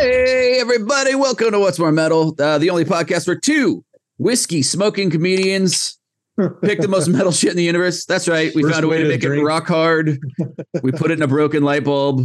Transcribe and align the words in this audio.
Hey, 0.00 0.58
everybody, 0.58 1.14
welcome 1.14 1.50
to 1.50 1.58
What's 1.58 1.78
More 1.78 1.92
Metal, 1.92 2.34
uh, 2.40 2.56
the 2.56 2.70
only 2.70 2.86
podcast 2.86 3.26
where 3.26 3.36
two 3.38 3.84
whiskey 4.16 4.62
smoking 4.62 5.10
comedians 5.10 5.98
pick 6.62 6.80
the 6.80 6.88
most 6.88 7.08
metal 7.10 7.32
shit 7.32 7.50
in 7.50 7.58
the 7.58 7.64
universe. 7.64 8.06
That's 8.06 8.26
right. 8.26 8.50
We 8.54 8.62
Worst 8.62 8.72
found 8.76 8.84
a 8.86 8.88
way 8.88 8.96
way 8.96 9.02
to 9.02 9.18
to 9.18 9.28
make 9.28 9.38
it 9.38 9.42
rock 9.44 9.66
hard. 9.66 10.18
we 10.82 10.90
put 10.90 11.10
it 11.10 11.18
in 11.18 11.22
a 11.22 11.26
broken 11.28 11.64
light 11.64 11.84
bulb. 11.84 12.22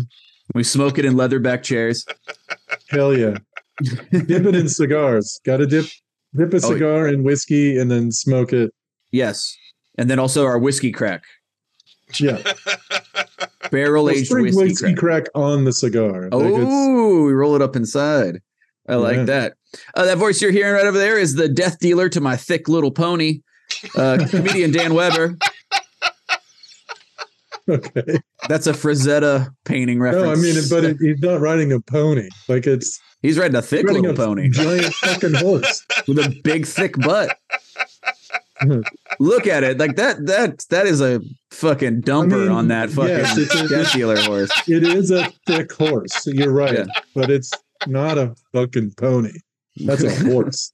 We 0.53 0.63
smoke 0.63 0.98
it 0.99 1.03
in 1.03 1.15
leatherback 1.15 1.63
chairs. 1.63 2.05
Hell 2.91 3.13
yeah. 3.13 3.39
dip 3.81 4.29
it 4.45 4.55
in 4.55 4.70
cigars. 4.70 5.41
Got 5.43 5.57
to 5.57 5.65
dip 5.65 5.87
dip 6.34 6.53
a 6.53 6.55
Oh, 6.55 6.59
cigar 6.59 7.09
in 7.09 7.23
whiskey 7.23 7.77
and 7.77 7.91
then 7.91 8.09
smoke 8.13 8.53
it. 8.53 8.71
Yes. 9.12 9.53
And 9.98 10.09
then 10.09 10.17
also 10.17 10.45
our 10.45 10.57
whiskey 10.57 10.93
crack, 10.93 11.23
Yeah. 12.20 12.41
barrel 13.71 14.09
aged 14.09 14.33
whiskey, 14.33 14.55
whiskey 14.57 14.93
crack. 14.95 15.25
crack. 15.25 15.25
on 15.35 15.63
the 15.65 15.73
cigar. 15.73 16.23
Like 16.23 16.31
Oh, 16.34 17.26
we 17.26 17.34
roll 17.34 17.55
it 17.55 17.62
up 17.62 17.76
inside. 17.76 18.41
I 18.87 18.95
like 18.95 19.17
Yeah. 19.17 19.23
that. 19.26 19.53
Uh, 19.93 20.05
that 20.05 20.17
voice 20.17 20.41
you're 20.41 20.51
hearing 20.51 20.73
right 20.73 20.85
over 20.85 20.98
there 20.98 21.17
is 21.17 21.35
the 21.35 21.49
death 21.49 21.79
dealer 21.79 22.07
to 22.09 22.21
my 22.21 22.37
thick 22.37 22.70
little 22.70 22.91
pony, 22.91 23.41
uh, 23.95 24.25
comedian 24.29 24.71
Dan 24.71 24.93
Weber. 24.93 25.37
okay. 27.70 28.20
That's 28.48 28.67
a 28.67 28.73
Frazetta 28.73 29.49
painting 29.65 29.99
reference. 29.99 30.25
No, 30.41 30.49
I 30.49 30.53
mean, 30.53 30.63
but 30.70 30.84
it, 30.84 30.97
he's 30.99 31.20
not 31.20 31.41
riding 31.41 31.71
a 31.71 31.79
pony. 31.81 32.29
Like 32.47 32.68
it's 32.68 32.99
he's 33.21 33.37
riding 33.37 33.55
a 33.55 33.62
thick 33.62 33.85
riding 33.87 34.03
little 34.03 34.21
a 34.23 34.27
pony 34.27 34.49
giant 34.49 34.93
fucking 34.93 35.34
horse. 35.35 35.84
with 36.07 36.20
a 36.20 36.40
big 36.43 36.65
thick 36.65 36.95
butt. 36.99 37.37
Look 39.20 39.48
at 39.48 39.63
it, 39.63 39.77
like 39.77 39.95
that. 39.98 40.25
That 40.25 40.65
that 40.70 40.85
is 40.87 41.01
a 41.01 41.21
fucking 41.51 42.01
dumper 42.03 42.43
mean, 42.43 42.49
on 42.49 42.67
that 42.70 42.89
fucking 42.89 43.09
yes, 43.09 43.37
it's 43.37 43.53
a- 43.53 43.97
dealer 43.97 44.17
horse. 44.21 44.51
It 44.67 44.84
is 44.84 45.12
a 45.12 45.29
thick 45.45 45.71
horse. 45.73 46.25
You're 46.27 46.53
right, 46.53 46.73
Yeah. 46.73 46.85
but 47.13 47.29
it's 47.29 47.51
not 47.87 48.17
a 48.17 48.34
fucking 48.53 48.91
pony. 48.97 49.39
That's 49.77 50.03
a 50.03 50.15
horse. 50.31 50.71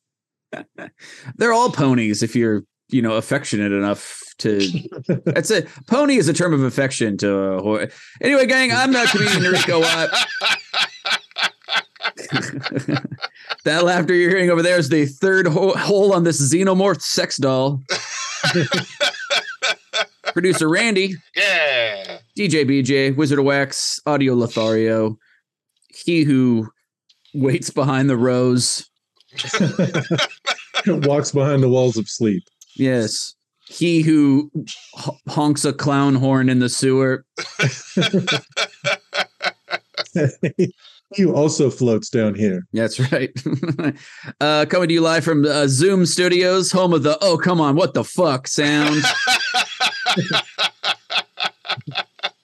They're 1.37 1.53
all 1.53 1.71
ponies 1.71 2.21
if 2.23 2.35
you're 2.35 2.63
you 2.89 3.01
know 3.01 3.13
affectionate 3.15 3.71
enough 3.71 4.21
to. 4.39 4.59
That's 5.25 5.49
a 5.49 5.63
pony 5.87 6.17
is 6.17 6.27
a 6.27 6.33
term 6.33 6.53
of 6.53 6.61
affection 6.61 7.17
to 7.17 7.33
a 7.35 7.61
horse. 7.61 7.93
Anyway, 8.21 8.45
gang, 8.45 8.71
I'm 8.71 8.91
not 8.91 9.07
comedian 9.09 9.41
Nariko 9.43 9.81
Watt. 9.81 10.09
that 13.65 13.83
laughter 13.83 14.13
you're 14.13 14.29
hearing 14.29 14.49
over 14.49 14.61
there 14.61 14.77
is 14.77 14.89
the 14.89 15.05
third 15.05 15.47
ho- 15.47 15.73
hole 15.73 16.13
on 16.13 16.23
this 16.23 16.41
xenomorph 16.53 17.01
sex 17.01 17.37
doll. 17.37 17.81
Producer 20.33 20.69
Randy, 20.69 21.15
Yeah. 21.35 22.19
DJ 22.37 22.65
BJ, 22.65 23.15
Wizard 23.15 23.39
of 23.39 23.45
Wax, 23.45 23.99
Audio 24.05 24.33
Lothario, 24.33 25.17
he 25.89 26.23
who 26.23 26.69
waits 27.33 27.69
behind 27.69 28.09
the 28.09 28.17
rose, 28.17 28.87
Walks 30.87 31.31
behind 31.31 31.61
the 31.63 31.69
walls 31.69 31.95
of 31.97 32.09
sleep. 32.09 32.43
Yes. 32.75 33.35
He 33.67 34.01
who 34.01 34.51
honks 35.29 35.63
a 35.63 35.71
clown 35.73 36.15
horn 36.15 36.49
in 36.49 36.59
the 36.59 36.67
sewer. 36.69 37.23
He 41.13 41.25
also 41.25 41.69
floats 41.69 42.09
down 42.09 42.35
here. 42.35 42.65
That's 42.73 42.99
right. 43.11 43.31
uh, 44.41 44.65
coming 44.69 44.87
to 44.89 44.93
you 44.93 45.01
live 45.01 45.23
from 45.23 45.45
uh, 45.45 45.67
Zoom 45.67 46.05
Studios, 46.05 46.71
home 46.71 46.93
of 46.93 47.03
the 47.03 47.17
"Oh 47.21 47.37
come 47.37 47.59
on, 47.59 47.75
what 47.75 47.93
the 47.93 48.03
fuck" 48.03 48.47
sound. 48.47 49.03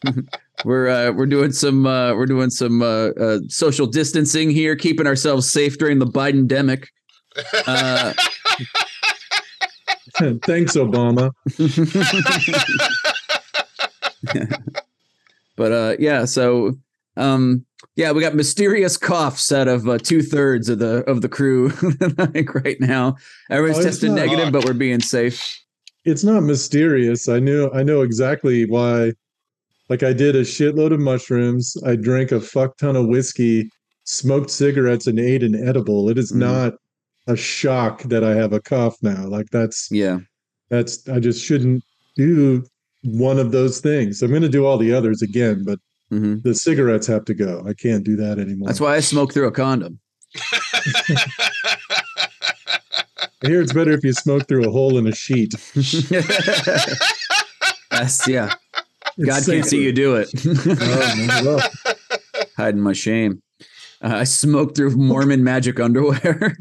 we're 0.65 0.87
uh, 0.87 1.11
we're 1.11 1.25
doing 1.25 1.51
some 1.51 1.85
uh, 1.85 2.13
we're 2.13 2.25
doing 2.25 2.49
some 2.49 2.81
uh, 2.81 3.09
uh, 3.09 3.39
social 3.47 3.87
distancing 3.87 4.49
here, 4.49 4.75
keeping 4.75 5.07
ourselves 5.07 5.49
safe 5.49 5.77
during 5.77 5.99
the 5.99 6.05
Biden 6.05 6.47
demic. 6.47 6.87
Uh, 7.67 8.13
Thanks, 10.43 10.75
Obama. 10.75 11.31
but 15.55 15.71
uh, 15.71 15.95
yeah, 15.99 16.25
so 16.25 16.75
um, 17.17 17.65
yeah, 17.95 18.11
we 18.11 18.21
got 18.21 18.35
mysterious 18.35 18.95
coughs 18.97 19.51
out 19.51 19.67
of 19.67 19.87
uh, 19.87 19.97
two 19.97 20.21
thirds 20.21 20.69
of 20.69 20.79
the 20.79 21.03
of 21.09 21.21
the 21.21 21.29
crew 21.29 21.71
like 22.17 22.53
right 22.55 22.79
now. 22.79 23.15
Everyone's 23.49 23.79
Oh, 23.83 23.87
tested 23.87 24.11
negative, 24.11 24.51
but 24.51 24.65
we're 24.65 24.73
being 24.73 24.99
safe. 25.01 25.59
It's 26.05 26.23
not 26.23 26.41
mysterious. 26.43 27.27
I 27.27 27.39
knew 27.39 27.69
I 27.73 27.83
know 27.83 28.01
exactly 28.01 28.65
why. 28.65 29.13
Like 29.89 30.03
I 30.03 30.13
did 30.13 30.35
a 30.35 30.41
shitload 30.41 30.93
of 30.93 30.99
mushrooms. 30.99 31.75
I 31.85 31.95
drank 31.95 32.31
a 32.31 32.39
fuck 32.41 32.77
ton 32.77 32.95
of 32.95 33.07
whiskey, 33.07 33.69
smoked 34.03 34.49
cigarettes, 34.49 35.07
and 35.07 35.19
ate 35.19 35.43
an 35.43 35.55
edible. 35.67 36.09
It 36.09 36.17
is 36.17 36.31
Mhm. 36.31 36.37
not 36.37 36.73
a 37.27 37.35
shock 37.35 38.03
that 38.03 38.23
I 38.23 38.35
have 38.35 38.53
a 38.53 38.59
cough 38.61 38.95
now. 39.01 39.27
Like 39.27 39.47
that's 39.51 39.89
Yeah. 39.91 40.19
that's 40.69 41.07
I 41.09 41.19
just 41.19 41.43
shouldn't 41.43 41.83
do 42.15 42.63
one 43.03 43.37
of 43.39 43.51
those 43.51 43.79
things. 43.79 44.21
I'm 44.21 44.31
gonna 44.31 44.49
do 44.49 44.65
all 44.65 44.77
the 44.77 44.93
others 44.93 45.21
again, 45.21 45.63
but 45.65 45.79
hmm 46.09 46.35
the 46.43 46.55
cigarettes 46.55 47.07
have 47.07 47.25
to 47.25 47.33
go. 47.33 47.63
I 47.67 47.73
can't 47.73 48.03
do 48.03 48.15
that 48.17 48.39
anymore. 48.39 48.67
That's 48.67 48.79
why 48.79 48.95
I 48.95 48.99
smoke 49.01 49.33
through 49.33 49.47
a 49.47 49.51
condom. 49.51 49.99
I 53.43 53.47
hear 53.47 53.61
it's 53.61 53.73
better 53.73 53.91
if 53.91 54.03
you 54.03 54.13
smoke 54.13 54.47
through 54.47 54.67
a 54.67 54.71
hole 54.71 54.97
in 54.97 55.05
a 55.07 55.13
sheet. 55.13 55.53
That's 57.91 58.27
yeah. 58.27 58.53
It's 59.17 59.25
God 59.25 59.45
can't 59.45 59.65
see 59.65 59.83
you 59.83 59.91
do 59.91 60.15
it. 60.15 60.29
Oh, 60.81 61.59
Hiding 62.57 62.81
my 62.81 62.93
shame. 62.93 63.41
Uh, 64.01 64.17
I 64.17 64.23
smoke 64.25 64.75
through 64.75 64.95
Mormon 64.95 65.43
magic 65.43 65.79
underwear 65.79 66.55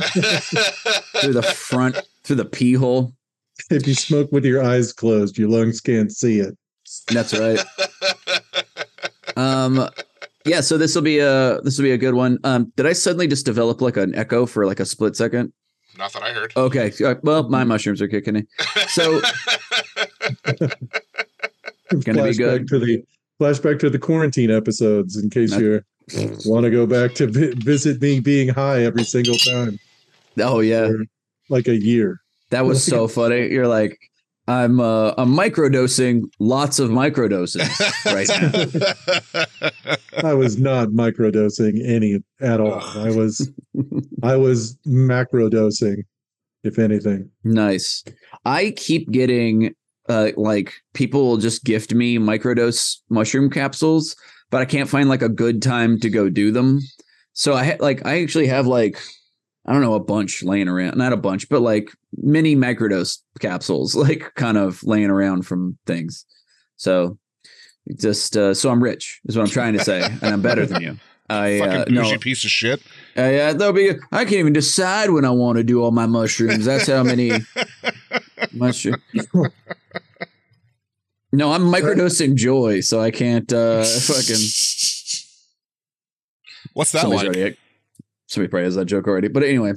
through 1.21 1.33
the 1.33 1.43
front, 1.43 1.97
through 2.25 2.37
the 2.37 2.45
pee 2.45 2.75
hole. 2.75 3.13
if 3.71 3.87
you 3.87 3.95
smoke 3.95 4.31
with 4.33 4.45
your 4.45 4.63
eyes 4.63 4.93
closed, 4.93 5.39
your 5.39 5.49
lungs 5.49 5.81
can't 5.81 6.13
see 6.13 6.41
it. 6.41 6.57
That's 7.09 7.33
right. 7.39 7.61
Um, 9.37 9.89
yeah. 10.45 10.61
So 10.61 10.79
this 10.79 10.95
will 10.95 11.03
be 11.03 11.19
a 11.19 11.61
this 11.63 11.77
will 11.79 11.85
be 11.85 11.93
a 11.93 11.99
good 11.99 12.15
one. 12.15 12.39
Um, 12.45 12.73
did 12.77 12.87
I 12.87 12.93
suddenly 12.93 13.27
just 13.27 13.45
develop 13.47 13.81
like 13.81 13.97
an 13.97 14.15
echo 14.15 14.47
for 14.47 14.67
like 14.67 14.81
a 14.81 14.85
split 14.87 15.17
second? 15.17 15.53
Not 15.99 16.13
that 16.13 16.23
I 16.23 16.33
heard. 16.33 16.53
Okay. 16.57 16.93
uh, 17.05 17.15
Well, 17.23 17.49
my 17.49 17.65
mushrooms 17.65 18.03
are 18.03 18.09
kicking 18.09 18.37
in. 18.37 18.47
So 18.89 19.21
Gonna 20.51 22.23
be 22.25 22.31
flashback 22.31 22.37
good. 22.37 22.69
to 22.69 22.79
the 22.79 23.05
flashback 23.41 23.79
to 23.81 23.91
the 23.91 23.99
quarantine 23.99 24.51
episodes 24.51 25.17
in 25.17 25.31
case 25.31 25.57
you 25.57 25.83
want 26.45 26.65
to 26.65 26.71
go 26.71 26.87
back 26.87 27.15
to 27.15 27.27
vi- 27.27 27.53
visit 27.65 28.01
me 28.03 28.21
being 28.21 28.49
high 28.49 28.83
every 28.85 29.05
single 29.05 29.37
time 29.39 29.79
oh 30.39 30.61
yeah, 30.61 30.89
for 30.89 31.05
like 31.49 31.69
a 31.69 31.77
year. 31.77 32.21
that 32.51 32.65
was 32.67 32.85
so 32.85 33.09
funny. 33.19 33.49
You're 33.49 33.69
like, 33.69 33.99
I'm 34.49 34.79
uh, 34.79 35.12
I'm 35.19 35.34
microdosing 35.34 36.23
lots 36.39 36.79
of 36.79 36.91
microdoses 36.91 37.69
right 38.07 38.28
now. 40.15 40.28
I 40.28 40.34
was 40.34 40.59
not 40.59 40.89
microdosing 40.89 41.84
any 41.84 42.22
at 42.41 42.60
all. 42.60 42.81
I 42.81 43.10
was 43.10 43.51
I 44.22 44.37
was 44.37 44.77
macrodosing, 44.87 46.04
if 46.63 46.78
anything. 46.78 47.28
Nice. 47.43 48.04
I 48.45 48.72
keep 48.77 49.10
getting 49.10 49.75
uh 50.09 50.31
like 50.37 50.72
people 50.95 51.22
will 51.27 51.39
just 51.39 51.65
gift 51.65 51.93
me 51.93 52.16
microdose 52.19 52.98
mushroom 53.10 53.51
capsules, 53.51 54.15
but 54.51 54.60
I 54.60 54.65
can't 54.65 54.89
find 54.89 55.09
like 55.09 55.22
a 55.22 55.28
good 55.28 55.60
time 55.60 55.98
to 56.01 56.09
go 56.09 56.28
do 56.28 56.53
them. 56.53 56.81
So 57.33 57.54
I 57.54 57.65
ha- 57.65 57.77
like 57.81 58.07
I 58.07 58.22
actually 58.22 58.47
have 58.47 58.69
like 58.69 58.97
I 59.66 59.72
don't 59.72 59.83
know 59.83 59.95
a 59.95 60.01
bunch 60.01 60.42
laying 60.42 60.68
around, 60.68 60.97
not 60.97 61.13
a 61.13 61.16
bunch, 61.16 61.48
but 61.48 61.60
like 61.60 61.91
mini 62.16 62.54
microdose 62.54 63.18
capsules 63.41 63.95
like 63.97 64.33
kind 64.34 64.57
of 64.57 64.83
laying 64.84 65.10
around 65.10 65.42
from 65.42 65.77
things. 65.86 66.24
So 66.77 67.18
just 67.97 68.36
uh 68.36 68.54
so 68.54 68.71
I'm 68.71 68.83
rich 68.83 69.21
is 69.27 69.36
what 69.36 69.42
I'm 69.45 69.51
trying 69.51 69.74
to 69.74 69.84
say 69.84 70.03
and 70.03 70.24
I'm 70.24 70.42
better 70.42 70.66
than 70.66 70.83
you. 70.83 70.97
I 71.28 71.59
uh, 71.60 71.78
Fucking 71.78 71.95
no, 71.95 72.18
piece 72.18 72.45
of 72.45 72.51
shit. 72.51 72.80
uh, 73.18 73.22
yeah, 73.22 73.53
there'll 73.53 73.72
be. 73.72 73.91
I 74.13 74.24
can't 74.24 74.34
even 74.34 74.53
decide 74.53 75.10
when 75.10 75.24
I 75.24 75.30
want 75.30 75.59
to 75.59 75.65
do 75.65 75.83
all 75.83 75.91
my 75.91 76.07
mushrooms. 76.07 76.66
That's 76.66 76.86
how 76.86 77.03
many 77.03 77.33
mushrooms. 78.53 79.03
No, 81.33 81.51
I'm 81.51 81.62
microdosing 81.62 82.36
joy, 82.36 82.78
so 82.80 83.01
I 83.01 83.10
can't 83.10 83.53
uh 83.53 83.83
fucking. 83.83 84.36
What's 86.74 86.92
that 86.92 87.01
Somebody's 87.01 87.36
like? 87.36 87.59
Already 88.28 88.49
somebody 88.49 88.51
probably 88.51 88.65
has 88.65 88.75
that 88.75 88.87
joke 88.87 89.07
already. 89.07 89.28
But 89.28 89.43
anyway, 89.43 89.73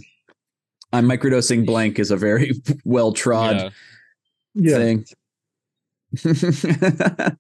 I'm 0.94 1.06
microdosing 1.07 1.66
blank 1.66 2.00
is 2.00 2.12
a 2.12 2.18
very 2.18 2.51
well 2.86 3.12
trod 3.13 3.56
Yeah. 3.57 3.69
Yeah, 4.56 4.78
thing. 4.78 5.06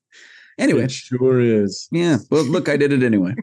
anyway, 0.59 0.83
it 0.83 0.91
sure 0.91 1.39
is. 1.39 1.87
yeah. 1.91 2.17
Well, 2.29 2.43
look, 2.43 2.69
I 2.69 2.77
did 2.77 2.93
it 2.93 3.03
anyway. 3.03 3.33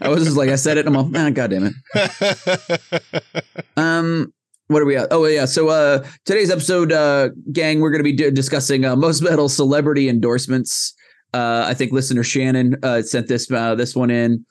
I 0.00 0.08
was 0.08 0.24
just 0.24 0.36
like, 0.36 0.48
I 0.48 0.54
said 0.56 0.78
it. 0.78 0.86
And 0.86 0.96
I'm 0.96 1.10
like, 1.12 1.22
ah, 1.22 1.30
god 1.30 1.50
damn 1.50 1.74
it. 1.94 3.44
Um, 3.76 4.32
what 4.68 4.82
are 4.82 4.84
we 4.84 4.96
at? 4.96 5.08
Oh 5.10 5.24
yeah. 5.26 5.46
So 5.46 5.68
uh, 5.68 6.06
today's 6.24 6.50
episode, 6.50 6.92
uh, 6.92 7.30
gang, 7.52 7.80
we're 7.80 7.90
going 7.90 8.00
to 8.00 8.04
be 8.04 8.12
d- 8.12 8.30
discussing 8.30 8.84
uh, 8.84 8.94
most 8.94 9.20
metal 9.22 9.48
celebrity 9.48 10.08
endorsements. 10.08 10.94
Uh, 11.34 11.64
I 11.66 11.74
think 11.74 11.92
listener 11.92 12.22
Shannon 12.22 12.76
uh, 12.82 13.02
sent 13.02 13.26
this 13.28 13.50
uh, 13.50 13.74
this 13.74 13.96
one 13.96 14.10
in, 14.10 14.44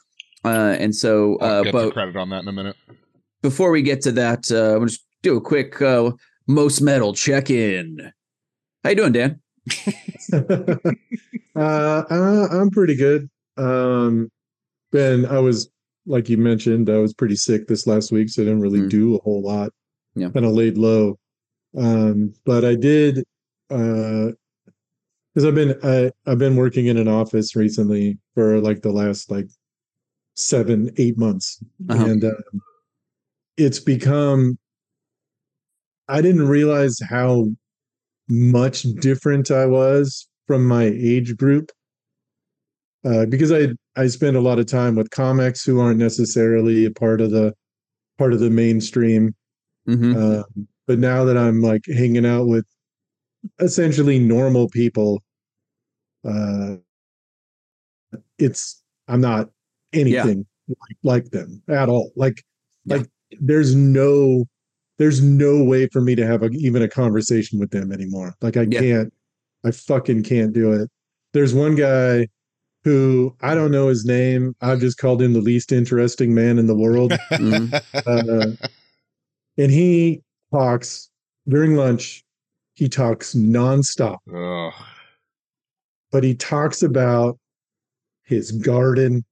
uh, 0.46 0.76
and 0.80 0.96
so 0.96 1.38
I'll 1.40 1.60
uh, 1.62 1.64
get 1.64 1.74
but 1.74 1.94
credit 1.94 2.16
on 2.16 2.30
that 2.30 2.44
in 2.44 2.48
a 2.48 2.52
minute. 2.54 2.76
before 3.42 3.72
we 3.72 3.82
get 3.82 4.02
to 4.02 4.12
that, 4.14 4.52
uh, 4.52 4.76
I'm 4.78 4.88
just 4.88 5.06
do 5.22 5.38
a 5.38 5.42
quick 5.42 5.82
uh, 5.82 6.12
most 6.48 6.82
metal 6.82 7.14
check 7.14 7.50
in. 7.50 8.12
How 8.84 8.92
you 8.92 8.96
doing, 8.96 9.12
Dan? 9.14 9.42
uh, 10.34 10.40
uh, 11.56 12.48
I'm 12.52 12.70
pretty 12.70 12.96
good. 12.96 13.30
Um, 13.58 14.30
Ben, 14.92 15.26
I 15.26 15.40
was 15.40 15.70
like 16.06 16.30
you 16.30 16.38
mentioned, 16.38 16.90
I 16.90 16.98
was 16.98 17.14
pretty 17.14 17.36
sick 17.36 17.68
this 17.68 17.86
last 17.86 18.12
week, 18.12 18.30
so 18.30 18.42
I 18.42 18.46
didn't 18.46 18.62
really 18.62 18.80
Mm. 18.82 18.90
do 18.90 19.16
a 19.16 19.22
whole 19.22 19.42
lot. 19.44 19.72
Yeah. 20.16 20.30
kind 20.30 20.46
of 20.46 20.54
laid 20.54 20.78
low. 20.78 21.20
Um, 21.78 22.34
but 22.46 22.66
I 22.66 22.76
did 22.76 23.20
uh 23.70 24.32
because 25.36 25.46
I've 25.46 25.54
been 25.54 25.78
I, 25.84 26.12
I've 26.26 26.40
been 26.40 26.56
working 26.56 26.88
in 26.88 26.98
an 26.98 27.08
office 27.08 27.56
recently 27.56 28.18
for 28.34 28.60
like 28.60 28.82
the 28.82 28.92
last 28.92 29.30
like 29.30 29.48
seven 30.40 30.90
eight 30.98 31.18
months, 31.18 31.62
Uh-huh. 31.90 32.06
and 32.06 32.24
um, 32.24 32.62
it's 33.58 33.80
become. 33.80 34.58
I 36.08 36.22
didn't 36.22 36.48
realize 36.48 37.00
how 37.08 37.50
much 38.30 38.84
different 38.84 39.52
I 39.52 39.66
was 39.66 40.28
from 40.48 40.66
my 40.66 40.84
age 40.84 41.38
group. 41.38 41.72
Uh, 43.06 43.26
because 43.26 43.52
I 43.52 43.70
I 43.96 44.08
spend 44.08 44.36
a 44.36 44.42
lot 44.42 44.60
of 44.60 44.66
time 44.66 44.96
with 44.96 45.10
comics 45.12 45.64
who 45.64 45.80
aren't 45.80 46.00
necessarily 46.00 46.86
a 46.86 46.92
part 46.92 47.22
of 47.22 47.32
the 47.32 47.54
part 48.18 48.34
of 48.34 48.40
the 48.40 48.50
mainstream. 48.50 49.36
Mm-hmm. 49.88 50.16
Um, 50.16 50.68
but 50.88 51.00
now 51.00 51.24
that 51.26 51.38
I'm 51.38 51.62
like 51.62 51.86
hanging 51.86 52.26
out 52.26 52.48
with 52.48 52.66
essentially 53.60 54.20
normal 54.20 54.68
people, 54.70 55.24
uh, 56.28 56.76
it's 58.38 58.82
I'm 59.08 59.22
not 59.22 59.50
anything 59.94 60.46
like, 60.68 60.98
like 61.04 61.32
them 61.32 61.62
at 61.68 61.90
all. 61.90 62.12
Like, 62.16 62.44
Yeah. 62.86 62.98
like 62.98 63.08
there's 63.40 63.76
no 63.76 64.46
there's 64.98 65.22
no 65.24 65.64
way 65.64 65.88
for 65.88 66.02
me 66.02 66.14
to 66.14 66.26
have 66.28 66.44
a, 66.44 66.50
even 66.50 66.82
a 66.82 66.88
conversation 66.90 67.58
with 67.58 67.72
them 67.72 67.92
anymore. 67.94 68.36
Like 68.42 68.58
I 68.58 68.64
Yeah. 68.70 68.80
can't, 68.82 69.14
I 69.64 69.72
fucking 69.72 70.24
can't 70.24 70.52
do 70.52 70.74
it. 70.74 70.90
There's 71.34 71.54
one 71.54 71.76
guy 71.76 72.28
who 72.84 73.34
I 73.42 73.56
don't 73.56 73.72
know 73.72 73.88
his 73.88 74.04
name. 74.06 74.56
I've 74.62 74.80
just 74.82 74.98
called 74.98 75.22
him 75.22 75.34
the 75.34 75.42
least 75.42 75.72
interesting 75.72 76.34
man 76.34 76.60
in 76.60 76.68
the 76.68 76.76
world 76.76 77.12
Mhm. 77.32 77.74
uh, 78.62 78.68
and 79.58 79.72
he 79.72 80.22
talks 80.52 81.10
during 81.48 81.76
lunch. 81.76 82.24
He 82.76 82.88
talks 82.90 83.34
nonstop, 83.34 84.18
Ugh. 84.34 84.74
but 86.12 86.24
he 86.24 86.34
talks 86.36 86.82
about 86.82 87.38
his 88.24 88.52
garden, 88.54 89.26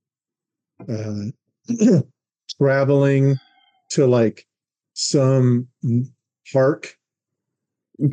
uh, 0.90 1.26
traveling 2.60 3.38
to 3.90 4.08
like 4.08 4.46
some 4.94 5.68
park 6.52 6.96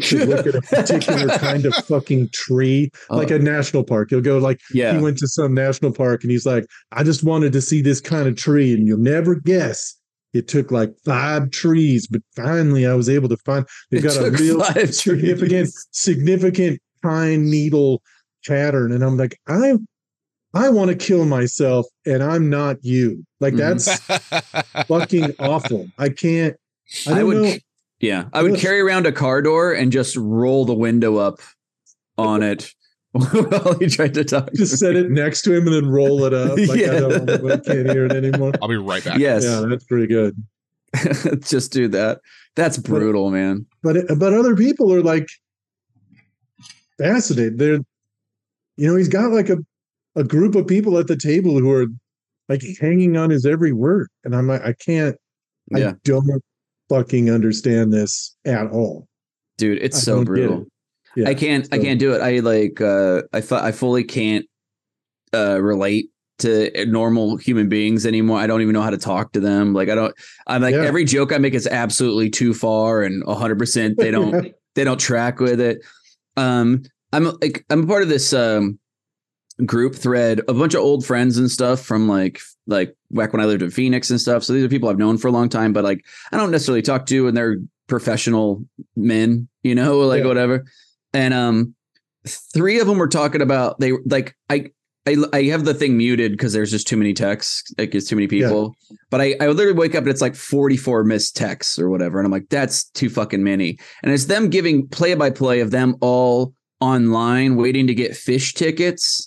to 0.00 0.24
look 0.24 0.46
at 0.46 0.54
a 0.54 0.62
particular 0.62 1.38
kind 1.38 1.66
of 1.66 1.74
fucking 1.86 2.30
tree, 2.32 2.90
like 3.10 3.30
a 3.30 3.38
national 3.38 3.84
park. 3.84 4.08
He'll 4.10 4.20
go 4.20 4.38
like 4.38 4.60
yeah. 4.72 4.94
he 4.94 5.02
went 5.02 5.18
to 5.18 5.28
some 5.28 5.54
national 5.54 5.92
park 5.92 6.22
and 6.22 6.30
he's 6.30 6.46
like, 6.46 6.66
I 6.92 7.02
just 7.02 7.22
wanted 7.22 7.52
to 7.52 7.60
see 7.60 7.82
this 7.82 8.00
kind 8.00 8.28
of 8.28 8.36
tree, 8.36 8.72
and 8.72 8.86
you'll 8.86 8.98
never 8.98 9.34
guess. 9.34 9.96
It 10.32 10.48
took 10.48 10.72
like 10.72 10.92
five 11.04 11.52
trees, 11.52 12.08
but 12.08 12.20
finally 12.34 12.86
I 12.86 12.94
was 12.94 13.08
able 13.08 13.28
to 13.28 13.36
find 13.44 13.64
they've 13.90 14.02
got 14.02 14.16
a 14.16 14.30
real 14.32 14.64
significant, 14.86 15.50
trees. 15.50 15.86
significant 15.92 16.80
pine 17.02 17.48
needle 17.48 18.02
pattern. 18.44 18.90
And 18.90 19.04
I'm 19.04 19.16
like, 19.16 19.38
I 19.46 19.74
I 20.54 20.68
want 20.70 20.90
to 20.90 20.96
kill 20.96 21.24
myself, 21.24 21.86
and 22.06 22.22
I'm 22.22 22.48
not 22.48 22.76
you. 22.82 23.24
Like 23.40 23.54
Mhm. 23.54 23.58
that's 23.58 24.84
fucking 24.86 25.34
awful. 25.38 25.88
I 25.98 26.08
can't 26.10 26.56
I 27.08 27.20
I 27.20 27.22
would, 27.24 27.36
know. 27.42 27.54
yeah, 28.00 28.26
I 28.32 28.42
would 28.42 28.56
carry 28.58 28.80
around 28.80 29.06
a 29.06 29.12
car 29.12 29.42
door 29.42 29.72
and 29.72 29.90
just 29.90 30.16
roll 30.16 30.64
the 30.64 30.74
window 30.74 31.16
up 31.16 31.40
on 32.16 32.42
it 32.42 32.72
while 33.12 33.78
he 33.78 33.86
tried 33.88 34.14
to 34.14 34.24
talk. 34.24 34.52
Just 34.54 34.78
set 34.78 34.94
it 34.96 35.10
next 35.10 35.42
to 35.42 35.52
him 35.54 35.66
and 35.66 35.74
then 35.74 35.86
roll 35.86 36.24
it 36.24 36.32
up. 36.34 36.56
Like 36.58 36.68
Yeah. 36.80 36.92
I 36.92 37.00
don't 37.00 37.30
I 37.30 37.56
can't 37.58 37.90
hear 37.90 38.06
it 38.06 38.12
anymore. 38.12 38.52
I'll 38.62 38.68
be 38.68 38.76
right 38.76 39.04
back. 39.04 39.18
Yes, 39.18 39.44
Yeah, 39.44 39.64
that's 39.68 39.84
pretty 39.84 40.06
good. 40.06 40.36
just 41.42 41.72
do 41.72 41.88
that. 41.88 42.20
That's 42.54 42.78
brutal, 42.78 43.30
man. 43.30 43.66
but 43.82 43.96
it- 43.96 44.18
but 44.18 44.32
other 44.34 44.54
people 44.54 44.92
are 44.92 45.02
like 45.02 45.26
fascinated. 46.98 47.58
They're, 47.58 47.80
you 48.76 48.86
know, 48.88 48.96
he's 48.96 49.08
got 49.08 49.32
like 49.32 49.48
a 49.48 49.58
a 50.16 50.24
group 50.24 50.54
of 50.54 50.66
people 50.66 50.98
at 50.98 51.06
the 51.06 51.16
table 51.16 51.58
who 51.58 51.70
are 51.70 51.86
like 52.48 52.62
hanging 52.80 53.16
on 53.16 53.30
his 53.30 53.46
every 53.46 53.72
word, 53.72 54.08
and 54.24 54.34
I'm 54.36 54.46
like, 54.48 54.62
I 54.62 54.74
can't, 54.74 55.16
Yeah, 55.70 55.90
I 55.90 55.94
don't 56.04 56.42
fucking 56.88 57.30
understand 57.30 57.92
this 57.92 58.36
at 58.44 58.66
all. 58.70 59.06
dude, 59.58 59.78
it's 59.82 59.96
I 59.96 60.00
so 60.00 60.24
brutal. 60.24 60.62
it. 60.62 60.68
Yeah, 61.16 61.28
I 61.28 61.34
can't. 61.34 61.68
I 61.72 61.78
can't 61.78 61.98
do 62.00 62.12
it. 62.12 62.20
I 62.20 62.40
like. 62.40 62.80
uh 62.80 63.22
I. 63.32 63.40
fu- 63.40 63.54
I 63.54 63.70
fully 63.72 64.02
can't 64.04 64.44
uh 65.32 65.60
relate 65.62 66.10
to 66.40 66.84
normal 66.86 67.36
human 67.36 67.68
beings 67.68 68.04
anymore. 68.04 68.38
I 68.40 68.48
don't 68.48 68.60
even 68.62 68.72
know 68.72 68.82
how 68.82 68.90
to 68.90 68.98
talk 68.98 69.32
to 69.34 69.40
them. 69.40 69.72
Like 69.74 69.88
I 69.88 69.94
don't. 69.94 70.12
I'm 70.48 70.60
like 70.62 70.74
Yeah. 70.74 70.82
every 70.82 71.04
joke 71.04 71.32
I 71.32 71.38
make 71.38 71.54
is 71.54 71.68
absolutely 71.68 72.30
too 72.30 72.52
far 72.52 73.02
and 73.02 73.24
100. 73.26 73.58
percent 73.58 73.96
They 73.96 74.10
don't. 74.18 74.52
they 74.74 74.82
don't 74.82 74.98
track 74.98 75.38
with 75.38 75.60
it. 75.60 75.78
Um, 76.36 76.82
I'm 77.12 77.24
like 77.40 77.64
I'm 77.70 77.84
a 77.84 77.86
part 77.86 78.02
of 78.02 78.08
this 78.08 78.32
um 78.32 78.78
group 79.64 79.94
thread, 79.94 80.40
a 80.48 80.54
bunch 80.54 80.74
of 80.74 80.80
old 80.80 81.04
friends 81.06 81.38
and 81.38 81.50
stuff 81.50 81.80
from 81.80 82.08
like 82.08 82.40
like 82.66 82.96
back 83.10 83.32
when 83.32 83.40
I 83.42 83.44
lived 83.44 83.62
in 83.62 83.70
Phoenix 83.70 84.10
and 84.10 84.20
stuff. 84.20 84.42
So 84.44 84.52
these 84.52 84.64
are 84.64 84.68
people 84.68 84.88
I've 84.88 84.98
known 84.98 85.18
for 85.18 85.28
a 85.28 85.32
long 85.32 85.48
time, 85.48 85.72
but 85.72 85.84
like 85.84 86.04
I 86.32 86.36
don't 86.36 86.50
necessarily 86.50 86.82
talk 86.82 87.06
to, 87.06 87.28
and 87.28 87.36
they're 87.36 87.56
professional 87.86 88.64
men, 88.96 89.48
you 89.62 89.74
know, 89.74 89.98
like 90.06 90.22
Yeah. 90.22 90.28
whatever. 90.28 90.64
And 91.12 91.32
um, 91.34 91.74
three 92.26 92.80
of 92.80 92.86
them 92.86 92.98
were 92.98 93.08
talking 93.08 93.42
about 93.42 93.78
they 93.80 93.92
like 94.06 94.36
I. 94.50 94.70
I, 95.06 95.16
I 95.34 95.42
have 95.48 95.66
the 95.66 95.74
thing 95.74 95.98
muted 95.98 96.32
because 96.32 96.54
there's 96.54 96.70
just 96.70 96.88
too 96.88 96.96
many 96.96 97.12
texts. 97.12 97.70
Like 97.76 97.94
it's 97.94 98.08
too 98.08 98.16
many 98.16 98.24
Yeah. 98.34 98.46
people. 98.46 98.74
But 99.10 99.20
I, 99.20 99.34
I 99.38 99.48
literally 99.48 99.74
wake 99.78 99.94
up 99.94 99.98
and 100.04 100.08
it's 100.08 100.22
like 100.22 100.34
44 100.34 101.04
missed 101.04 101.36
texts 101.36 101.78
or 101.78 101.90
whatever. 101.90 102.18
And 102.18 102.24
I'm 102.24 102.32
like, 102.32 102.48
that's 102.48 102.84
too 102.84 103.10
fucking 103.10 103.44
many. 103.44 103.78
And 104.02 104.14
it's 104.14 104.24
them 104.24 104.48
giving 104.48 104.88
play 104.88 105.14
by 105.14 105.28
play 105.28 105.60
of 105.60 105.72
them 105.72 105.96
all 106.00 106.54
online 106.80 107.56
waiting 107.56 107.86
to 107.88 107.94
get 107.94 108.16
fish 108.16 108.54
tickets. 108.54 109.26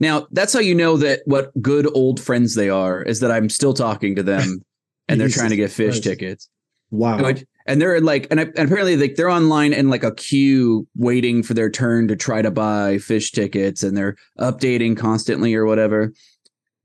Now, 0.00 0.26
that's 0.32 0.52
how 0.52 0.60
you 0.60 0.74
know 0.74 0.96
that 0.96 1.20
what 1.26 1.50
good 1.62 1.86
old 1.94 2.18
friends 2.20 2.54
they 2.54 2.70
are 2.70 3.02
is 3.02 3.20
that 3.20 3.30
I'm 3.30 3.48
still 3.48 3.74
talking 3.74 4.16
to 4.16 4.22
them 4.22 4.64
and 5.08 5.20
they're 5.20 5.28
Jesus 5.28 5.40
trying 5.40 5.50
to 5.50 5.56
get 5.56 5.70
fish 5.70 5.94
Christ. 5.96 6.02
tickets. 6.04 6.48
wow. 6.90 7.18
And 7.18 7.26
I- 7.26 7.44
And 7.66 7.80
they're 7.80 8.00
like, 8.00 8.26
and, 8.30 8.40
I, 8.40 8.44
and 8.44 8.58
apparently 8.66 8.96
like 8.96 9.14
they're 9.14 9.28
online 9.30 9.72
in 9.74 9.90
like 9.90 10.02
a 10.02 10.12
queue 10.14 10.88
waiting 10.96 11.42
for 11.44 11.54
their 11.54 11.70
turn 11.70 12.08
to 12.08 12.16
try 12.16 12.42
to 12.42 12.50
buy 12.50 12.98
fish 12.98 13.30
tickets 13.30 13.82
and 13.84 13.96
they're 13.96 14.16
updating 14.40 14.96
constantly 14.96 15.54
or 15.54 15.66
whatever. 15.66 16.12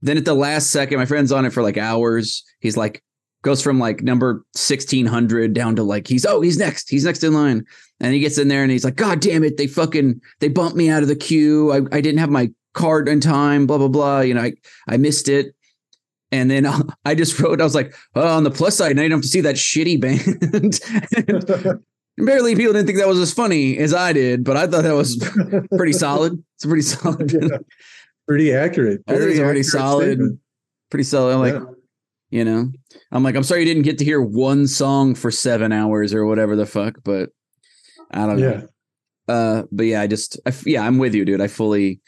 Then 0.01 0.17
at 0.17 0.25
the 0.25 0.36
last 0.36 0.69
second, 0.69 1.00
my 1.00 1.05
friend's 1.05 1.31
on 1.31 1.45
it 1.45 1.53
for 1.53 1.63
like 1.63 1.77
hours. 1.77 2.43
He's 2.60 2.77
like, 2.77 3.01
goes 3.41 3.62
from 3.63 3.79
like 3.79 4.03
number 4.03 4.43
1600 4.53 5.53
down 5.53 5.75
to 5.77 5.84
like, 5.84 6.07
he's, 6.07 6.25
oh, 6.25 6.41
he's 6.41 6.57
next. 6.57 6.89
He's 6.89 7.05
next 7.05 7.24
in 7.24 7.34
line. 7.34 7.63
And 8.00 8.13
he 8.13 8.19
gets 8.19 8.38
in 8.38 8.48
there 8.50 8.62
and 8.62 8.72
he's 8.72 8.84
like, 8.84 8.95
God 8.98 9.22
damn 9.22 9.43
it. 9.43 9.57
They 9.57 9.67
fucking, 9.67 10.19
they 10.39 10.50
bumped 10.50 10.75
me 10.75 10.89
out 10.89 11.01
of 11.01 11.07
the 11.07 11.15
queue. 11.15 11.72
I, 11.72 11.77
I 11.95 12.01
didn't 12.01 12.17
have 12.19 12.29
my 12.29 12.51
card 12.75 13.10
in 13.10 13.20
time, 13.20 13.65
blah, 13.65 13.79
blah, 13.79 13.88
blah. 13.88 14.20
You 14.20 14.36
know, 14.36 14.41
I, 14.44 14.53
I 14.88 14.98
missed 14.98 15.27
it. 15.27 15.55
And 16.32 16.51
then 16.51 16.67
I 17.05 17.15
just 17.15 17.39
wrote, 17.39 17.60
I 17.60 17.63
was 17.63 17.74
like, 17.75 17.96
oh, 18.15 18.27
on 18.27 18.44
the 18.44 18.51
plus 18.51 18.75
side, 18.77 18.96
now 18.96 19.01
you 19.01 19.10
don't 19.10 19.17
have 19.17 19.24
to 19.24 19.27
see 19.27 19.41
that 19.41 19.55
shitty 19.55 20.00
band. 21.65 21.82
And 22.17 22.27
Barely 22.27 22.55
people 22.55 22.72
didn't 22.72 22.86
think 22.88 22.98
that 23.00 23.10
was 23.10 23.20
as 23.20 23.34
funny 23.34 23.77
as 23.77 23.94
I 23.94 24.13
did, 24.13 24.46
but 24.46 24.55
I 24.55 24.67
thought 24.67 24.84
that 24.84 24.94
was 24.96 25.17
pretty 25.75 25.91
solid. 25.91 26.41
It's 26.55 26.63
a 26.63 26.67
pretty 26.70 26.82
solid. 26.84 27.29
Yeah. 27.29 27.58
Pretty 28.25 28.53
accurate. 28.53 29.01
I 29.05 29.17
think 29.17 29.32
it's 29.32 29.39
pretty 29.41 29.63
solid, 29.63 30.05
statement. 30.13 30.39
pretty 30.89 31.03
solid. 31.03 31.34
I'm 31.34 31.39
like, 31.41 31.53
Yeah. 31.55 31.65
you 32.29 32.46
know, 32.46 32.72
I'm 33.12 33.22
like, 33.22 33.36
I'm 33.36 33.44
sorry 33.44 33.62
you 33.62 33.65
didn't 33.65 33.84
get 33.84 33.98
to 33.98 34.05
hear 34.05 34.22
one 34.22 34.65
song 34.65 35.13
for 35.13 35.29
seven 35.29 35.74
hours 35.74 36.13
or 36.13 36.25
whatever 36.25 36.55
the 36.55 36.65
fuck, 36.65 37.00
but 37.03 37.32
I 38.12 38.25
don't 38.25 38.39
know. 38.39 38.67
Uh, 39.27 39.63
but 39.74 39.86
yeah, 39.86 40.00
I 40.00 40.08
just, 40.08 40.39
I, 40.46 40.53
yeah, 40.65 40.88
I'm 40.88 40.98
with 41.00 41.15
you, 41.15 41.25
dude. 41.25 41.41
I 41.41 41.48
fully, 41.48 42.00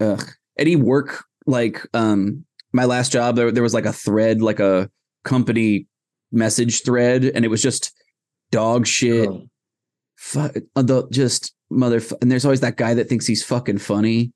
ugh. 0.00 0.22
any 0.58 0.76
work 0.76 1.24
like, 1.46 1.86
um, 1.94 2.44
my 2.72 2.84
last 2.84 3.12
job 3.12 3.36
there, 3.36 3.50
there 3.50 3.62
was 3.62 3.74
like 3.74 3.86
a 3.86 3.92
thread, 3.92 4.40
like 4.42 4.60
a 4.60 4.90
company 5.24 5.86
message 6.32 6.82
thread, 6.82 7.24
and 7.24 7.44
it 7.44 7.48
was 7.48 7.62
just 7.62 7.92
dog 8.50 8.86
shit. 8.86 9.28
Oh, 9.28 9.46
Fu- 10.16 10.50
uh, 10.76 10.82
the 10.82 11.08
just 11.10 11.54
mother. 11.70 12.00
And 12.20 12.30
there's 12.30 12.44
always 12.44 12.60
that 12.60 12.76
guy 12.76 12.94
that 12.94 13.08
thinks 13.08 13.26
he's 13.26 13.42
fucking 13.42 13.78
funny, 13.78 14.32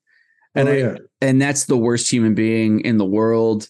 and 0.55 0.67
oh, 0.67 0.71
I 0.71 0.75
yeah. 0.75 0.95
and 1.21 1.41
that's 1.41 1.65
the 1.65 1.77
worst 1.77 2.11
human 2.11 2.33
being 2.33 2.81
in 2.81 2.97
the 2.97 3.05
world. 3.05 3.69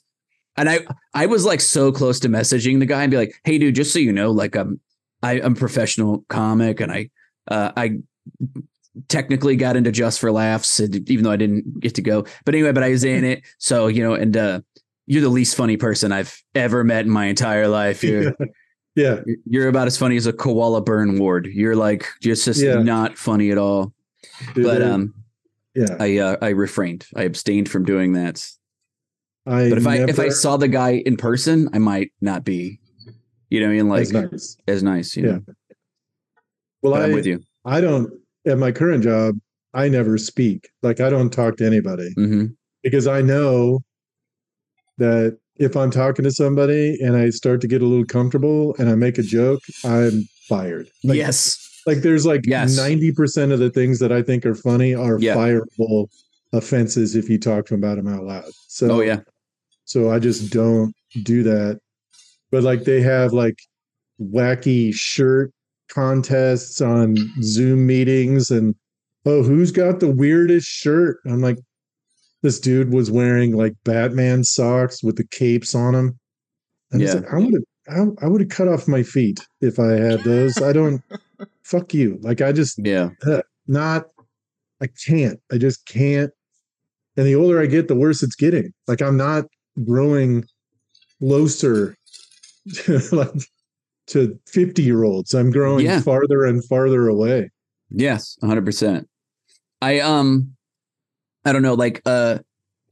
And 0.56 0.70
I 0.70 0.80
I 1.14 1.26
was 1.26 1.44
like 1.46 1.60
so 1.60 1.92
close 1.92 2.20
to 2.22 2.30
messaging 2.30 2.80
the 2.80 2.86
guy 2.86 3.04
and 3.04 3.12
be 3.12 3.18
like, 3.18 3.36
hey 3.44 3.58
dude, 3.58 3.76
just 3.76 3.92
so 3.92 4.00
you 4.00 4.14
know, 4.14 4.32
like 4.32 4.56
I'm 4.56 4.80
I, 5.22 5.42
I'm 5.42 5.54
a 5.54 5.56
professional 5.56 6.24
comic 6.30 6.80
and 6.80 6.92
I 6.92 7.10
uh, 7.50 7.72
I 7.76 7.98
technically 9.08 9.56
got 9.56 9.76
into 9.76 9.92
Just 9.92 10.20
for 10.20 10.32
Laughs, 10.32 10.80
even 10.80 11.24
though 11.24 11.32
I 11.32 11.36
didn't 11.38 11.80
get 11.80 11.96
to 11.96 12.02
go. 12.02 12.26
But 12.46 12.56
anyway, 12.56 12.72
but 12.72 12.84
I 12.84 12.90
was 12.90 13.04
in 13.04 13.24
it. 13.24 13.44
So, 13.58 13.88
you 13.88 14.04
know, 14.04 14.14
and 14.14 14.36
uh 14.36 14.62
you're 15.08 15.22
the 15.22 15.30
least 15.30 15.56
funny 15.56 15.78
person 15.78 16.12
I've 16.12 16.36
ever 16.56 16.84
met 16.84 17.06
in 17.06 17.12
my 17.12 17.26
entire 17.26 17.68
life. 17.68 18.04
You're 18.04 18.34
yeah. 18.96 19.20
you're 19.46 19.68
about 19.68 19.88
as 19.88 19.98
funny 19.98 20.18
as 20.18 20.26
a 20.26 20.34
koala 20.34 20.82
burn 20.82 21.20
ward. 21.20 21.48
You're 21.48 21.76
like 21.76 22.08
just 22.22 22.46
just 22.46 22.62
Yeah. 22.62 22.82
not 22.82 23.18
funny 23.18 23.52
at 23.52 23.58
all. 23.58 23.94
Dude, 24.54 24.66
but 24.66 24.82
um 24.82 25.14
yeah. 25.76 25.96
I 26.00 26.18
uh, 26.18 26.38
I 26.42 26.50
refrained. 26.50 27.06
I 27.16 27.24
abstained 27.24 27.70
from 27.70 27.84
doing 27.86 28.14
that. 28.14 28.44
I 29.46 29.70
But 29.70 29.78
if 29.78 29.86
I 29.88 29.98
if 29.98 30.20
I 30.20 30.30
saw 30.30 30.58
the 30.58 30.68
guy 30.70 31.04
in 31.06 31.18
person, 31.18 31.70
I 31.74 31.78
might 31.80 32.12
not 32.22 32.44
be, 32.46 32.80
you 33.50 33.60
know, 33.60 33.68
I 33.68 33.72
mean, 33.72 33.90
like 33.90 34.02
as 34.02 34.14
nice. 34.14 34.58
nice. 34.82 35.16
You 35.18 35.24
Yeah. 35.26 35.32
know? 35.34 35.42
Well, 36.82 36.94
But 36.94 37.02
I, 37.02 37.06
I'm 37.06 37.12
with 37.12 37.26
you. 37.26 37.42
I 37.66 37.82
don't 37.82 38.12
at 38.46 38.58
my 38.58 38.72
current 38.72 39.04
job. 39.04 39.36
I 39.74 39.90
never 39.90 40.18
speak. 40.18 40.70
Like 40.84 41.00
I 41.02 41.10
don't 41.10 41.32
talk 41.32 41.58
to 41.58 41.66
anybody 41.66 42.10
hmm 42.16 42.46
because 42.84 43.08
I 43.08 43.22
know 43.22 43.80
that 44.98 45.38
if 45.58 45.76
I'm 45.76 45.90
talking 45.90 46.24
to 46.24 46.32
somebody 46.32 46.98
and 47.02 47.16
I 47.16 47.30
start 47.32 47.62
to 47.62 47.68
get 47.68 47.82
a 47.82 47.86
little 47.86 48.06
comfortable 48.06 48.76
and 48.78 48.90
I 48.90 48.96
make 48.96 49.18
a 49.18 49.24
joke, 49.24 49.62
I'm 49.84 50.28
fired. 50.48 50.88
Like, 51.04 51.18
yes. 51.18 51.62
Like 51.88 51.98
there's 52.00 52.26
like 52.26 52.42
Yes. 52.46 52.78
ninety 52.78 53.12
percent 53.12 53.52
of 53.52 53.60
the 53.60 53.70
things 53.70 54.00
that 54.00 54.12
I 54.12 54.22
think 54.22 54.46
are 54.46 54.56
funny 54.56 54.94
are 54.94 55.18
Yeah. 55.20 55.36
fireable 55.36 56.08
offenses 56.54 57.16
if 57.16 57.30
you 57.30 57.38
talk 57.40 57.72
about 57.72 57.96
them 57.98 58.08
out 58.08 58.24
loud. 58.24 58.46
So 58.68 58.92
Oh 58.92 59.02
yeah. 59.02 59.20
so 59.86 60.12
I 60.12 60.20
just 60.20 60.52
don't 60.54 60.94
do 61.24 61.44
that. 61.44 61.80
But 62.52 62.64
like 62.64 62.84
they 62.84 63.02
have 63.02 63.34
like 63.34 63.58
wacky 64.22 64.94
shirt 64.94 65.52
contests 65.90 66.82
on 66.82 67.16
Zoom 67.42 67.86
meetings 67.86 68.52
and 68.52 68.76
oh, 69.26 69.44
who's 69.44 69.72
got 69.72 70.00
the 70.00 70.12
weirdest 70.12 70.68
shirt? 70.68 71.18
I'm 71.26 71.42
like, 71.42 71.58
this 72.44 72.60
dude 72.60 72.94
was 72.94 73.10
wearing 73.10 73.56
like 73.56 73.74
Batman 73.84 74.44
socks 74.44 75.04
with 75.04 75.16
the 75.16 75.28
capes 75.28 75.74
on 75.74 75.94
them. 75.94 76.20
And 76.92 77.02
Yeah. 77.02 77.16
like, 77.16 77.34
I 77.34 77.38
would 77.38 77.54
have 77.54 77.64
I, 77.88 78.26
I 78.26 78.28
would 78.28 78.42
have 78.42 78.50
cut 78.50 78.68
off 78.68 78.88
my 78.88 79.04
feet 79.04 79.40
if 79.62 79.80
I 79.80 79.92
had 79.94 80.24
those. 80.24 80.60
I 80.62 80.74
don't 80.74 81.02
fuck 81.64 81.94
you. 81.94 82.18
Like 82.22 82.42
I 82.42 82.52
just 82.52 82.80
Yeah. 82.84 83.10
Uh, 83.26 83.42
not 83.68 84.06
I 84.82 84.88
can't. 85.08 85.40
I 85.52 85.58
just 85.58 85.86
can't. 85.86 86.32
And 87.18 87.26
the 87.26 87.36
older 87.36 87.62
I 87.62 87.66
get, 87.66 87.88
the 87.88 87.96
worse 87.96 88.22
it's 88.22 88.36
getting. 88.36 88.74
Like 88.88 89.02
I'm 89.02 89.18
not 89.18 89.46
growing 89.86 90.46
closer 91.20 91.96
to 92.84 93.00
like 93.16 93.30
to 94.08 94.40
50 94.48 94.82
year 94.84 95.04
olds. 95.04 95.34
I'm 95.34 95.52
growing 95.52 95.86
Yeah. 95.86 96.00
farther 96.02 96.46
and 96.46 96.64
farther 96.66 97.08
away. 97.08 97.52
Yes. 97.90 98.38
hundred 98.42 98.66
percent. 98.66 99.08
I 99.82 100.00
um, 100.00 100.56
I 101.46 101.52
don't 101.54 101.62
know. 101.62 101.74
Like 101.76 102.02
uh, 102.06 102.40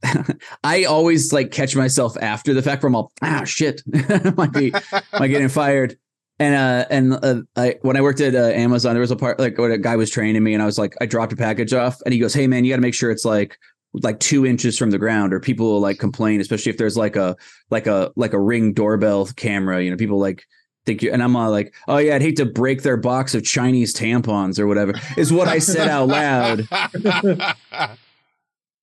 I 0.64 0.84
always 0.84 1.32
like 1.32 1.50
catch 1.50 1.74
myself 1.74 2.16
after 2.20 2.54
the 2.54 2.62
fact 2.62 2.82
where 2.82 2.88
I'm 2.88 2.94
all 2.96 3.12
ah 3.22 3.44
shit, 3.44 3.82
might 4.36 4.52
be 4.52 4.72
might 5.18 5.28
getting 5.28 5.48
fired. 5.48 5.96
And 6.38 6.54
uh 6.54 6.84
and 6.90 7.12
uh, 7.14 7.42
I 7.56 7.76
when 7.82 7.96
I 7.96 8.00
worked 8.00 8.20
at 8.20 8.34
uh, 8.34 8.38
Amazon, 8.48 8.94
there 8.94 9.00
was 9.00 9.10
a 9.10 9.16
part 9.16 9.38
like 9.38 9.56
when 9.56 9.70
a 9.70 9.78
guy 9.78 9.96
was 9.96 10.10
training 10.10 10.42
me, 10.42 10.52
and 10.52 10.62
I 10.62 10.66
was 10.66 10.78
like, 10.78 10.94
I 11.00 11.06
dropped 11.06 11.32
a 11.32 11.36
package 11.36 11.72
off, 11.72 12.00
and 12.04 12.12
he 12.12 12.18
goes, 12.20 12.34
"Hey 12.34 12.46
man, 12.46 12.64
you 12.64 12.70
got 12.72 12.76
to 12.76 12.82
make 12.82 12.94
sure 12.94 13.10
it's 13.10 13.24
like 13.24 13.56
like 14.02 14.18
two 14.18 14.44
inches 14.44 14.76
from 14.76 14.90
the 14.90 14.98
ground, 14.98 15.32
or 15.32 15.38
people 15.38 15.66
will 15.66 15.80
like 15.80 15.98
complain, 16.00 16.40
especially 16.40 16.70
if 16.70 16.76
there's 16.78 16.96
like 16.96 17.14
a 17.16 17.36
like 17.70 17.86
a 17.86 18.10
like 18.16 18.32
a 18.32 18.40
ring 18.40 18.72
doorbell 18.72 19.26
camera. 19.36 19.80
You 19.82 19.90
know, 19.90 19.96
people 19.96 20.18
like 20.18 20.44
think 20.86 21.02
you." 21.02 21.12
And 21.12 21.22
I'm 21.22 21.36
all 21.36 21.50
like, 21.50 21.74
"Oh 21.88 21.98
yeah, 21.98 22.14
I'd 22.16 22.22
hate 22.22 22.36
to 22.36 22.46
break 22.46 22.82
their 22.82 22.96
box 22.96 23.34
of 23.34 23.44
Chinese 23.44 23.94
tampons 23.94 24.58
or 24.58 24.66
whatever." 24.66 24.94
Is 25.16 25.32
what 25.32 25.48
I 25.48 25.58
said 25.58 25.88
out 25.88 26.08
loud, 26.08 26.66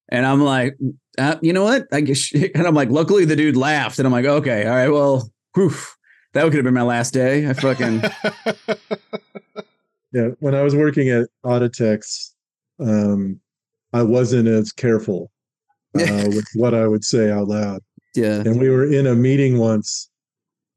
and 0.09 0.25
I'm 0.25 0.41
like, 0.41 0.77
uh, 1.17 1.35
"You 1.41 1.53
know 1.53 1.63
what?" 1.63 1.87
I 1.91 2.01
guess, 2.01 2.31
and 2.55 2.67
I'm 2.67 2.75
like, 2.75 2.89
"Luckily 2.89 3.25
the 3.25 3.35
dude 3.35 3.57
laughed," 3.57 3.99
and 3.99 4.05
I'm 4.05 4.11
like, 4.11 4.25
"Okay, 4.25 4.65
all 4.65 4.75
right, 4.75 4.89
well." 4.89 5.31
Whew, 5.53 5.73
that 6.31 6.43
could 6.45 6.53
have 6.53 6.63
been 6.63 6.73
my 6.73 6.81
last 6.81 7.13
day. 7.13 7.45
I 7.49 7.51
fucking 7.51 8.01
Yeah. 10.13 10.29
When 10.39 10.55
I 10.55 10.61
was 10.61 10.75
working 10.75 11.09
at 11.09 11.27
Auditex, 11.45 12.31
um, 12.79 13.39
I 13.93 14.03
wasn't 14.03 14.47
as 14.47 14.71
careful 14.71 15.31
uh, 15.95 16.25
with 16.27 16.45
what 16.55 16.73
I 16.73 16.87
would 16.87 17.03
say 17.03 17.31
out 17.31 17.47
loud. 17.47 17.81
yeah. 18.15 18.41
And 18.41 18.59
we 18.59 18.69
were 18.69 18.85
in 18.89 19.07
a 19.07 19.15
meeting 19.15 19.57
once, 19.57 20.09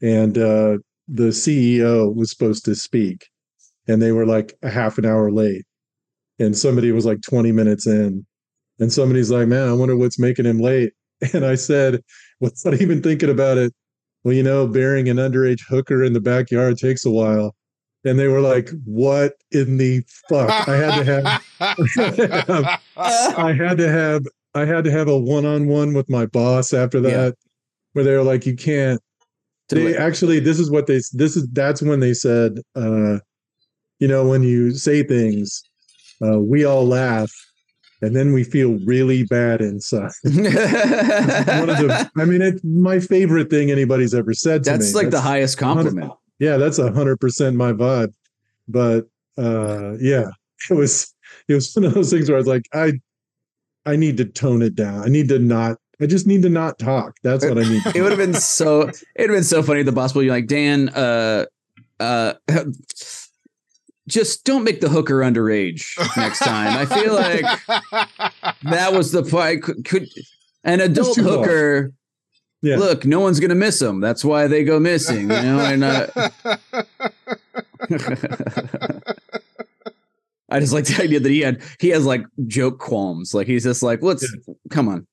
and 0.02 0.36
uh, 0.38 0.78
the 1.08 1.28
CEO 1.28 2.14
was 2.14 2.30
supposed 2.30 2.64
to 2.66 2.74
speak, 2.74 3.26
and 3.88 4.00
they 4.00 4.12
were 4.12 4.26
like 4.26 4.54
a 4.62 4.70
half 4.70 4.98
an 4.98 5.04
hour 5.04 5.30
late. 5.30 5.64
And 6.38 6.56
somebody 6.56 6.90
was 6.92 7.04
like 7.06 7.20
20 7.22 7.52
minutes 7.52 7.86
in, 7.86 8.26
and 8.80 8.92
somebody's 8.92 9.30
like, 9.30 9.48
Man, 9.48 9.68
I 9.68 9.72
wonder 9.72 9.96
what's 9.96 10.18
making 10.18 10.46
him 10.46 10.58
late. 10.58 10.92
And 11.32 11.44
I 11.46 11.54
said, 11.54 12.02
"What's 12.40 12.64
Without 12.64 12.82
even 12.82 13.00
thinking 13.00 13.30
about 13.30 13.56
it, 13.56 13.72
well, 14.24 14.34
you 14.34 14.42
know, 14.42 14.66
burying 14.66 15.08
an 15.08 15.16
underage 15.16 15.60
hooker 15.66 16.02
in 16.02 16.12
the 16.12 16.20
backyard 16.20 16.76
takes 16.76 17.06
a 17.06 17.10
while. 17.10 17.54
And 18.04 18.18
they 18.18 18.26
were 18.28 18.40
like, 18.40 18.68
What 18.84 19.34
in 19.52 19.76
the 19.78 20.02
fuck? 20.28 20.68
I 20.68 20.76
had 20.76 21.04
to 21.04 21.04
have 21.04 22.80
I 22.96 23.52
had 23.52 23.78
to 23.78 23.88
have 23.88 24.24
I 24.54 24.64
had 24.64 24.84
to 24.84 24.90
have 24.90 25.08
a 25.08 25.16
one-on-one 25.18 25.94
with 25.94 26.10
my 26.10 26.26
boss 26.26 26.72
after 26.74 27.00
that, 27.00 27.10
Yeah. 27.10 27.30
where 27.92 28.04
they 28.04 28.12
were 28.16 28.22
like, 28.22 28.44
"You 28.44 28.56
can't." 28.56 29.00
They 29.68 29.96
actually, 29.96 30.40
this 30.40 30.60
is 30.60 30.70
what 30.70 30.86
they. 30.86 31.00
This 31.12 31.36
is 31.36 31.48
that's 31.48 31.80
when 31.80 32.00
they 32.00 32.14
said, 32.14 32.60
uh, 32.76 33.18
you 33.98 34.08
know, 34.08 34.28
when 34.28 34.42
you 34.42 34.72
say 34.72 35.02
things, 35.02 35.62
uh, 36.22 36.38
we 36.38 36.64
all 36.64 36.86
laugh, 36.86 37.32
and 38.02 38.14
then 38.14 38.32
we 38.32 38.44
feel 38.44 38.78
really 38.84 39.24
bad 39.24 39.60
inside. 39.62 40.10
One 40.24 41.70
of 41.70 41.78
the, 41.78 42.10
I 42.18 42.24
mean, 42.26 42.42
it's 42.42 42.62
my 42.62 43.00
favorite 43.00 43.48
thing 43.48 43.70
anybody's 43.70 44.14
ever 44.14 44.34
said 44.34 44.64
to 44.64 44.72
me. 44.72 44.78
That's 44.78 44.94
like 44.94 45.10
the 45.10 45.20
highest 45.20 45.56
compliment. 45.56 46.12
yeah, 46.38 46.58
that's 46.58 46.78
a 46.78 46.92
hundred 46.92 47.18
percent 47.18 47.56
my 47.56 47.72
vibe. 47.72 48.12
But 48.68 49.06
uh 49.38 49.96
yeah, 49.98 50.28
it 50.70 50.74
was 50.74 51.12
it 51.48 51.54
was 51.54 51.72
one 51.74 51.84
of 51.84 51.94
those 51.94 52.10
things 52.10 52.28
where 52.28 52.36
I 52.36 52.40
was 52.40 52.46
like, 52.46 52.68
I 52.74 52.92
I 53.86 53.96
need 53.96 54.16
to 54.18 54.24
tone 54.24 54.62
it 54.62 54.74
down. 54.74 55.02
I 55.02 55.08
need 55.08 55.28
to 55.28 55.38
not 55.38 55.78
I 56.00 56.06
just 56.06 56.26
need 56.26 56.42
to 56.42 56.48
not 56.48 56.78
talk. 56.78 57.16
That's 57.22 57.44
what 57.44 57.58
I 57.58 57.62
need. 57.62 57.82
It 57.94 58.02
would 58.02 58.10
have 58.10 58.18
been 58.18 58.34
so 58.34 58.82
it 58.82 59.04
would 59.18 59.30
have 59.30 59.36
been 59.36 59.44
so 59.44 59.62
funny 59.62 59.82
the 59.82 59.92
boss 59.92 60.14
you're 60.14 60.24
like, 60.26 60.46
Dan, 60.46 60.88
uh 60.90 61.46
uh 62.00 62.34
just 64.06 64.44
don't 64.44 64.64
make 64.64 64.80
the 64.80 64.88
hooker 64.88 65.20
underage 65.20 65.84
next 66.16 66.40
time. 66.40 66.76
I 66.76 66.84
feel 66.84 67.14
like 67.14 67.44
that 68.64 68.92
was 68.92 69.12
the 69.12 69.22
part 69.22 69.62
could, 69.62 69.84
could 69.84 70.08
an 70.64 70.80
adult 70.80 71.16
hooker 71.16 71.92
Yeah. 72.60 72.76
look, 72.76 73.04
no 73.06 73.20
one's 73.20 73.40
gonna 73.40 73.54
miss 73.54 73.78
them. 73.78 74.00
That's 74.00 74.24
why 74.24 74.46
they 74.46 74.64
go 74.64 74.78
missing, 74.80 75.22
you 75.22 75.28
know, 75.28 75.60
and 75.60 75.84
uh 75.84 76.06
I 80.50 80.60
just 80.60 80.72
like 80.72 80.84
the 80.84 81.02
idea 81.02 81.20
that 81.20 81.30
he 81.30 81.40
had 81.40 81.62
he 81.80 81.88
has 81.88 82.04
like 82.04 82.24
joke 82.46 82.78
qualms. 82.78 83.34
Like 83.34 83.46
he's 83.46 83.64
just 83.64 83.82
like, 83.82 84.02
let's 84.02 84.26
come 84.70 84.88
on, 84.88 85.06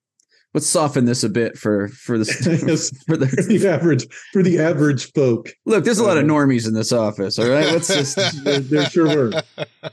let's 0.53 0.67
soften 0.67 1.05
this 1.05 1.24
a 1.24 1.29
bit 1.29 1.58
for 1.58 1.88
for 1.89 2.17
this 2.17 2.46
Yes. 2.67 2.89
for 3.08 3.15
for 3.15 3.17
the 3.17 3.25
the 3.60 3.67
average 3.67 4.05
for 4.34 4.43
the 4.43 4.60
average 4.60 5.12
folk. 5.13 5.50
look. 5.65 5.84
There's 5.84 6.00
a 6.00 6.03
lot 6.03 6.17
of 6.17 6.24
Uh, 6.24 6.27
normies 6.27 6.67
in 6.67 6.74
this 6.74 6.91
office. 6.91 7.38
All 7.39 7.50
right, 7.50 7.65
let's 7.72 7.88
just 7.88 8.15
There, 8.43 8.60
there 8.60 8.86
sure 8.89 9.08
were. 9.08 9.41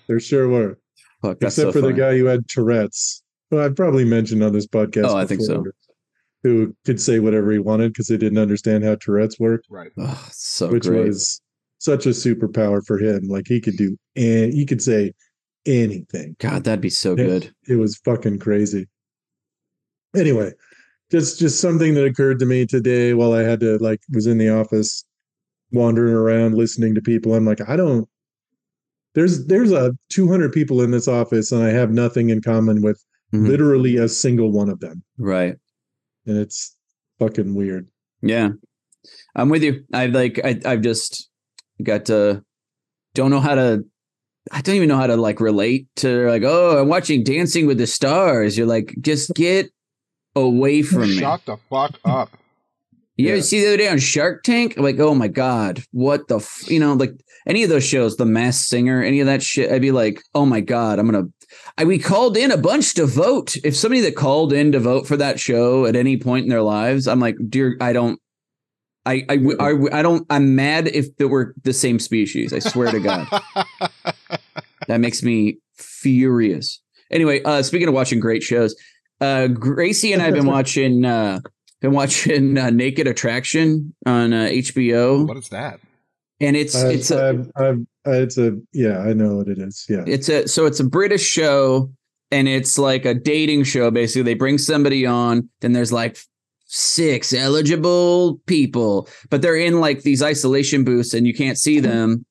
There 0.07 0.21
sure 0.21 0.49
were. 0.49 0.79
fuck. 1.23 1.39
Except 1.41 1.55
so 1.55 1.73
for 1.73 1.81
the 1.81 1.93
guy 1.93 2.17
who 2.19 2.25
had 2.27 2.49
Tourette's. 2.49 3.23
Well, 3.51 3.65
I've 3.65 3.77
probably 3.77 4.05
mentioned 4.05 4.43
on 4.43 4.53
this 4.53 4.67
podcast. 4.67 5.05
Oh, 5.09 5.17
I 5.17 5.25
think 5.27 5.41
so. 5.41 5.59
before, 5.59 5.73
Who 6.43 6.77
could 6.85 7.01
say 7.01 7.19
whatever 7.19 7.51
he 7.51 7.59
wanted 7.59 7.93
because 7.95 8.07
they 8.09 8.19
didn't 8.19 8.39
understand 8.39 8.85
how 8.85 8.97
Tourette's 8.97 9.39
worked. 9.41 9.67
right. 9.71 9.91
Oh, 9.99 10.25
it's 10.27 10.45
so 10.47 10.69
which 10.71 10.85
great. 10.85 11.07
was 11.07 11.41
such 11.79 12.05
a 12.07 12.11
superpower 12.11 12.85
for 12.85 12.99
him. 12.99 13.23
Like 13.29 13.47
he 13.49 13.61
could 13.61 13.77
do, 13.79 13.97
and 14.17 14.53
he 14.53 14.67
could 14.67 14.83
say 14.83 15.13
anything. 15.65 16.37
God, 16.41 16.65
that'd 16.65 16.81
be 16.81 16.91
so 16.91 17.11
Yeah. 17.17 17.25
good. 17.25 17.55
It 17.69 17.77
was 17.77 17.97
fucking 18.05 18.39
crazy. 18.41 18.87
Anyway, 20.17 20.53
just 21.11 21.39
just 21.39 21.61
something 21.61 21.95
that 21.95 22.05
occurred 22.05 22.39
to 22.41 22.47
me 22.47 22.67
today 22.67 23.15
while 23.15 23.33
I 23.33 23.43
had 23.43 23.61
to 23.61 23.79
like 23.79 24.01
was 24.13 24.27
in 24.27 24.39
the 24.39 24.49
office, 24.49 25.05
wandering 25.73 26.15
around 26.15 26.55
listening 26.55 26.95
to 26.95 27.01
people. 27.03 27.35
I'm 27.35 27.45
like, 27.45 27.67
I 27.69 27.77
don't. 27.77 28.09
There's 29.15 29.47
there's 29.47 29.73
a 29.73 29.97
200 30.11 30.53
people 30.53 30.83
in 30.83 30.91
this 30.91 31.09
office, 31.09 31.51
and 31.53 31.63
I 31.63 31.71
have 31.71 31.91
nothing 31.91 32.31
in 32.31 32.41
common 32.41 32.83
with 32.83 33.03
Mhm. 33.35 33.47
literally 33.49 33.97
a 33.99 34.09
single 34.09 34.51
one 34.53 34.71
of 34.71 34.81
them. 34.81 35.03
Right. 35.19 35.57
And 36.27 36.39
it's 36.39 36.75
fucking 37.19 37.55
weird. 37.55 37.89
Yeah, 38.23 38.51
I'm 39.37 39.49
with 39.51 39.63
you. 39.63 39.85
I 39.93 40.07
like. 40.07 40.41
I 40.45 40.59
I've 40.65 40.81
just 40.83 41.29
got 41.83 42.07
to 42.07 42.43
don't 43.15 43.31
know 43.31 43.41
how 43.41 43.55
to. 43.55 43.85
I 44.51 44.63
don't 44.63 44.77
even 44.77 44.89
know 44.89 44.97
how 44.97 45.07
to 45.07 45.17
like 45.17 45.41
relate 45.41 45.89
to 45.97 46.29
like. 46.29 46.43
Oh, 46.45 46.81
I'm 46.81 46.89
watching 46.89 47.23
Dancing 47.23 47.67
with 47.67 47.77
the 47.79 47.87
Stars. 47.87 48.57
You're 48.57 48.67
like, 48.67 48.95
just 49.01 49.35
get 49.35 49.71
away 50.41 50.83
from 50.83 51.03
me. 51.03 51.19
Shut 51.19 51.45
the 51.47 51.57
fuck 51.71 51.99
up. 52.05 52.31
You 53.19 53.31
ever 53.33 53.43
see 53.43 53.61
the 53.61 53.67
other 53.67 53.77
day 53.79 53.89
on 53.89 53.99
Shark 53.99 54.45
Tank? 54.45 54.75
Like, 54.77 55.01
oh 55.01 55.13
my 55.13 55.27
god, 55.27 55.83
what 55.91 56.29
the 56.29 56.37
f-? 56.37 56.71
you 56.71 56.79
know, 56.79 56.93
like 56.95 57.11
any 57.49 57.65
of 57.65 57.69
those 57.69 57.85
shows, 57.85 58.17
The 58.17 58.25
Masked 58.25 58.69
Singer, 58.69 59.03
any 59.03 59.19
of 59.19 59.27
that 59.27 59.43
shit. 59.43 59.73
I'd 59.73 59.83
be 59.83 59.91
like, 59.91 60.23
oh 60.37 60.47
my 60.47 60.61
god, 60.61 61.01
I'm 61.01 61.11
gonna. 61.11 61.25
I 61.77 61.85
we 61.85 61.99
called 61.99 62.37
in 62.37 62.53
a 62.53 62.57
bunch 62.57 62.95
to 62.95 63.07
vote. 63.07 63.57
If 63.65 63.75
somebody 63.75 64.03
that 64.03 64.15
called 64.15 64.53
in 64.53 64.71
to 64.71 64.79
vote 64.79 65.09
for 65.09 65.17
that 65.17 65.41
show 65.41 65.85
at 65.85 65.97
any 65.97 66.17
point 66.17 66.45
in 66.45 66.49
their 66.51 66.63
lives, 66.63 67.09
I'm 67.09 67.19
like, 67.19 67.37
dear, 67.49 67.77
I 67.81 67.93
don't. 67.93 68.21
I 69.05 69.25
I 69.29 69.39
I, 69.59 69.75
I 69.93 70.03
don't. 70.03 70.25
I'm 70.31 70.55
mad 70.55 70.87
if 70.87 71.07
it 71.19 71.25
were 71.25 71.55
the 71.65 71.73
same 71.73 71.99
species. 71.99 72.53
I 72.53 72.61
swear 72.61 72.93
to 72.93 73.01
God, 73.01 73.27
that 74.87 75.01
makes 75.01 75.25
me 75.25 75.59
furious. 75.75 76.81
Anyway, 77.11 77.43
uh, 77.43 77.63
speaking 77.63 77.89
of 77.89 77.95
watching 77.95 78.21
great 78.21 78.45
shows, 78.45 78.77
uh, 79.21 79.47
Gracie 79.49 80.13
and 80.13 80.23
I've 80.23 80.35
been 80.35 80.47
watching. 80.57 81.05
Uh, 81.05 81.41
been 81.81 81.93
watching 81.93 82.59
uh, 82.59 82.71
Naked 82.71 83.07
Attraction 83.07 83.95
on 84.05 84.33
uh, 84.33 84.49
HBO, 84.51 85.29
what 85.29 85.37
is 85.37 85.49
that? 85.51 85.79
and 86.41 86.57
it's 86.57 86.75
I've, 86.75 86.93
it's 86.93 87.11
a 87.11 87.29
I've, 87.29 87.51
I've, 87.57 87.87
it's 88.07 88.39
a 88.39 88.59
yeah, 88.73 89.01
I 89.01 89.13
know 89.13 89.37
what 89.37 89.49
it 89.49 89.59
is. 89.59 89.87
Yeah, 89.89 90.05
it's 90.07 90.29
a 90.29 90.47
so 90.47 90.67
it's 90.67 90.81
a 90.81 90.85
British 90.85 91.27
show, 91.27 91.91
and 92.31 92.49
it's 92.49 92.79
like 92.79 93.05
a 93.05 93.15
dating 93.15 93.65
show. 93.65 93.91
Basically, 93.91 94.23
they 94.23 94.35
bring 94.35 94.59
somebody 94.59 95.05
on, 95.05 95.49
then 95.61 95.73
there's 95.73 95.93
like 95.93 96.19
six 96.67 97.33
eligible 97.33 98.41
people, 98.47 99.09
but 99.31 99.43
they're 99.43 99.57
in 99.57 99.81
like 99.81 100.03
these 100.03 100.23
isolation 100.23 100.85
booths, 100.85 101.15
and 101.15 101.27
you 101.27 101.35
can't 101.35 101.59
see 101.59 101.81
them. 101.81 102.25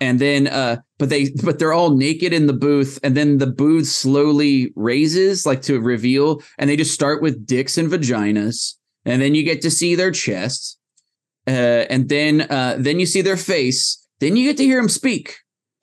And 0.00 0.18
then, 0.18 0.48
uh, 0.48 0.78
but 0.98 1.08
they, 1.08 1.30
but 1.42 1.58
they're 1.58 1.72
all 1.72 1.96
naked 1.96 2.32
in 2.32 2.46
the 2.46 2.52
booth, 2.52 2.98
and 3.02 3.16
then 3.16 3.38
the 3.38 3.46
booth 3.46 3.86
slowly 3.86 4.72
raises, 4.76 5.46
like 5.46 5.62
to 5.62 5.80
reveal, 5.80 6.40
and 6.58 6.70
they 6.70 6.76
just 6.76 6.94
start 6.94 7.22
with 7.22 7.46
dicks 7.46 7.76
and 7.78 7.90
vaginas, 7.90 8.74
and 9.04 9.20
then 9.20 9.34
you 9.34 9.42
get 9.42 9.60
to 9.62 9.70
see 9.70 9.94
their 9.94 10.10
chests, 10.10 10.78
uh, 11.46 11.84
and 11.90 12.08
then, 12.08 12.42
uh, 12.42 12.76
then 12.78 13.00
you 13.00 13.06
see 13.06 13.22
their 13.22 13.36
face, 13.36 14.06
then 14.20 14.36
you 14.36 14.48
get 14.48 14.56
to 14.56 14.64
hear 14.64 14.80
them 14.80 14.88
speak, 14.88 15.36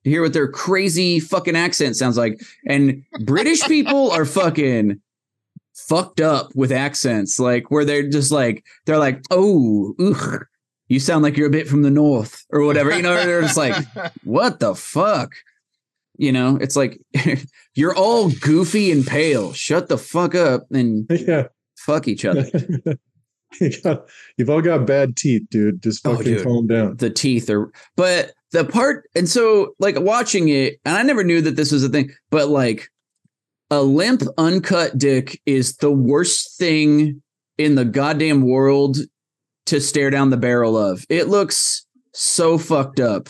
to 0.03 0.09
hear 0.09 0.21
what 0.21 0.33
their 0.33 0.49
crazy 0.49 1.19
fucking 1.19 1.55
accent 1.55 1.95
sounds 1.95 2.17
like, 2.17 2.39
and 2.67 3.03
British 3.25 3.61
people 3.67 4.11
are 4.11 4.25
fucking 4.25 5.01
fucked 5.73 6.21
up 6.21 6.49
with 6.55 6.71
accents, 6.71 7.39
like 7.39 7.69
where 7.69 7.85
they're 7.85 8.09
just 8.09 8.31
like 8.31 8.63
they're 8.85 8.97
like, 8.97 9.21
oh, 9.29 9.93
ugh, 9.99 10.45
you 10.91 10.99
sound 10.99 11.23
like 11.23 11.37
you're 11.37 11.47
a 11.47 11.51
bit 11.51 11.69
from 11.69 11.83
the 11.83 11.89
north 11.89 12.43
or 12.49 12.63
whatever. 12.65 12.93
You 12.93 13.01
know, 13.01 13.15
they're 13.15 13.41
just 13.41 13.55
like, 13.55 13.75
what 14.25 14.59
the 14.59 14.75
fuck? 14.75 15.31
You 16.17 16.33
know, 16.33 16.57
it's 16.57 16.75
like 16.75 16.99
you're 17.75 17.95
all 17.95 18.29
goofy 18.29 18.91
and 18.91 19.07
pale. 19.07 19.53
Shut 19.53 19.87
the 19.87 19.97
fuck 19.97 20.35
up 20.35 20.63
and 20.71 21.05
yeah. 21.09 21.47
fuck 21.77 22.07
each 22.07 22.25
other. 22.25 22.45
You 23.59 23.81
got- 23.81 24.07
You've 24.37 24.49
all 24.49 24.61
got 24.61 24.87
bad 24.87 25.17
teeth, 25.17 25.43
dude. 25.49 25.83
Just 25.83 26.07
Oh, 26.07 26.15
fucking 26.15 26.35
dude. 26.35 26.43
calm 26.43 26.67
down. 26.67 26.95
the 26.95 27.09
teeth 27.09 27.49
are 27.49 27.69
but 27.97 28.31
the 28.53 28.63
part 28.63 29.09
and 29.13 29.27
so 29.27 29.73
like 29.77 29.99
watching 29.99 30.47
it 30.47 30.79
and 30.85 30.95
i 30.97 31.03
never 31.03 31.23
knew 31.23 31.41
that 31.41 31.57
this 31.57 31.69
was 31.71 31.83
a 31.83 31.89
thing 31.89 32.11
but 32.29 32.47
like 32.47 32.87
a 33.69 33.81
limp 33.81 34.23
uncut 34.37 34.97
dick 34.97 35.39
is 35.45 35.75
the 35.77 35.91
worst 35.91 36.57
thing 36.57 37.21
in 37.57 37.75
the 37.75 37.83
goddamn 37.85 38.41
world 38.41 38.97
to 39.71 39.81
stare 39.81 40.09
down 40.09 40.29
the 40.29 40.37
barrel 40.37 40.77
of 40.77 41.05
it 41.09 41.27
looks 41.27 41.85
so 42.13 42.57
fucked 42.57 42.99
up 42.99 43.27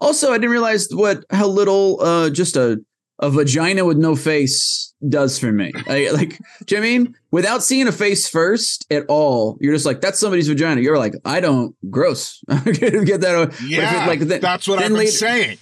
also 0.00 0.30
i 0.30 0.34
didn't 0.38 0.50
realize 0.50 0.88
what 0.92 1.24
how 1.30 1.46
little 1.46 2.00
uh 2.02 2.28
just 2.30 2.56
a 2.56 2.78
a 3.20 3.30
vagina 3.30 3.84
with 3.84 3.96
no 3.96 4.14
face 4.14 4.94
does 5.08 5.38
for 5.38 5.50
me 5.52 5.72
I, 5.88 6.10
like 6.12 6.38
do 6.66 6.74
you 6.74 6.80
know 6.80 6.86
I 6.86 6.90
mean 6.90 7.14
without 7.32 7.62
seeing 7.62 7.88
a 7.88 7.92
face 7.92 8.28
first 8.28 8.86
at 8.92 9.04
all 9.08 9.56
you're 9.60 9.74
just 9.74 9.86
like 9.86 10.00
that's 10.00 10.18
somebody's 10.20 10.46
vagina 10.48 10.80
you're 10.80 10.98
like 10.98 11.14
i 11.24 11.40
don't 11.40 11.74
gross 11.90 12.42
get 12.64 13.20
that 13.22 13.34
out. 13.34 13.60
yeah, 13.62 14.06
like 14.06 14.20
that- 14.20 14.40
that's 14.40 14.68
what 14.68 14.78
I've 14.78 14.86
been 14.88 14.98
later- 14.98 15.10
saying. 15.12 15.58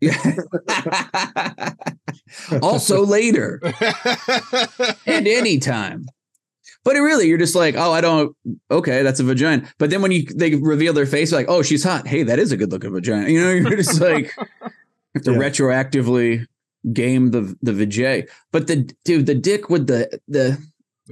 Yeah. 0.00 0.14
also 2.62 3.04
later 3.04 3.60
and 5.06 5.26
anytime. 5.26 6.06
But 6.84 6.96
it 6.96 7.00
really, 7.00 7.28
you're 7.28 7.38
just 7.38 7.54
like, 7.54 7.74
oh, 7.76 7.92
I 7.92 8.00
don't. 8.00 8.34
Okay, 8.70 9.02
that's 9.02 9.20
a 9.20 9.24
vagina. 9.24 9.68
But 9.78 9.90
then 9.90 10.00
when 10.00 10.10
you 10.12 10.24
they 10.24 10.54
reveal 10.54 10.92
their 10.92 11.06
face, 11.06 11.32
like, 11.32 11.46
oh, 11.48 11.62
she's 11.62 11.84
hot. 11.84 12.06
Hey, 12.06 12.22
that 12.22 12.38
is 12.38 12.52
a 12.52 12.56
good 12.56 12.70
looking 12.70 12.92
vagina. 12.92 13.28
You 13.28 13.40
know, 13.42 13.50
you're 13.68 13.76
just 13.76 14.00
like, 14.00 14.32
have 15.14 15.22
to 15.24 15.32
Yeah. 15.32 15.38
retroactively 15.38 16.46
game 16.92 17.30
the 17.32 17.56
the 17.62 17.72
vajay. 17.72 18.28
But 18.52 18.68
the 18.68 18.90
dude, 19.04 19.26
the 19.26 19.34
dick 19.34 19.68
with 19.68 19.86
the 19.86 20.18
the, 20.28 20.58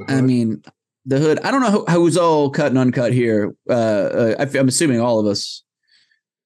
I 0.08 0.20
mean, 0.20 0.62
the 1.04 1.18
hood. 1.18 1.40
I 1.40 1.50
don't 1.50 1.60
know 1.60 1.70
who, 1.70 1.84
who's 1.86 2.16
all 2.16 2.48
cut 2.50 2.68
and 2.68 2.78
uncut 2.78 3.12
here. 3.12 3.54
Uh, 3.68 3.72
uh, 3.72 4.34
I, 4.38 4.58
I'm 4.58 4.68
assuming 4.68 5.00
all 5.00 5.18
of 5.18 5.26
us 5.26 5.62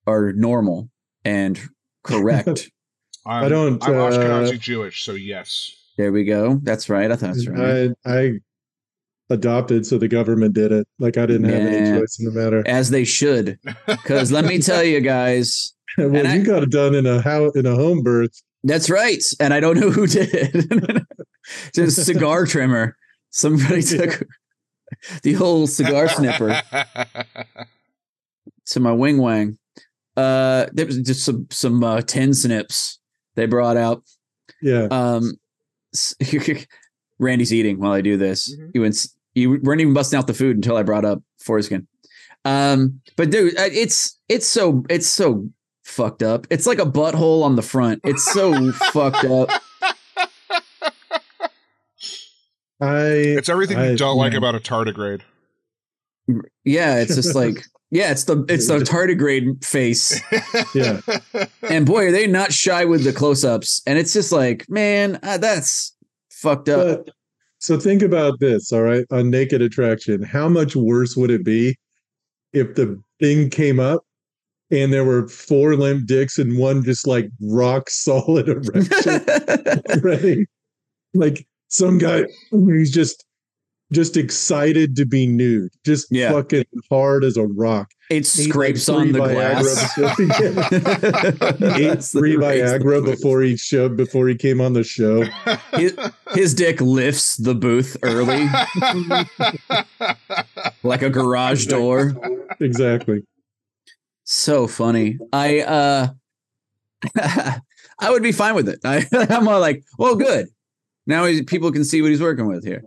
are 0.07 0.33
normal 0.33 0.89
and 1.25 1.61
correct. 2.03 2.71
I'm, 3.27 3.45
I 3.45 3.49
don't, 3.51 3.87
I'm 3.87 3.95
uh, 3.95 4.11
Ashkenazi 4.11 4.59
Jewish, 4.59 5.05
so 5.05 5.13
yes. 5.13 5.77
There 5.99 6.11
we 6.11 6.25
go. 6.25 6.59
That's 6.63 6.89
right. 6.89 7.11
I 7.13 7.17
thought 7.17 7.35
that's 7.35 7.47
right. 7.47 7.93
I 8.07 8.11
I 8.11 8.33
adopted, 9.31 9.87
so 9.87 9.97
the 9.99 10.09
government 10.09 10.55
did 10.55 10.73
it. 10.73 10.87
Like 10.99 11.17
I 11.17 11.25
didn't 11.27 11.49
have 11.49 11.63
Yeah. 11.63 11.69
any 11.79 11.99
choice 12.01 12.19
in 12.19 12.27
the 12.27 12.33
matter. 12.33 12.63
As 12.67 12.91
they 12.91 13.05
should. 13.05 13.59
Because 13.87 14.31
let 14.33 14.45
me 14.45 14.59
tell 14.59 14.83
you 14.85 15.01
guys, 15.01 15.73
well, 15.99 16.15
and 16.17 16.29
I- 16.29 16.37
you 16.37 16.45
got 16.45 16.63
it 16.63 16.71
done 16.71 16.95
in 16.95 17.07
a 17.07 17.21
how 17.23 17.51
in 17.51 17.65
a 17.67 17.75
home 17.75 18.03
birth. 18.03 18.33
that's 18.65 18.91
right. 18.91 19.23
And 19.41 19.55
I 19.55 19.61
don't 19.61 19.79
know 19.81 19.91
who 19.91 20.07
did. 20.07 20.69
Just 21.75 22.05
cigar 22.05 22.45
trimmer. 22.47 22.97
Somebody 23.31 23.83
took 23.83 24.23
the 25.23 25.33
whole 25.35 25.67
cigar 25.67 26.09
snipper 26.09 26.61
to 28.67 28.81
my 28.81 28.93
wing 28.93 29.19
wang. 29.19 29.59
Uh, 30.17 30.67
there 30.73 30.87
was 30.87 30.99
just 30.99 31.25
some 31.25 31.47
some 31.51 31.83
uh, 31.83 32.01
tin 32.03 32.35
snips 32.35 32.99
they 33.37 33.47
brought 33.47 33.77
out. 33.77 34.03
Yeah, 34.61 34.89
Um, 34.91 35.37
Randy's 37.19 37.53
eating 37.53 37.79
while 37.79 37.93
I 37.93 38.01
do 38.01 38.17
this. 38.17 38.55
Mhm. 38.55 38.71
You 38.75 38.85
ins- 38.85 39.15
you 39.35 39.61
weren't 39.63 39.81
even 39.81 39.95
busting 39.95 40.19
out 40.19 40.27
the 40.27 40.35
food 40.35 40.57
until 40.57 40.77
I 40.77 40.83
brought 40.83 41.05
up 41.05 41.23
foreskin. 41.39 41.87
Um, 42.45 43.01
but 43.17 43.31
dude, 43.31 43.59
uh, 43.59 43.69
it's 43.71 44.19
it's 44.29 44.47
so 44.47 44.85
it's 44.89 45.07
so 45.07 45.49
fucked 45.85 46.23
up. 46.23 46.47
It's 46.51 46.67
like 46.67 46.79
a 46.79 46.87
butthole 46.87 47.43
on 47.43 47.57
the 47.57 47.63
front. 47.63 48.01
It's 48.05 48.25
so 48.33 48.73
fucked 48.93 49.25
up. 49.25 49.51
I. 52.81 53.03
It's 53.07 53.49
everything 53.49 53.79
I- 53.79 53.91
you 53.91 53.97
don't 53.97 54.17
like 54.17 54.35
about 54.35 54.55
a 54.55 54.61
tardigrade. 54.61 55.23
Yeah, 56.65 57.01
it's 57.01 57.17
just 57.17 57.35
like 57.35 57.65
yeah, 57.91 58.13
it's 58.13 58.25
the 58.25 58.45
it's 58.49 58.69
the 58.69 58.79
tardigrade 58.79 59.65
face. 59.65 60.21
Yeah. 60.75 61.01
And 61.63 61.87
boy, 61.87 62.07
are 62.07 62.13
they 62.13 62.27
not 62.27 62.53
shy 62.53 62.85
with 62.85 63.05
the 63.05 63.13
close-ups. 63.13 63.83
And 63.87 63.97
it's 63.97 64.13
just 64.13 64.33
like, 64.33 64.69
man, 64.69 65.21
uh, 65.23 65.39
that's 65.39 65.95
fucked 66.31 66.69
up. 66.69 67.05
But, 67.05 67.15
so 67.61 67.79
think 67.79 68.01
about 68.01 68.41
this, 68.41 68.73
all 68.73 68.83
right? 68.83 69.05
On 69.11 69.29
Naked 69.31 69.61
Attraction, 69.61 70.23
how 70.23 70.49
much 70.49 70.75
worse 70.75 71.15
would 71.15 71.31
it 71.31 71.45
be 71.45 71.77
if 72.55 72.75
the 72.75 73.01
thing 73.21 73.51
came 73.51 73.79
up 73.79 74.03
and 74.71 74.91
there 74.91 75.05
were 75.05 75.29
four 75.29 75.77
limp 75.77 76.07
dicks 76.07 76.39
and 76.39 76.59
one 76.59 76.83
just 76.83 77.07
like 77.07 77.29
rock 77.43 77.91
solid 77.91 78.49
erection 78.49 80.01
ready? 80.03 80.47
Like 81.13 81.47
some 81.69 81.99
guy 81.99 82.25
he's 82.51 82.91
just 82.91 83.27
just 83.93 84.17
excited 84.17 84.95
to 84.97 85.05
be 85.07 85.27
nude, 85.27 85.71
just 85.85 86.07
Yeah. 86.11 86.33
fucking 86.33 86.65
hard 86.91 87.25
as 87.25 87.37
a 87.37 87.47
rock. 87.47 87.91
it 88.11 88.15
Ate, 88.15 88.39
like, 88.39 88.49
scrapes 88.51 88.89
on 88.89 89.13
the 89.13 89.19
Viagra 89.21 89.63
glass. 89.63 89.95
before 89.95 90.15
he- 90.17 90.25
Ate 91.85 91.89
That's 91.89 92.13
the 92.13 92.19
three. 92.19 92.35
Viagra 92.37 93.05
before 93.05 93.41
he 93.43 93.57
showed 93.57 93.97
before 93.97 94.27
he 94.29 94.35
came 94.35 94.61
on 94.61 94.73
the 94.73 94.83
show. 94.83 95.23
his, 95.77 95.95
his 96.35 96.55
dick 96.55 96.81
lifts 96.81 97.37
the 97.37 97.55
booth 97.55 97.97
early 98.03 98.47
like 100.83 101.03
a 101.03 101.11
garage 101.11 101.67
door. 101.67 102.13
Exactly. 102.61 103.23
So 104.25 104.67
funny. 104.67 105.19
I 105.33 105.61
uh 105.61 106.09
I 107.99 108.11
would 108.11 108.23
be 108.23 108.33
fine 108.33 108.55
with 108.55 108.69
it. 108.69 108.79
I, 108.85 109.07
I'm 109.31 109.47
all 109.49 109.61
like, 109.61 109.83
well, 109.99 110.17
good. 110.17 110.49
Now 111.07 111.25
he's, 111.27 111.43
people 111.45 111.71
can 111.73 111.85
see 111.85 112.03
what 112.03 112.11
he's 112.11 112.21
working 112.21 112.47
with 112.47 112.65
here. 112.65 112.83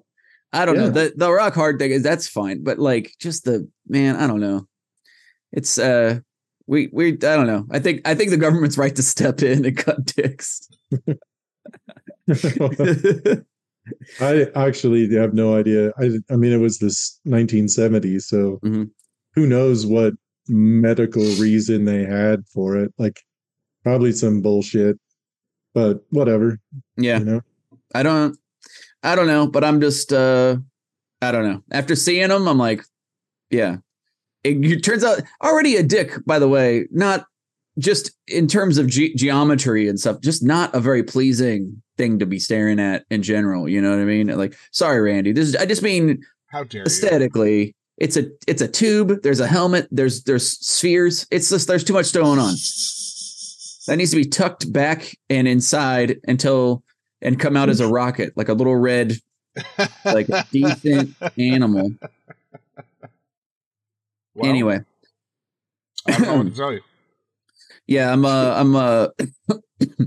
I 0.53 0.65
don't 0.65 0.77
know. 0.77 0.89
The 0.89 1.13
the 1.15 1.31
rock 1.31 1.55
hard 1.55 1.79
thing 1.79 1.91
is 1.91 2.03
that's 2.03 2.27
fine, 2.27 2.63
but 2.63 2.77
like 2.79 3.13
just 3.19 3.45
the 3.45 3.67
man, 3.87 4.15
I 4.15 4.27
don't 4.27 4.39
know. 4.39 4.67
It's 5.51 5.77
uh 5.79 6.19
we 6.67 6.89
we 6.93 7.13
I 7.13 7.35
don't 7.35 7.47
know. 7.47 7.65
I 7.71 7.79
think 7.79 8.01
I 8.07 8.13
think 8.15 8.29
the 8.29 8.37
government's 8.37 8.77
right 8.77 8.95
to 8.95 9.03
step 9.03 9.41
in 9.41 9.65
and 9.65 9.77
cut 9.77 10.05
dicks. 10.05 10.67
I 14.21 14.47
actually 14.55 15.13
have 15.15 15.33
no 15.33 15.55
idea. 15.55 15.91
I 15.99 16.11
I 16.29 16.35
mean, 16.35 16.53
it 16.53 16.59
was 16.59 16.79
this 16.79 17.19
1970, 17.23 18.19
so 18.19 18.59
Mhm. 18.63 18.89
who 19.35 19.47
knows 19.47 19.85
what 19.85 20.13
medical 20.47 21.23
reason 21.35 21.85
they 21.85 22.05
had 22.05 22.43
for 22.53 22.77
it? 22.77 22.93
Like, 22.97 23.21
probably 23.83 24.11
some 24.13 24.41
bullshit, 24.41 24.97
but 25.73 26.03
whatever. 26.11 26.59
Yeah. 26.97 27.19
You 27.19 27.25
know, 27.25 27.41
I 27.93 28.03
don't 28.03 28.37
I 29.03 29.15
don't 29.15 29.27
know, 29.27 29.47
but 29.47 29.63
I'm 29.63 29.81
just 29.81 30.13
uh 30.13 30.57
I 31.21 31.31
don't 31.31 31.49
know. 31.49 31.63
After 31.71 31.95
seeing 31.95 32.31
him, 32.31 32.47
I'm 32.47 32.57
like, 32.57 32.83
yeah. 33.49 33.77
It, 34.43 34.63
it 34.65 34.83
turns 34.83 35.03
out 35.05 35.21
already 35.41 35.77
a 35.77 35.83
dick, 35.83 36.17
by 36.25 36.37
the 36.37 36.49
way, 36.49 36.87
not 36.91 37.25
just 37.79 38.11
in 38.27 38.47
terms 38.47 38.77
of 38.77 38.87
ge- 38.87 39.15
geometry 39.15 39.87
and 39.87 39.99
stuff, 39.99 40.19
just 40.21 40.43
not 40.43 40.75
a 40.75 40.79
very 40.81 41.01
pleasing 41.01 41.81
thing 41.97 42.19
to 42.19 42.25
be 42.25 42.39
staring 42.39 42.79
at 42.79 43.05
in 43.09 43.23
general. 43.23 43.69
You 43.69 43.81
know 43.81 43.91
what 43.91 43.99
I 43.99 44.05
mean? 44.05 44.27
Like, 44.27 44.55
sorry, 44.71 44.99
Randy. 45.01 45.31
This 45.31 45.47
is 45.49 45.55
I 45.55 45.65
just 45.65 45.81
mean 45.81 46.23
How 46.47 46.63
dare 46.63 46.81
you? 46.81 46.85
aesthetically. 46.85 47.75
It's 47.97 48.17
a 48.17 48.25
it's 48.47 48.61
a 48.61 48.67
tube. 48.67 49.21
There's 49.23 49.39
a 49.39 49.47
helmet. 49.47 49.87
There's 49.91 50.23
there's 50.23 50.49
spheres. 50.65 51.25
It's 51.31 51.49
just 51.49 51.67
there's 51.67 51.83
too 51.83 51.93
much 51.93 52.11
going 52.13 52.39
on. 52.39 52.55
That 53.87 53.97
needs 53.97 54.11
to 54.11 54.17
be 54.17 54.25
tucked 54.25 54.71
back 54.71 55.17
and 55.29 55.47
inside 55.47 56.19
until 56.27 56.83
and 57.23 57.39
come 57.39 57.57
out 57.57 57.69
as 57.69 57.79
a 57.79 57.87
rocket, 57.99 58.33
like 58.37 58.49
a 58.49 58.53
little 58.53 58.75
red, 58.75 59.13
like 60.05 60.29
a 60.29 60.45
decent 60.51 61.15
animal. 61.39 61.91
Well, 64.35 64.49
anyway, 64.49 64.81
I 66.07 66.11
don't 66.11 66.21
know 66.21 66.37
what 66.37 66.43
to 66.47 66.51
tell 66.55 66.73
you. 66.73 66.81
yeah, 67.87 68.11
I'm 68.11 68.25
uh 68.25 68.53
I'm 68.55 68.75
uh 68.75 69.07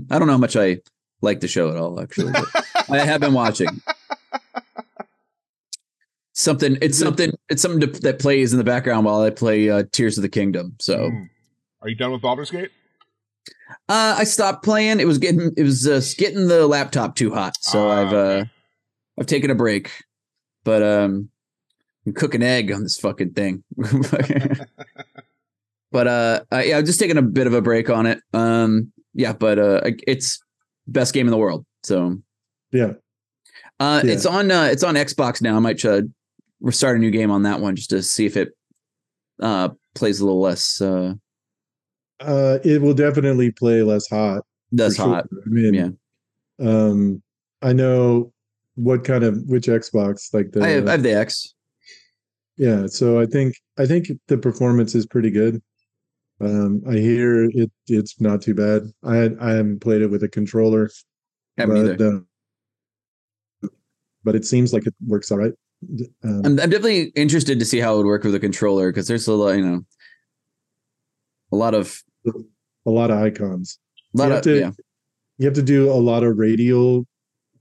I 0.09 0.19
don't 0.19 0.27
know 0.27 0.33
how 0.33 0.37
much 0.37 0.55
I 0.55 0.79
like 1.21 1.39
the 1.39 1.47
show 1.47 1.69
at 1.71 1.77
all, 1.77 1.99
actually. 1.99 2.31
but 2.33 2.99
I 2.99 3.05
have 3.05 3.21
been 3.21 3.33
watching. 3.33 3.67
Something 6.33 6.77
it's 6.83 6.99
something 6.99 7.31
it's 7.49 7.61
something 7.63 7.81
to, 7.91 7.99
that 8.01 8.19
plays 8.19 8.53
in 8.53 8.59
the 8.59 8.63
background 8.63 9.05
while 9.05 9.21
I 9.21 9.31
play 9.31 9.69
uh, 9.71 9.83
Tears 9.91 10.17
of 10.17 10.21
the 10.21 10.29
Kingdom. 10.29 10.75
So 10.79 11.09
Hmm. 11.09 11.23
Are 11.81 11.89
you 11.89 11.95
done 11.95 12.11
with 12.11 12.21
Baldur's 12.21 12.51
Gate? 12.51 12.71
Uh, 13.89 14.15
I 14.17 14.23
stopped 14.23 14.63
playing. 14.63 14.99
It 14.99 15.05
was 15.07 15.17
getting 15.17 15.51
it 15.57 15.63
was 15.63 15.87
uh, 15.87 16.01
getting 16.17 16.47
the 16.47 16.67
laptop 16.67 17.15
too 17.15 17.33
hot, 17.33 17.55
so 17.61 17.87
Ah, 17.89 18.01
I've 18.01 18.13
uh. 18.13 18.45
I've 19.19 19.25
taken 19.25 19.49
a 19.49 19.55
break. 19.55 19.91
But 20.63 20.83
um, 20.83 21.29
I'm 22.05 22.13
cooking 22.13 22.43
egg 22.43 22.71
on 22.71 22.83
this 22.83 22.99
fucking 22.99 23.31
thing. 23.33 23.63
but 25.91 26.07
uh, 26.07 26.41
uh, 26.51 26.57
yeah, 26.59 26.77
I'm 26.77 26.85
just 26.85 26.99
taking 26.99 27.17
a 27.17 27.21
bit 27.21 27.47
of 27.47 27.53
a 27.53 27.61
break 27.61 27.89
on 27.89 28.05
it. 28.05 28.19
Um, 28.33 28.91
yeah, 29.13 29.33
but 29.33 29.57
uh, 29.59 29.81
it's 30.05 30.39
best 30.87 31.13
game 31.13 31.27
in 31.27 31.31
the 31.31 31.37
world. 31.37 31.65
So 31.83 32.17
yeah. 32.71 32.93
uh, 33.79 34.01
Yeah. 34.03 34.11
it's 34.11 34.25
on 34.25 34.51
uh, 34.51 34.63
it's 34.71 34.83
on 34.83 34.95
Xbox 34.95 35.41
now. 35.41 35.55
I 35.55 35.59
might 35.59 35.83
uh, 35.85 36.01
restart 36.59 36.97
a 36.97 36.99
new 36.99 37.11
game 37.11 37.31
on 37.31 37.43
that 37.43 37.59
one 37.61 37.75
just 37.75 37.89
to 37.91 38.03
see 38.03 38.25
if 38.25 38.35
it 38.37 38.49
uh 39.41 39.69
plays 39.93 40.19
a 40.19 40.25
little 40.25 40.41
less 40.41 40.81
uh 40.81 41.13
Uh, 42.19 42.59
it 42.63 42.81
will 42.81 42.93
definitely 42.93 43.51
play 43.51 43.81
less 43.83 44.07
hot. 44.07 44.43
sure. 44.95 45.07
hot. 45.07 45.27
I 45.31 45.49
mean, 45.49 45.73
Yeah. 45.73 45.89
Um, 46.59 47.21
I 47.61 47.73
know 47.73 48.33
what 48.75 49.03
kind 49.03 49.23
of 49.23 49.41
which 49.47 49.67
Xbox 49.67 50.33
like 50.33 50.51
the 50.51 50.63
I 50.63 50.69
have, 50.69 50.87
I 50.87 50.91
have 50.91 51.03
the 51.03 51.15
X. 51.15 51.53
yeah. 52.57 52.87
So 52.87 53.19
I 53.19 53.25
think 53.25 53.55
I 53.77 53.85
think 53.85 54.09
the 54.27 54.37
performance 54.37 54.95
is 54.95 55.05
pretty 55.05 55.31
good. 55.31 55.61
Um, 56.39 56.83
I 56.87 56.93
hear 56.93 57.45
it 57.45 57.71
it's 57.87 58.19
not 58.21 58.41
too 58.41 58.53
bad. 58.53 58.83
I 59.03 59.15
had, 59.15 59.37
I 59.39 59.51
haven't 59.53 59.81
played 59.81 60.01
it 60.01 60.07
with 60.07 60.23
a 60.23 60.27
controller, 60.29 60.89
Haven't 61.57 61.77
either. 61.77 61.95
but 61.95 62.05
uh, 62.05 63.69
but 64.23 64.35
it 64.35 64.45
seems 64.45 64.73
like 64.73 64.85
it 64.85 64.93
works 65.05 65.31
all 65.31 65.37
right. 65.39 65.53
Um, 66.23 66.41
I'm, 66.45 66.59
I'm 66.59 66.69
definitely 66.69 67.11
interested 67.15 67.59
to 67.59 67.65
see 67.65 67.79
how 67.79 67.93
it 67.93 67.97
would 67.97 68.05
work 68.05 68.23
with 68.23 68.35
a 68.35 68.39
controller 68.39 68.91
because 68.91 69.07
there's 69.07 69.27
a 69.27 69.33
lot, 69.33 69.51
you 69.51 69.65
know, 69.65 69.85
a 71.51 71.55
lot 71.55 71.73
of, 71.73 72.01
a 72.85 72.89
lot 72.89 73.11
of 73.11 73.17
icons. 73.19 73.79
lot 74.13 74.25
You 74.25 74.29
of, 74.29 74.35
have 74.35 74.43
to- 74.43 74.59
yeah, 74.59 74.71
You 75.39 75.45
have 75.45 75.53
to 75.55 75.61
do 75.63 75.91
a 75.91 75.93
lot 75.93 76.23
of 76.23 76.37
radial, 76.37 77.05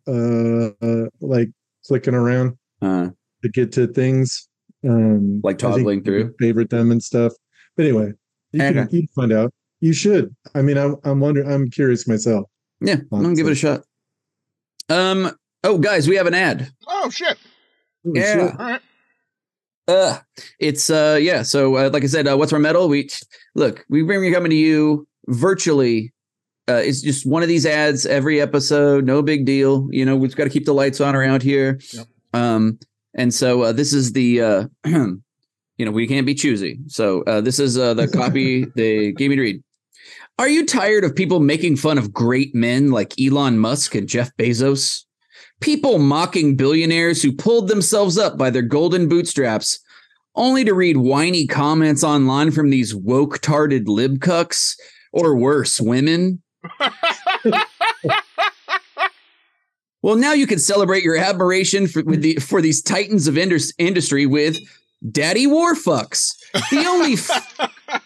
uh, 0.06 0.70
uh 0.82 1.06
like 1.20 1.50
clicking 1.86 2.14
around 2.14 2.56
uh, 2.82 3.08
to 3.42 3.48
get 3.48 3.72
to 3.72 3.86
things. 3.86 4.48
Um, 4.86 5.40
Like 5.42 5.56
I 5.56 5.68
toggling 5.70 6.04
through? 6.04 6.34
Favorite 6.38 6.70
them 6.70 6.90
and 6.92 7.02
stuff. 7.02 7.32
But 7.76 7.86
anyway, 7.86 8.12
you 8.52 8.60
can, 8.60 8.88
you 8.92 9.06
find 9.14 9.32
out. 9.32 9.52
You 9.80 9.92
should. 9.92 10.34
I 10.54 10.62
mean, 10.62 10.78
I'm 10.78 10.96
I'm 11.04 11.20
wondering. 11.20 11.50
I'm 11.50 11.68
curious 11.70 12.06
myself. 12.08 12.46
yeah. 12.80 12.96
I'm 13.12 13.22
gonna 13.22 13.34
give 13.34 13.46
it 13.46 13.52
a 13.52 13.54
shot. 13.56 13.82
Um. 14.88 15.32
Oh, 15.64 15.78
guys, 15.78 16.08
we 16.08 16.16
have 16.16 16.26
an 16.28 16.34
ad. 16.34 16.70
Oh 16.86 17.10
shit! 17.10 17.36
Oh, 18.06 18.12
Yeah. 18.14 18.34
shit. 18.34 18.60
All 18.60 18.66
right. 18.66 18.80
Uh, 19.88 20.18
it's 20.58 20.90
uh, 20.90 21.18
yeah. 21.20 21.42
So, 21.42 21.76
uh, 21.76 21.90
like 21.92 22.02
I 22.02 22.06
said, 22.06 22.26
uh, 22.26 22.36
What's 22.36 22.52
More 22.52 22.60
Metal? 22.60 22.88
We 22.88 23.08
look, 23.54 23.84
we 23.88 24.02
bring 24.02 24.24
you 24.24 24.32
coming 24.32 24.50
to 24.50 24.56
you 24.56 25.06
virtually. 25.28 26.12
Uh, 26.68 26.82
it's 26.84 27.00
just 27.00 27.24
one 27.24 27.42
of 27.42 27.48
these 27.48 27.64
ads 27.64 28.06
every 28.06 28.40
episode. 28.40 29.04
No 29.04 29.22
big 29.22 29.44
deal. 29.44 29.88
You 29.92 30.04
know, 30.04 30.16
we've 30.16 30.34
got 30.34 30.44
to 30.44 30.50
keep 30.50 30.64
the 30.64 30.74
lights 30.74 31.00
on 31.00 31.14
around 31.14 31.42
here. 31.42 31.78
Yep. 31.92 32.06
Um, 32.34 32.78
and 33.14 33.32
so 33.32 33.62
uh, 33.62 33.72
this 33.72 33.92
is 33.92 34.12
the 34.12 34.42
uh, 34.42 34.64
you 34.84 35.84
know, 35.84 35.90
we 35.90 36.06
can't 36.06 36.26
be 36.26 36.34
choosy. 36.34 36.78
So 36.88 37.22
uh, 37.22 37.40
this 37.40 37.58
is 37.58 37.78
uh, 37.78 37.94
the 37.94 38.08
copy 38.12 38.64
they 38.74 39.12
gave 39.12 39.30
me 39.30 39.36
to 39.36 39.42
read. 39.42 39.62
Are 40.38 40.48
you 40.48 40.66
tired 40.66 41.04
of 41.04 41.16
people 41.16 41.40
making 41.40 41.76
fun 41.76 41.96
of 41.96 42.12
great 42.12 42.54
men 42.54 42.90
like 42.90 43.14
Elon 43.18 43.58
Musk 43.58 43.94
and 43.94 44.06
Jeff 44.06 44.36
Bezos? 44.36 45.05
People 45.60 45.98
mocking 45.98 46.56
billionaires 46.56 47.22
who 47.22 47.32
pulled 47.32 47.68
themselves 47.68 48.18
up 48.18 48.36
by 48.36 48.50
their 48.50 48.62
golden 48.62 49.08
bootstraps, 49.08 49.78
only 50.34 50.64
to 50.64 50.74
read 50.74 50.98
whiny 50.98 51.46
comments 51.46 52.04
online 52.04 52.50
from 52.50 52.70
these 52.70 52.94
woke 52.94 53.40
tarded 53.40 53.88
lib 53.88 54.18
cucks, 54.18 54.74
or 55.12 55.36
worse, 55.36 55.80
women? 55.80 56.42
Well, 60.06 60.14
now 60.14 60.34
you 60.34 60.46
can 60.46 60.60
celebrate 60.60 61.02
your 61.02 61.16
admiration 61.16 61.88
for 61.88 62.00
with 62.04 62.22
the 62.22 62.36
for 62.36 62.62
these 62.62 62.80
titans 62.80 63.26
of 63.26 63.36
indus- 63.36 63.72
industry 63.76 64.24
with 64.24 64.56
Daddy 65.10 65.48
Warfucks, 65.48 66.28
the 66.70 66.84
only 66.86 67.14
f- 67.14 68.02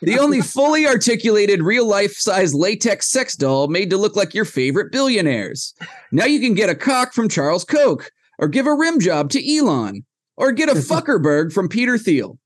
the 0.00 0.18
only 0.18 0.40
fully 0.40 0.86
articulated 0.86 1.62
real 1.62 1.86
life 1.86 2.14
size 2.14 2.54
latex 2.54 3.10
sex 3.10 3.36
doll 3.36 3.68
made 3.68 3.90
to 3.90 3.96
look 3.96 4.16
like 4.16 4.34
your 4.34 4.44
favorite 4.44 4.92
billionaires. 4.92 5.74
Now 6.12 6.24
you 6.24 6.40
can 6.40 6.54
get 6.54 6.70
a 6.70 6.74
cock 6.74 7.12
from 7.12 7.28
Charles 7.28 7.64
Koch, 7.64 8.10
or 8.38 8.48
give 8.48 8.66
a 8.66 8.74
rim 8.74 9.00
job 9.00 9.30
to 9.30 9.56
Elon, 9.56 10.04
or 10.36 10.52
get 10.52 10.68
a 10.68 10.74
fuckerberg 10.74 11.52
from 11.52 11.68
Peter 11.68 11.98
Thiel. 11.98 12.38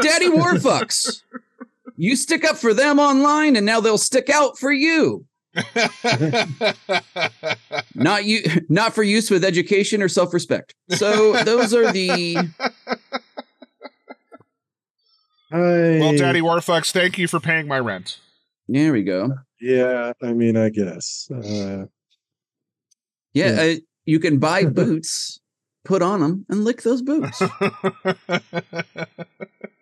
Daddy 0.00 0.28
Warfucks, 0.28 1.22
you 1.96 2.16
stick 2.16 2.44
up 2.44 2.56
for 2.56 2.74
them 2.74 2.98
online, 2.98 3.56
and 3.56 3.66
now 3.66 3.80
they'll 3.80 3.98
stick 3.98 4.30
out 4.30 4.58
for 4.58 4.72
you. 4.72 5.24
Not 7.94 8.24
you, 8.24 8.42
not 8.68 8.92
for 8.92 9.04
use 9.04 9.30
with 9.30 9.44
education 9.44 10.02
or 10.02 10.08
self 10.08 10.34
respect. 10.34 10.74
So 10.90 11.44
those 11.44 11.72
are 11.72 11.92
the 11.92 12.36
I, 15.54 15.98
well, 16.00 16.16
Daddy 16.16 16.40
Warfucks, 16.40 16.90
thank 16.90 17.18
you 17.18 17.28
for 17.28 17.38
paying 17.40 17.68
my 17.68 17.78
rent. 17.78 18.18
There 18.68 18.92
we 18.92 19.02
go. 19.04 19.30
Yeah, 19.60 20.12
I 20.22 20.32
mean, 20.32 20.56
I 20.56 20.70
guess. 20.70 21.28
Uh, 21.32 21.86
Yeah, 23.32 23.34
Yeah. 23.34 23.62
Uh, 23.62 23.74
you 24.04 24.18
can 24.18 24.38
buy 24.38 24.64
boots, 24.80 25.38
put 25.84 26.02
on 26.02 26.20
them, 26.20 26.44
and 26.48 26.64
lick 26.64 26.82
those 26.82 27.02
boots. 27.02 27.40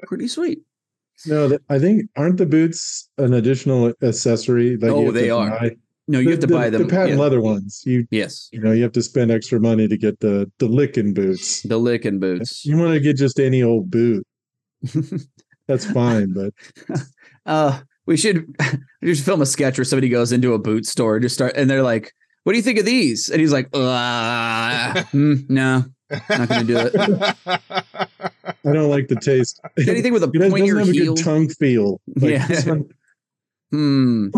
Pretty 0.07 0.29
sweet. 0.29 0.61
no, 1.27 1.49
th- 1.49 1.61
I 1.71 1.79
think 1.79 2.03
aren't 2.17 2.37
the 2.39 2.47
boots 2.47 3.09
an 3.19 3.33
additional 3.33 3.93
accessory? 4.03 4.77
That 4.77 4.91
Oh, 4.91 5.01
you 5.01 5.05
have 5.07 5.15
they 5.15 5.27
to 5.29 5.37
are. 5.37 5.51
buy? 5.51 5.71
No, 6.09 6.19
you 6.19 6.25
The- 6.27 6.31
have 6.33 6.41
to 6.41 6.47
the- 6.49 6.55
buy 6.55 6.69
them. 6.71 6.83
The 6.83 6.89
patent 6.89 7.11
yeah. 7.13 7.17
leather 7.19 7.41
ones. 7.41 7.83
You 7.87 8.07
Yes, 8.11 8.49
you 8.53 8.61
know 8.61 8.73
you 8.73 8.83
have 8.83 8.93
to 8.93 9.03
spend 9.03 9.31
extra 9.31 9.59
money 9.61 9.89
to 9.89 9.97
get 9.97 10.21
the 10.21 10.51
the 10.59 10.67
licking 10.67 11.15
boots. 11.15 11.63
the 11.63 11.79
licking 11.79 12.19
boots. 12.21 12.65
You 12.67 12.77
want 12.77 12.93
to 12.95 13.01
get 13.01 13.17
just 13.17 13.39
any 13.41 13.63
old 13.63 13.91
boot. 13.91 14.27
That's 15.69 15.85
fine, 15.91 16.33
but 16.33 16.53
uh, 17.47 17.81
we 18.07 18.17
should 18.17 18.55
we 19.03 19.15
should 19.15 19.25
film 19.25 19.43
a 19.43 19.47
sketch 19.47 19.79
where 19.79 19.85
somebody 19.85 20.09
goes 20.09 20.33
into 20.33 20.55
a 20.55 20.59
boot 20.59 20.87
store 20.87 21.17
and 21.17 21.23
just 21.23 21.35
start, 21.35 21.55
and 21.57 21.71
they're 21.71 21.83
like, 21.83 22.13
"What 22.45 22.53
do 22.53 22.57
you 22.59 22.63
think 22.63 22.79
of 22.79 22.85
these?" 22.85 23.29
And 23.31 23.41
he's 23.41 23.53
like, 23.53 23.69
uh, 23.73 23.79
mm, 25.13 25.49
"No, 25.49 25.85
not 26.31 26.49
gonna 26.49 26.65
do 26.65 26.77
it." 26.79 26.95
I 28.65 28.73
don't 28.73 28.91
like 28.91 29.09
the 29.09 29.17
taste. 29.21 29.61
Anything 29.79 30.13
with 30.13 30.23
a 30.25 30.27
It 30.27 30.33
doesn't 30.39 30.53
pointier 30.53 30.79
have 30.79 30.89
a 30.89 30.93
good 30.93 31.17
tongue 31.17 31.49
feel. 31.49 32.01
Like, 32.17 32.31
Yeah. 32.33 32.47
this 32.47 32.67
one- 32.67 32.89
Hmm. 33.71 34.29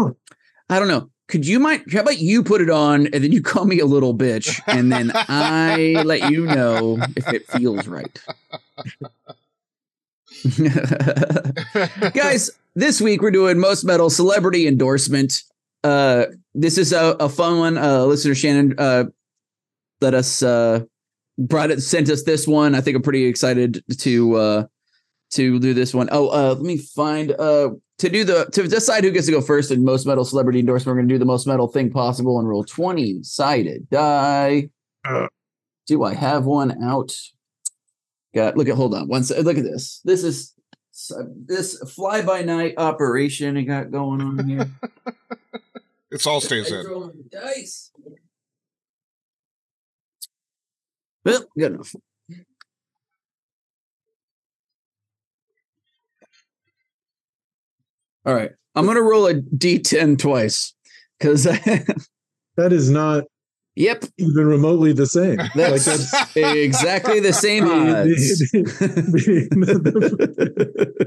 I 0.71 0.79
don't 0.79 0.89
know. 0.89 1.11
Could 1.27 1.47
you 1.47 1.59
might 1.59 1.91
how 1.93 2.01
about 2.01 2.19
you 2.21 2.43
put 2.45 2.61
it 2.61 2.71
on 2.71 3.07
and 3.09 3.25
then 3.25 3.33
you 3.33 3.43
call 3.43 3.65
me 3.65 3.81
a 3.81 3.87
little 3.87 4.15
bitch 4.15 4.61
and 4.67 4.93
then 4.93 5.11
I 5.15 6.01
let 6.05 6.31
you 6.31 6.45
know 6.47 6.99
if 7.17 7.27
it 7.33 7.47
feels 7.51 7.89
right. 7.89 8.17
Guys, 12.13 12.51
this 12.75 13.01
week 13.01 13.23
we're 13.23 13.31
doing 13.31 13.59
most 13.59 13.85
metal 13.85 14.11
celebrity 14.11 14.67
endorsement. 14.67 15.43
Uh 15.83 16.27
this 16.55 16.77
is 16.77 16.93
a, 16.93 17.17
a 17.19 17.29
fun 17.29 17.59
one. 17.59 17.79
Uh 17.79 18.05
listener 18.05 18.35
Shannon 18.35 18.75
uh 18.79 19.05
let 20.01 20.13
us 20.13 20.43
uh 20.43 20.81
brought 21.39 21.71
it 21.71 21.83
sent 21.83 22.11
us 22.11 22.25
this 22.25 22.47
one. 22.47 22.75
I 22.75 22.83
think 22.83 22.97
I'm 22.97 23.03
pretty 23.03 23.25
excited 23.25 23.83
to 24.01 24.35
uh 24.37 24.65
to 25.33 25.59
do 25.59 25.73
this 25.73 25.95
one. 25.95 26.09
Oh, 26.13 26.29
uh 26.29 26.55
let 26.55 26.63
me 26.63 26.77
find 26.77 27.33
uh 27.33 27.71
to 27.99 28.09
do 28.11 28.25
the 28.25 28.45
to 28.53 28.69
decide 28.69 29.05
who 29.05 29.13
gets 29.13 29.27
to 29.27 29.33
go 29.33 29.41
first 29.41 29.71
in 29.71 29.83
most 29.83 30.05
metal 30.05 30.27
celebrity 30.27 30.59
endorsement. 30.59 30.95
We're 30.95 31.03
gonna 31.03 31.15
do 31.15 31.19
the 31.19 31.25
most 31.25 31.47
metal 31.47 31.69
thing 31.69 31.91
possible 31.91 32.39
and 32.39 32.47
roll 32.47 32.65
20 32.65 33.23
sided 33.23 33.89
die. 33.91 34.69
Uh. 35.07 35.27
do 35.87 36.03
I 36.03 36.13
have 36.15 36.45
one 36.45 36.83
out? 36.83 37.17
Got 38.35 38.57
look 38.57 38.69
at 38.69 38.75
hold 38.75 38.95
on 38.95 39.09
one 39.09 39.23
sec. 39.23 39.45
Look 39.45 39.59
at 39.59 39.65
this. 39.65 40.01
This 40.05 40.25
is 40.25 40.55
this 41.47 41.79
fly 41.95 42.23
by 42.23 42.43
night 42.43 42.75
operation 42.77 43.57
I 43.57 43.63
got 43.63 43.91
going 43.91 44.21
on 44.21 44.49
here. 44.49 44.71
It's 46.11 46.29
all 46.29 46.41
stays 46.41 46.71
in. 46.71 46.87
Rolling 46.87 47.25
the 47.29 47.41
dice. 47.41 47.91
Well, 51.25 51.45
good 51.59 51.73
enough. 51.73 51.93
All 58.25 58.33
right. 58.33 58.53
I'm 58.77 58.87
gonna 58.87 59.03
roll 59.03 59.27
a 59.27 59.35
D10 59.35 60.21
twice. 60.21 60.73
Cause 61.19 61.43
That 62.57 62.73
is 62.73 62.89
not 62.89 63.25
yep, 63.77 64.05
even 64.19 64.47
remotely 64.47 64.93
the 64.93 65.07
same. 65.07 65.39
Like 65.55 65.81
that's 65.83 66.11
that's 66.11 66.37
exactly 66.37 67.21
the 67.21 67.33
same 67.33 67.65
odds. 67.69 68.39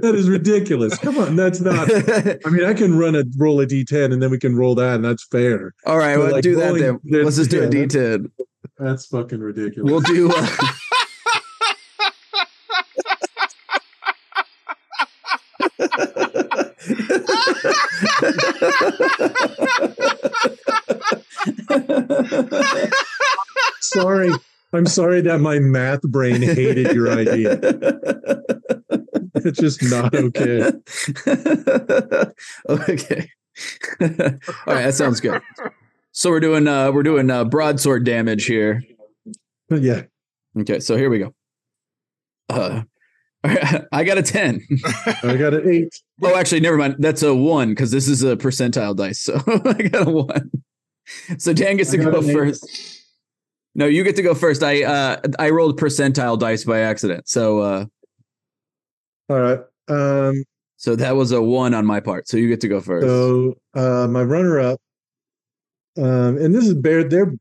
that 0.01 0.13
is 0.15 0.29
ridiculous. 0.29 0.97
Come 0.99 1.17
on, 1.17 1.35
that's 1.35 1.59
not. 1.59 1.89
I 2.45 2.49
mean, 2.49 2.63
I 2.65 2.73
can 2.73 2.97
run 2.97 3.15
a 3.15 3.23
roll 3.37 3.59
a 3.61 3.65
d10 3.67 4.13
and 4.13 4.21
then 4.21 4.29
we 4.31 4.39
can 4.39 4.55
roll 4.55 4.75
that, 4.75 4.95
and 4.95 5.05
that's 5.05 5.25
fair. 5.27 5.73
All 5.85 5.97
right, 5.97 6.15
But, 6.15 6.23
we'll 6.23 6.31
like, 6.33 6.43
do 6.43 6.55
that 6.55 6.73
then. 6.75 6.99
Let's 7.23 7.37
just 7.37 7.51
do 7.51 7.59
a 7.59 7.63
yeah, 7.63 7.69
that- 7.69 7.89
D10. 7.89 8.31
That's 8.79 9.07
fucking 9.07 9.39
ridiculous. 9.39 9.89
We'll 9.91 10.01
do 10.01 10.31
uh, 10.31 10.73
sorry, 24.01 24.29
I'm 24.73 24.85
sorry 24.85 25.21
that 25.21 25.39
my 25.39 25.59
math 25.59 26.01
brain 26.01 26.41
hated 26.41 26.93
your 26.93 27.11
idea. 27.11 27.59
It's 29.35 29.59
just 29.59 29.83
not 29.83 30.13
okay. 30.13 30.63
okay. 32.69 33.31
All 34.01 34.73
right, 34.73 34.83
that 34.85 34.93
sounds 34.93 35.19
good. 35.19 35.41
So 36.11 36.29
we're 36.29 36.39
doing 36.39 36.67
uh 36.67 36.91
we're 36.91 37.03
doing 37.03 37.29
uh 37.29 37.45
broadsword 37.45 38.03
damage 38.03 38.45
here. 38.45 38.83
Yeah, 39.69 40.03
Okay, 40.59 40.79
so 40.79 40.97
here 40.97 41.09
we 41.09 41.19
go. 41.19 41.33
Uh 42.49 42.81
I 43.43 44.03
got 44.03 44.17
a 44.17 44.23
10. 44.23 44.61
I 45.23 45.37
got 45.37 45.53
an 45.53 45.69
eight. 45.69 45.93
Oh, 46.21 46.35
actually, 46.35 46.59
never 46.59 46.75
mind. 46.75 46.95
That's 46.99 47.21
a 47.23 47.33
one 47.33 47.69
because 47.69 47.91
this 47.91 48.07
is 48.07 48.23
a 48.23 48.35
percentile 48.35 48.95
dice. 48.95 49.21
So 49.21 49.35
I 49.47 49.73
got 49.83 50.07
a 50.07 50.11
one. 50.11 50.51
So 51.37 51.53
Dan 51.53 51.77
gets 51.77 51.91
to 51.91 51.97
go 51.97 52.21
first. 52.21 52.67
eight. 52.67 52.96
No, 53.77 53.85
you 53.85 54.03
get 54.03 54.15
to 54.15 54.23
go 54.23 54.33
first. 54.33 54.63
I 54.63 54.83
uh 54.83 55.21
I 55.39 55.51
rolled 55.51 55.79
percentile 55.79 56.37
dice 56.37 56.65
by 56.65 56.79
accident. 56.79 57.29
So 57.29 57.59
uh 57.59 57.85
All 59.29 59.39
right. 59.39 59.59
Um. 59.87 60.43
so 60.75 60.95
that 60.97 61.15
was 61.15 61.31
a 61.31 61.41
one 61.41 61.73
on 61.73 61.85
my 61.85 62.01
part. 62.01 62.27
So 62.27 62.35
you 62.35 62.49
get 62.49 62.59
to 62.61 62.67
go 62.67 62.81
first. 62.81 63.07
So 63.07 63.53
uh, 63.73 64.07
my 64.09 64.21
runner-up, 64.23 64.79
um, 65.97 66.37
and 66.37 66.53
this 66.53 66.65
is 66.65 66.73
bear. 66.73 67.07
They're 67.07 67.33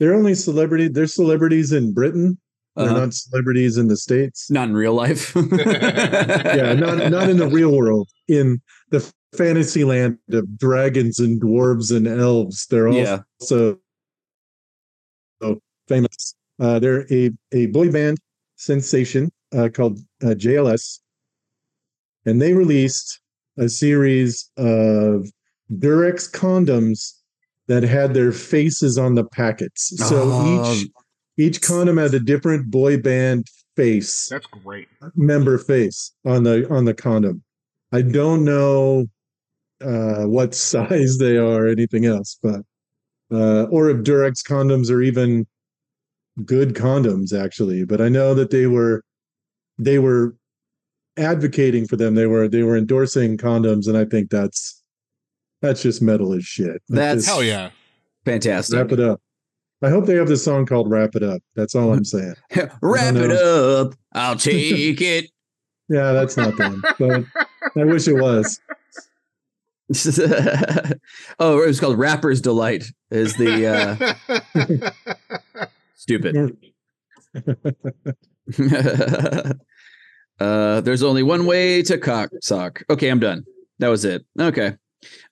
they're 0.00 0.14
only 0.14 0.34
celebrity. 0.34 0.88
They're 0.88 1.06
celebrities 1.06 1.72
in 1.72 1.92
Britain. 1.92 2.38
They're 2.74 2.86
Uh-huh. 2.90 3.00
not 3.00 3.14
celebrities 3.14 3.78
in 3.78 3.88
the 3.88 3.96
states. 3.96 4.50
Not 4.50 4.68
in 4.68 4.74
real 4.74 4.94
life. 4.94 5.34
yeah, 5.36 6.74
not 6.74 7.10
not 7.10 7.28
in 7.28 7.36
the 7.36 7.48
real 7.50 7.76
world. 7.76 8.08
In 8.28 8.60
the 8.90 9.00
fantasy 9.36 9.84
land 9.84 10.18
of 10.32 10.58
dragons 10.58 11.18
and 11.18 11.40
dwarves 11.40 11.94
and 11.94 12.08
elves, 12.08 12.66
they're 12.66 12.88
yeah. 12.88 13.20
also 13.40 13.78
so 15.40 15.60
famous. 15.88 16.34
Uh, 16.58 16.78
they're 16.78 17.06
a 17.12 17.30
a 17.52 17.66
boy 17.66 17.90
band 17.90 18.18
sensation 18.56 19.30
uh, 19.56 19.68
called 19.72 19.98
uh, 20.22 20.28
JLS, 20.28 21.00
and 22.24 22.40
they 22.40 22.52
released 22.54 23.20
a 23.58 23.68
series 23.68 24.50
of 24.56 25.26
Durex 25.72 26.30
condoms 26.30 27.12
that 27.68 27.82
had 27.82 28.14
their 28.14 28.32
faces 28.32 28.96
on 28.98 29.14
the 29.14 29.24
packets. 29.24 29.92
So 30.08 30.22
Oh. 30.24 30.72
each 30.72 30.88
each 31.38 31.60
condom 31.62 31.98
had 31.98 32.14
a 32.14 32.20
different 32.20 32.70
boy 32.70 32.96
band 32.98 33.46
face 33.76 34.28
That's 34.30 34.46
great. 34.46 34.88
member 35.14 35.58
face 35.58 36.12
on 36.24 36.44
the 36.44 36.66
on 36.70 36.84
the 36.86 36.94
condom. 36.94 37.42
I 37.92 38.02
don't 38.02 38.44
know 38.44 39.06
uh, 39.82 40.24
what 40.24 40.54
size 40.70 41.18
they 41.18 41.36
are 41.36 41.64
or 41.64 41.68
anything 41.68 42.06
else, 42.06 42.38
but 42.42 42.62
uh, 43.30 43.64
or 43.64 43.90
if 43.90 43.98
Durex 43.98 44.42
condoms 44.46 44.90
are 44.90 45.02
even 45.02 45.46
good 46.44 46.74
condoms 46.74 47.32
actually. 47.32 47.84
But 47.84 48.00
I 48.00 48.08
know 48.08 48.34
that 48.34 48.50
they 48.50 48.66
were 48.66 49.02
they 49.78 49.98
were 49.98 50.36
advocating 51.16 51.86
for 51.86 51.96
them. 51.96 52.14
They 52.14 52.26
were 52.26 52.48
they 52.48 52.62
were 52.62 52.76
endorsing 52.76 53.36
condoms, 53.38 53.86
and 53.88 53.96
I 53.96 54.04
think 54.04 54.30
that's 54.30 54.82
that's 55.62 55.82
just 55.82 56.02
metal 56.02 56.32
as 56.34 56.44
shit. 56.44 56.82
Like, 56.88 56.96
That's- 56.98 57.16
just 57.24 57.28
Hell 57.28 57.42
yeah. 57.44 57.70
Fantastic. 58.24 58.76
wrap 58.76 58.92
it 58.92 59.00
up. 59.00 59.20
I 59.82 59.88
hope 59.90 60.06
they 60.06 60.16
have 60.16 60.26
this 60.28 60.42
song 60.44 60.66
called 60.66 60.90
"Wrap 60.90 61.14
It 61.14 61.22
Up." 61.22 61.42
That's 61.54 61.74
all 61.74 61.92
I'm 61.92 62.04
saying. 62.04 62.34
Wrap 62.82 63.14
it 63.14 63.30
up. 63.30 63.94
I'll 64.14 64.34
take 64.36 65.00
it. 65.00 65.30
Yeah, 65.88 66.12
that's 66.12 66.36
not 66.36 66.56
them, 66.56 66.82
but 66.98 67.24
I 67.76 67.84
wish 67.84 68.08
it 68.08 68.14
was. 68.14 68.58
oh, 71.38 71.62
it 71.62 71.66
was 71.66 71.78
called 71.78 71.98
Rapper's 71.98 72.40
Delight. 72.40 72.86
Is 73.10 73.36
the 73.36 74.14
uh 74.66 75.66
stupid. 75.96 76.56
uh 80.38 80.80
there's 80.80 81.02
only 81.02 81.22
one 81.22 81.46
way 81.46 81.82
to 81.82 81.98
cock 81.98 82.30
sock. 82.40 82.82
Okay, 82.88 83.08
I'm 83.08 83.18
done. 83.18 83.44
That 83.78 83.88
was 83.88 84.04
it. 84.04 84.24
Okay. 84.40 84.74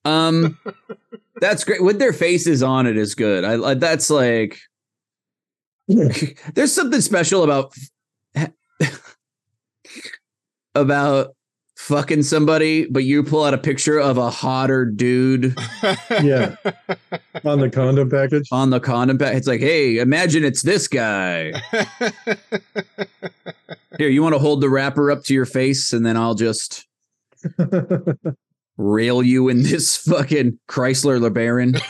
Um 0.05 0.59
that's 1.41 1.65
great. 1.65 1.83
With 1.83 1.99
their 1.99 2.13
faces 2.13 2.63
on 2.63 2.87
it 2.87 2.97
is 2.97 3.15
good. 3.15 3.45
I, 3.45 3.71
I 3.71 3.75
that's 3.75 4.11
like 4.11 4.59
there's 5.87 6.73
something 6.73 7.01
special 7.01 7.45
about 7.45 7.75
about 10.75 11.37
fucking 11.85 12.23
somebody, 12.23 12.87
but 12.87 13.05
you 13.05 13.23
pull 13.23 13.45
out 13.45 13.53
a 13.53 13.59
picture 13.59 13.99
of 14.01 14.17
a 14.17 14.31
hotter 14.31 14.87
dude 14.87 15.55
Yeah. 16.23 16.57
on 17.45 17.61
the 17.61 17.69
condom 17.71 18.09
package. 18.09 18.49
on 18.51 18.71
the 18.71 18.81
condom 18.81 19.19
pack. 19.19 19.35
It's 19.35 19.47
like, 19.47 19.61
hey, 19.61 19.99
imagine 19.99 20.45
it's 20.45 20.63
this 20.63 20.89
guy. 20.89 21.53
Here, 23.99 24.09
you 24.09 24.23
want 24.23 24.35
to 24.35 24.39
hold 24.39 24.61
the 24.63 24.69
wrapper 24.71 25.11
up 25.11 25.25
to 25.25 25.35
your 25.35 25.45
face, 25.47 25.93
and 25.93 26.05
then 26.07 26.17
I'll 26.17 26.35
just 26.35 26.87
rail 28.79 29.23
you 29.23 29.49
in 29.51 29.63
this 29.63 29.97
fucking 29.99 30.59
Chrysler 30.69 31.21
LeBaron. 31.21 31.81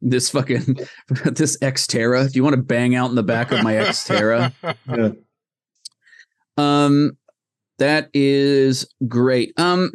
This 0.00 0.30
fucking 0.30 0.78
this 1.24 1.58
Xterra. 1.58 2.30
Do 2.30 2.36
you 2.38 2.44
want 2.44 2.56
to 2.56 2.62
bang 2.62 2.94
out 2.94 3.10
in 3.10 3.16
the 3.16 3.22
back 3.22 3.50
of 3.50 3.62
my 3.62 3.74
Xterra? 3.74 4.52
yeah. 4.88 5.10
Um, 6.56 7.16
that 7.78 8.10
is 8.12 8.86
great. 9.06 9.52
Um, 9.58 9.92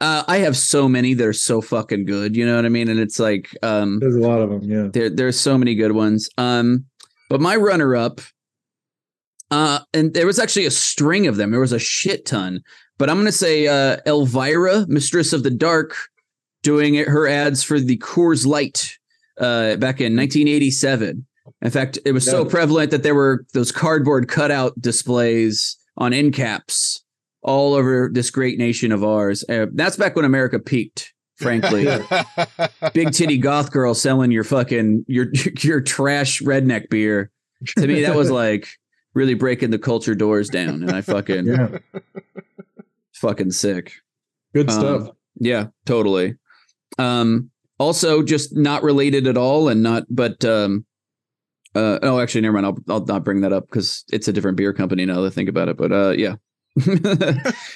uh, 0.00 0.24
I 0.26 0.38
have 0.38 0.56
so 0.56 0.88
many 0.88 1.14
that 1.14 1.26
are 1.26 1.32
so 1.32 1.60
fucking 1.60 2.06
good. 2.06 2.36
You 2.36 2.44
know 2.44 2.56
what 2.56 2.66
I 2.66 2.68
mean? 2.68 2.88
And 2.88 2.98
it's 2.98 3.20
like, 3.20 3.56
um, 3.62 4.00
There's 4.00 4.16
a 4.16 4.20
lot 4.20 4.40
of 4.40 4.50
them. 4.50 4.62
Yeah. 4.64 4.88
there 4.92 5.08
there's 5.10 5.38
so 5.38 5.56
many 5.56 5.76
good 5.76 5.92
ones. 5.92 6.28
Um, 6.36 6.86
but 7.30 7.40
my 7.40 7.54
runner 7.56 7.94
up, 7.94 8.20
uh, 9.52 9.80
and 9.94 10.12
there 10.12 10.26
was 10.26 10.38
actually 10.38 10.66
a 10.66 10.70
string 10.70 11.26
of 11.26 11.36
them. 11.36 11.50
There 11.50 11.60
was 11.60 11.72
a 11.72 11.78
shit 11.78 12.26
ton. 12.26 12.62
But 12.98 13.10
I'm 13.10 13.16
gonna 13.16 13.32
say 13.32 13.66
uh, 13.68 13.98
Elvira, 14.06 14.86
Mistress 14.88 15.32
of 15.32 15.42
the 15.42 15.50
Dark, 15.50 15.94
doing 16.62 16.94
it, 16.94 17.08
her 17.08 17.26
ads 17.28 17.62
for 17.62 17.78
the 17.80 17.96
Coors 17.98 18.46
Light 18.46 18.98
uh, 19.38 19.76
back 19.76 20.00
in 20.00 20.16
1987. 20.16 21.26
In 21.60 21.70
fact, 21.70 21.98
it 22.04 22.12
was 22.12 22.24
so 22.24 22.44
prevalent 22.44 22.90
that 22.90 23.02
there 23.02 23.14
were 23.14 23.44
those 23.52 23.72
cardboard 23.72 24.28
cutout 24.28 24.80
displays 24.80 25.76
on 25.96 26.12
end 26.12 26.34
caps 26.34 27.02
all 27.42 27.74
over 27.74 28.08
this 28.12 28.30
great 28.30 28.58
nation 28.58 28.92
of 28.92 29.02
ours. 29.04 29.44
Uh, 29.48 29.66
that's 29.72 29.96
back 29.96 30.14
when 30.16 30.24
America 30.24 30.58
peaked. 30.58 31.12
Frankly, 31.36 31.84
big 32.94 33.10
titty 33.12 33.36
goth 33.38 33.72
girl 33.72 33.94
selling 33.94 34.30
your 34.30 34.44
fucking 34.44 35.04
your 35.08 35.26
your 35.60 35.80
trash 35.80 36.40
redneck 36.40 36.88
beer. 36.88 37.30
To 37.78 37.86
me, 37.88 38.02
that 38.02 38.14
was 38.14 38.30
like 38.30 38.68
really 39.14 39.34
breaking 39.34 39.70
the 39.70 39.78
culture 39.78 40.14
doors 40.14 40.48
down, 40.48 40.82
and 40.82 40.90
I 40.92 41.00
fucking 41.00 41.46
Yeah. 41.46 41.78
fucking 43.14 43.50
sick. 43.50 43.92
Good 44.54 44.70
Um, 44.70 44.78
stuff. 44.78 45.16
Yeah, 45.40 45.68
totally. 45.86 46.36
Um, 46.98 47.50
also, 47.78 48.22
just 48.22 48.54
not 48.56 48.82
related 48.82 49.26
at 49.26 49.36
all, 49.36 49.68
and 49.68 49.82
not, 49.82 50.04
but 50.08 50.44
um, 50.44 50.84
uh, 51.74 51.98
oh, 52.02 52.20
actually, 52.20 52.42
never 52.42 52.60
mind. 52.60 52.66
I'll 52.66 52.94
I'll 52.94 53.04
not 53.04 53.24
bring 53.24 53.40
that 53.40 53.52
up 53.52 53.66
because 53.68 54.04
it's 54.12 54.28
a 54.28 54.32
different 54.32 54.56
beer 54.56 54.72
company 54.72 55.04
now 55.04 55.20
that 55.20 55.26
I 55.26 55.30
think 55.30 55.48
about 55.48 55.68
it. 55.68 55.76
But 55.76 55.92
uh, 55.92 56.10
yeah. 56.10 56.34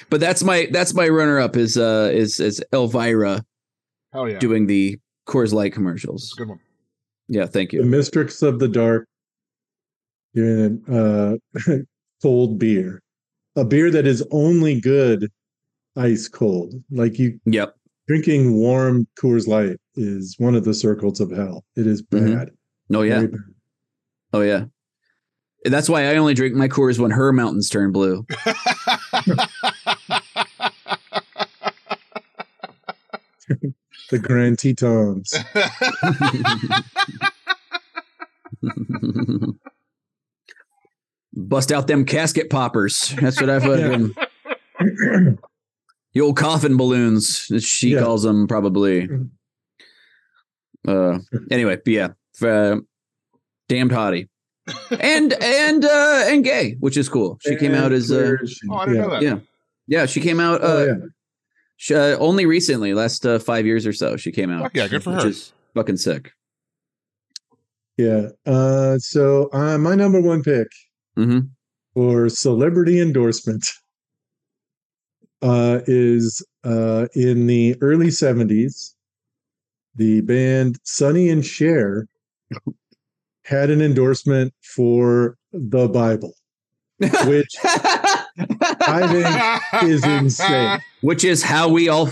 but 0.09 0.19
that's 0.19 0.43
my 0.43 0.67
that's 0.71 0.93
my 0.95 1.07
runner 1.07 1.39
up 1.39 1.55
is 1.55 1.77
uh 1.77 2.09
is 2.11 2.39
is 2.39 2.63
Elvira 2.73 3.43
Hell 4.11 4.27
yeah. 4.27 4.39
doing 4.39 4.65
the 4.65 4.97
Coors 5.27 5.53
Light 5.53 5.71
commercials. 5.71 6.33
Good 6.35 6.49
one. 6.49 6.59
Yeah, 7.27 7.45
thank 7.45 7.71
The 7.71 7.77
you. 7.77 7.83
Mistress 7.83 8.41
of 8.41 8.57
the 8.57 8.67
Dark 8.67 9.07
doing 10.33 10.81
an 10.87 11.39
uh 11.67 11.77
cold 12.23 12.57
beer. 12.57 13.01
A 13.55 13.63
beer 13.63 13.91
that 13.91 14.07
is 14.07 14.25
only 14.31 14.79
good 14.79 15.31
ice 15.95 16.27
cold. 16.27 16.73
Like 16.89 17.19
you 17.19 17.39
Yep. 17.45 17.76
Drinking 18.07 18.55
warm 18.55 19.07
Coors 19.19 19.47
Light 19.47 19.77
is 19.95 20.35
one 20.37 20.55
of 20.55 20.63
the 20.63 20.73
circles 20.73 21.19
of 21.19 21.31
hell. 21.31 21.63
It 21.75 21.87
is 21.87 22.01
mm-hmm. 22.03 22.35
bad. 22.35 22.51
Oh 22.93 23.01
yeah. 23.01 23.21
Bad. 23.21 23.39
Oh 24.33 24.41
yeah. 24.41 24.65
That's 25.65 25.89
why 25.89 26.09
I 26.09 26.15
only 26.15 26.33
drink 26.33 26.55
my 26.55 26.67
Coors 26.67 26.99
when 26.99 27.11
her 27.11 27.33
mountains 27.33 27.69
turn 27.69 27.91
blue. 27.91 28.25
The 34.09 34.19
Grand 34.19 34.57
Tetons. 34.57 35.33
Bust 41.33 41.71
out 41.71 41.87
them 41.87 42.05
casket 42.05 42.49
poppers. 42.49 43.13
That's 43.21 43.39
what 43.39 43.49
i've 43.49 43.63
fucking 43.63 44.15
the 46.17 46.21
old 46.23 46.35
coffin 46.35 46.77
balloons, 46.77 47.47
as 47.53 47.63
she 47.63 47.89
Yeah. 47.89 47.99
calls 48.01 48.23
them, 48.23 48.47
probably. 48.47 49.07
Mhm. 49.07 49.29
Uh, 50.87 51.19
anyway, 51.51 51.75
but 51.75 51.87
yeah, 51.93 52.07
uh, 52.41 52.77
damned 53.69 53.91
hottie, 53.91 54.27
and 54.99 55.33
and 55.43 55.85
uh, 55.85 56.23
and 56.27 56.43
gay, 56.43 56.75
which 56.79 56.97
is 56.97 57.07
cool. 57.07 57.37
She 57.41 57.55
came 57.55 57.75
out 57.75 57.91
as 57.91 58.11
uh, 58.11 58.15
where 58.15 58.43
is 58.43 58.51
she? 58.51 58.67
Oh, 58.69 58.75
I 58.77 58.85
didn't 58.85 58.95
yeah. 58.95 59.01
know 59.03 59.09
that. 59.11 59.21
yeah, 59.21 59.39
yeah. 59.87 60.05
She 60.07 60.19
came 60.21 60.39
out 60.39 60.63
uh, 60.63 60.67
Oh, 60.67 60.85
yeah. 60.85 60.93
sh- 61.75 61.91
uh, 61.91 62.17
only 62.19 62.45
recently, 62.47 62.93
last 62.95 63.25
uh, 63.27 63.37
five 63.37 63.65
years 63.67 63.85
or 63.85 63.93
so. 63.93 64.17
She 64.17 64.31
came 64.31 64.49
out. 64.49 64.63
Fuck 64.63 64.75
yeah, 64.75 64.87
good 64.87 65.03
for 65.03 65.11
which 65.13 65.23
her. 65.23 65.29
is 65.29 65.53
fucking 65.75 65.97
sick. 65.97 66.31
Yeah. 67.97 68.29
Uh, 68.45 68.97
so 68.97 69.49
uh, 69.53 69.77
my 69.77 69.93
number 69.95 70.21
one 70.21 70.41
pick 70.41 70.67
hmm 71.15 71.39
for 71.93 72.29
celebrity 72.29 72.99
endorsement 73.01 73.67
uh, 75.41 75.79
is 75.87 76.45
uh, 76.63 77.07
in 77.13 77.47
the 77.47 77.75
early 77.81 78.07
70s. 78.07 78.93
The 79.95 80.21
band 80.21 80.77
Sonny 80.83 81.29
and 81.29 81.43
Cher 81.45 82.07
had 83.45 83.69
an 83.69 83.81
endorsement 83.81 84.53
for 84.61 85.37
the 85.51 85.87
Bible, 85.89 86.33
which 86.99 87.55
I 87.63 89.61
think 89.71 89.89
is 89.91 90.03
insane. 90.05 90.79
which 91.01 91.23
is 91.23 91.41
how 91.41 91.69
we 91.69 91.89
all 91.89 92.09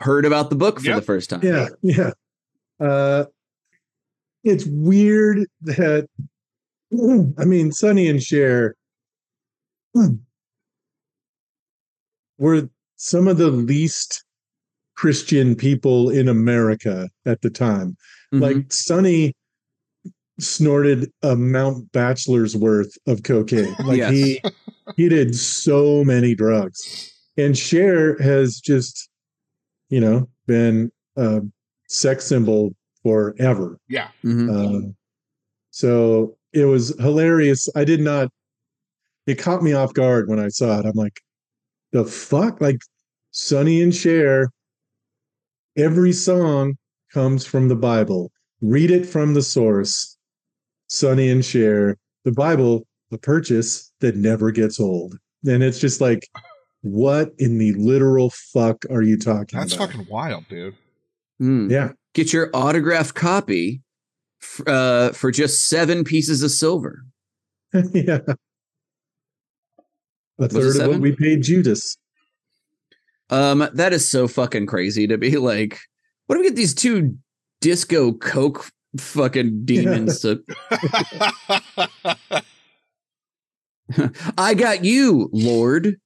heard 0.00 0.24
about 0.24 0.50
the 0.50 0.56
book 0.56 0.80
for 0.80 0.86
Yep. 0.86 0.96
the 0.96 1.02
first 1.02 1.30
time. 1.30 1.40
Yeah, 1.44 1.68
yeah. 1.82 2.10
Uh, 2.80 3.26
it's 4.42 4.64
weird 4.66 5.46
that 5.62 6.08
I 7.38 7.44
mean, 7.44 7.70
Sonny 7.70 8.08
and 8.08 8.20
Cher 8.22 8.74
were 12.38 12.68
some 12.96 13.28
of 13.28 13.36
the 13.38 13.50
least 13.50 14.24
Christian 14.96 15.54
people 15.54 16.10
in 16.10 16.28
America 16.28 17.08
at 17.26 17.40
the 17.42 17.50
time. 17.50 17.96
Mhm. 18.32 18.40
Like 18.40 18.72
Sonny 18.72 19.34
snorted 20.40 21.10
a 21.22 21.36
Mount 21.36 21.90
Bachelor's 21.92 22.56
worth 22.56 22.96
of 23.06 23.22
cocaine. 23.22 23.74
Like 23.84 23.98
Yes. 23.98 24.12
he 24.12 24.42
he 24.96 25.08
did 25.08 25.34
so 25.34 26.04
many 26.04 26.34
drugs. 26.34 27.12
And 27.36 27.56
Cher 27.56 28.16
has 28.20 28.58
just, 28.60 29.08
you 29.90 30.00
know, 30.00 30.28
been 30.46 30.90
a 31.16 31.42
sex 31.88 32.24
symbol 32.26 32.74
forever. 33.02 33.78
yeah. 33.88 34.08
Mhm. 34.24 34.48
Um, 34.54 34.96
so 35.70 36.36
it 36.52 36.64
was 36.64 36.98
hilarious. 37.00 37.68
I 37.76 37.84
did 37.84 38.00
not. 38.00 38.30
It 39.26 39.36
caught 39.38 39.62
me 39.62 39.72
off 39.74 39.92
guard 39.94 40.28
when 40.28 40.40
I 40.40 40.48
saw 40.48 40.78
it. 40.80 40.86
I'm 40.86 40.96
like, 40.96 41.20
the 41.92 42.04
fuck? 42.04 42.60
Like 42.60 42.80
Sonny 43.30 43.82
and 43.82 43.94
Cher. 43.94 44.50
Every 45.76 46.12
song 46.12 46.76
comes 47.12 47.46
from 47.46 47.68
the 47.68 47.76
Bible. 47.76 48.30
Read 48.60 48.90
it 48.90 49.06
from 49.06 49.34
the 49.34 49.42
source. 49.42 50.16
Sonny 50.88 51.28
and 51.30 51.44
Cher. 51.44 51.96
The 52.24 52.32
Bible, 52.32 52.86
a 53.12 53.18
purchase 53.18 53.92
that 54.00 54.16
never 54.16 54.50
gets 54.50 54.80
old. 54.80 55.16
And 55.46 55.62
it's 55.62 55.78
just 55.78 56.00
like, 56.00 56.28
what 56.82 57.32
in 57.38 57.58
the 57.58 57.72
literal 57.74 58.30
fuck 58.30 58.84
are 58.90 59.02
you 59.02 59.16
talking 59.18 59.58
That's 59.58 59.74
about? 59.74 59.90
fucking 59.90 60.06
wild, 60.10 60.48
dude. 60.48 60.74
Mm. 61.40 61.70
yeah. 61.70 61.92
Get 62.14 62.32
your 62.32 62.50
autographed 62.52 63.14
copy 63.14 63.80
f- 64.42 64.66
uh, 64.66 65.12
for 65.12 65.30
just 65.30 65.68
seven 65.68 66.02
pieces 66.02 66.42
of 66.42 66.50
silver. 66.50 67.04
yeah. 67.92 68.18
A 70.38 70.48
third 70.48 70.76
of 70.80 70.88
what 70.88 71.00
we 71.00 71.14
paid 71.14 71.42
Judas. 71.42 71.96
Um, 73.30 73.68
that 73.74 73.92
is 73.92 74.08
so 74.08 74.28
fucking 74.28 74.66
crazy 74.66 75.06
to 75.06 75.18
be 75.18 75.36
like, 75.38 75.78
what 76.26 76.36
do 76.36 76.40
we 76.40 76.48
get 76.48 76.56
these 76.56 76.74
two 76.74 77.16
disco 77.60 78.12
coke 78.12 78.70
fucking 78.98 79.62
demons 79.64 80.20
to? 80.20 80.42
I 84.36 84.54
got 84.54 84.84
you, 84.84 85.30
Lord. 85.32 85.96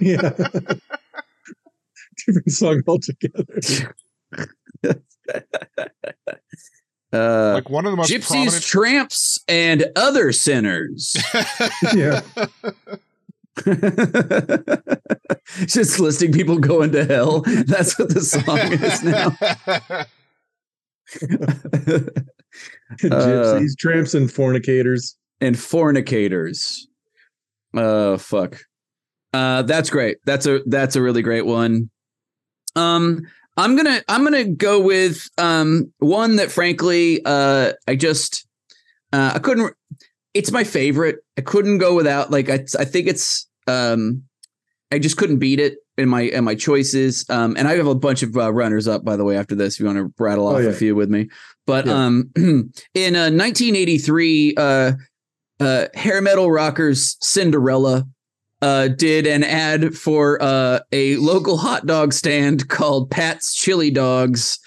yeah. 0.00 0.30
Different 2.24 2.52
song 2.52 2.82
altogether. 2.86 3.94
Uh, 7.12 7.52
like 7.54 7.68
one 7.68 7.84
of 7.84 7.92
the 7.92 7.96
most 7.96 8.10
gypsies, 8.10 8.64
tramps, 8.66 9.38
and 9.48 9.84
other 9.96 10.32
sinners. 10.32 11.16
Yeah. 11.94 12.22
Just 15.66 16.00
listing 16.00 16.32
people 16.32 16.58
going 16.58 16.90
to 16.92 17.04
hell. 17.04 17.40
That's 17.66 17.98
what 17.98 18.08
the 18.14 18.22
song 18.22 18.58
is 18.72 19.02
now. 19.04 19.36
Gypsies, 22.98 23.76
tramps, 23.78 24.14
and 24.14 24.32
fornicators. 24.32 25.16
and 25.40 25.56
fornicators. 25.56 26.86
Oh 27.74 28.18
fuck. 28.18 28.60
Uh 29.32 29.62
that's 29.62 29.90
great. 29.90 30.18
That's 30.24 30.46
a 30.46 30.60
that's 30.66 30.96
a 30.96 31.02
really 31.02 31.22
great 31.22 31.46
one. 31.46 31.90
Um 32.76 33.22
I'm 33.56 33.76
going 33.76 33.86
to 33.86 34.04
I'm 34.08 34.22
going 34.24 34.44
to 34.44 34.50
go 34.50 34.80
with 34.80 35.28
um 35.38 35.92
one 35.98 36.36
that 36.36 36.50
frankly 36.50 37.20
uh 37.24 37.72
I 37.86 37.96
just 37.96 38.46
uh 39.12 39.32
I 39.34 39.38
couldn't 39.38 39.74
it's 40.34 40.50
my 40.50 40.64
favorite. 40.64 41.16
I 41.36 41.42
couldn't 41.42 41.78
go 41.78 41.94
without 41.94 42.30
like 42.30 42.48
I 42.48 42.64
I 42.78 42.84
think 42.86 43.06
it's 43.08 43.46
um 43.66 44.22
I 44.90 44.98
just 44.98 45.16
couldn't 45.16 45.38
beat 45.38 45.60
it 45.60 45.76
in 45.98 46.08
my 46.08 46.22
in 46.22 46.44
my 46.44 46.54
choices. 46.54 47.24
Um 47.28 47.54
and 47.58 47.68
I 47.68 47.76
have 47.76 47.86
a 47.86 47.94
bunch 47.94 48.22
of 48.22 48.34
uh, 48.36 48.50
runners 48.52 48.88
up 48.88 49.04
by 49.04 49.16
the 49.16 49.24
way 49.24 49.36
after 49.36 49.54
this 49.54 49.74
if 49.74 49.80
you 49.80 49.86
want 49.86 49.98
to 49.98 50.12
rattle 50.22 50.48
Oh, 50.48 50.56
off 50.56 50.62
yeah. 50.62 50.70
a 50.70 50.74
few 50.74 50.94
with 50.94 51.10
me. 51.10 51.28
But 51.66 51.86
Yeah. 51.86 51.92
um 52.06 52.30
in 52.36 53.16
uh, 53.16 53.28
1983 53.30 54.54
uh 54.56 54.92
uh, 55.60 55.86
hair 55.94 56.20
metal 56.20 56.50
rockers 56.50 57.16
Cinderella 57.20 58.04
uh, 58.62 58.88
did 58.88 59.26
an 59.26 59.42
ad 59.42 59.94
for 59.94 60.40
uh, 60.40 60.78
a 60.92 61.16
local 61.16 61.58
hot 61.58 61.84
dog 61.84 62.12
stand 62.12 62.68
called 62.68 63.10
Pat's 63.10 63.54
Chili 63.54 63.90
Dogs, 63.90 64.58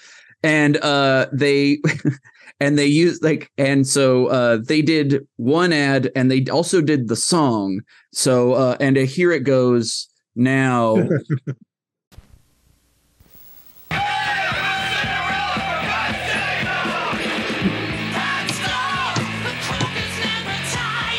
and 0.42 0.76
uh, 0.76 1.26
they 1.32 1.78
and 2.60 2.78
they 2.78 2.86
used 2.86 3.24
like 3.24 3.50
and 3.56 3.86
so 3.86 4.26
uh, 4.26 4.58
they 4.62 4.82
did 4.82 5.26
one 5.36 5.72
ad 5.72 6.10
and 6.14 6.30
they 6.30 6.44
also 6.44 6.82
did 6.82 7.08
the 7.08 7.16
song. 7.16 7.80
So 8.12 8.52
uh, 8.52 8.76
and 8.80 8.96
here 8.96 9.32
it 9.32 9.44
goes 9.44 10.08
now. 10.34 10.96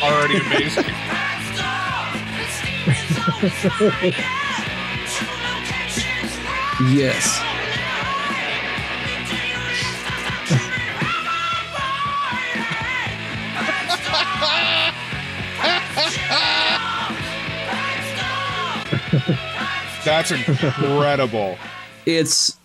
Already 0.00 0.36
amazing. 0.36 0.84
yes. 6.90 7.38
That's 20.04 20.32
incredible. 20.32 21.56
It's 22.06 22.58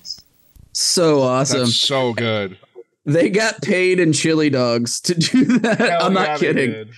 so 0.72 1.22
awesome. 1.22 1.60
That's 1.60 1.76
so 1.76 2.14
good. 2.14 2.58
They 3.06 3.30
got 3.30 3.62
paid 3.62 4.00
in 4.00 4.12
chili 4.12 4.50
dogs 4.50 5.00
to 5.02 5.14
do 5.14 5.60
that. 5.60 5.78
Hell 5.78 6.04
I'm 6.04 6.14
not 6.14 6.42
yeah, 6.42 6.54
they 6.54 6.68
kidding. 6.68 6.92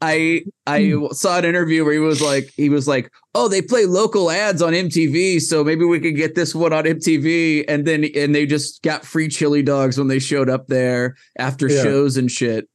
Did. 0.00 0.06
I 0.06 0.44
I 0.66 1.08
saw 1.12 1.38
an 1.38 1.44
interview 1.44 1.84
where 1.84 1.92
he 1.92 1.98
was 1.98 2.20
like 2.22 2.50
he 2.56 2.68
was 2.68 2.86
like, 2.86 3.10
"Oh, 3.34 3.48
they 3.48 3.62
play 3.62 3.84
local 3.86 4.30
ads 4.30 4.62
on 4.62 4.72
MTV, 4.72 5.40
so 5.40 5.64
maybe 5.64 5.84
we 5.84 6.00
could 6.00 6.16
get 6.16 6.34
this 6.34 6.54
one 6.54 6.72
on 6.72 6.84
MTV." 6.84 7.64
And 7.68 7.86
then 7.86 8.04
and 8.14 8.34
they 8.34 8.46
just 8.46 8.82
got 8.82 9.04
free 9.04 9.28
chili 9.28 9.62
dogs 9.62 9.98
when 9.98 10.08
they 10.08 10.18
showed 10.18 10.48
up 10.48 10.66
there 10.68 11.16
after 11.38 11.68
Yeah. 11.68 11.82
shows 11.82 12.16
and 12.16 12.30
shit. 12.30 12.68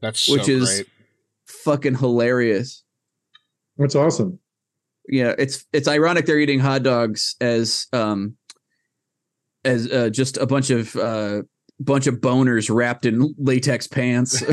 That's 0.00 0.20
so 0.20 0.34
Which 0.34 0.48
is- 0.48 0.64
great. 0.64 0.86
Fucking 1.46 1.96
hilarious. 1.96 2.82
That's 3.78 3.94
awesome. 3.94 4.38
Yeah, 5.08 5.34
it's 5.38 5.64
it's 5.72 5.88
ironic 5.88 6.26
they're 6.26 6.38
eating 6.38 6.60
hot 6.60 6.82
dogs 6.82 7.36
as 7.40 7.86
um 7.92 8.36
as 9.64 9.90
uh, 9.90 10.10
just 10.10 10.36
a 10.36 10.46
bunch 10.46 10.68
of 10.70 10.94
uh 10.96 11.42
bunch 11.80 12.06
of 12.06 12.16
boners 12.16 12.74
wrapped 12.74 13.04
in 13.06 13.34
latex 13.38 13.86
pants. 13.86 14.42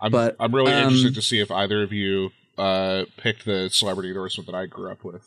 I'm, 0.00 0.10
But, 0.10 0.36
I'm 0.38 0.54
really 0.54 0.72
um, 0.72 0.84
interested 0.84 1.14
to 1.14 1.22
see 1.22 1.40
if 1.40 1.50
either 1.50 1.82
of 1.82 1.92
you 1.92 2.30
uh, 2.58 3.04
picked 3.16 3.44
the 3.44 3.70
celebrity 3.70 4.10
endorsement 4.10 4.46
that 4.46 4.54
I 4.54 4.66
grew 4.66 4.90
up 4.90 5.02
with. 5.04 5.24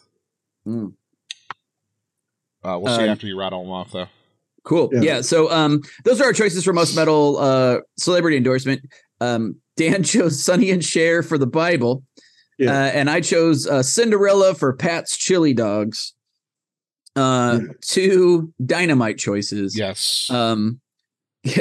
Mm. 0.67 0.93
Uh, 2.63 2.77
we'll 2.79 2.95
see 2.95 3.07
Uh, 3.07 3.11
after 3.11 3.27
you 3.27 3.39
rattle 3.39 3.63
them 3.63 3.71
off, 3.71 3.91
though. 3.91 4.07
Cool. 4.63 4.89
Yeah. 4.91 5.01
Yeah. 5.01 5.21
So 5.21 5.49
um 5.49 5.81
those 6.03 6.19
are 6.19 6.25
our 6.25 6.33
choices 6.33 6.65
for 6.65 6.73
most 6.73 6.93
metal 6.93 7.37
uh 7.37 7.77
celebrity 7.97 8.35
endorsement. 8.35 8.81
Um 9.21 9.55
Dan 9.77 10.03
chose 10.11 10.43
Sonny 10.43 10.71
and 10.71 10.83
Cher 10.83 11.23
for 11.23 11.37
the 11.37 11.47
Bible. 11.47 12.03
Yeah. 12.59 12.71
Uh, 12.71 12.87
and 12.87 13.09
I 13.09 13.21
chose 13.21 13.65
uh, 13.65 13.81
Cinderella 13.81 14.55
for 14.55 14.73
Pat's 14.73 15.15
Chili 15.15 15.53
Dogs. 15.53 16.13
Uh 17.17 17.59
Yeah. 17.61 17.73
two 17.81 18.53
dynamite 18.65 19.17
choices. 19.17 19.77
Yes. 19.77 20.29
Um 20.29 20.79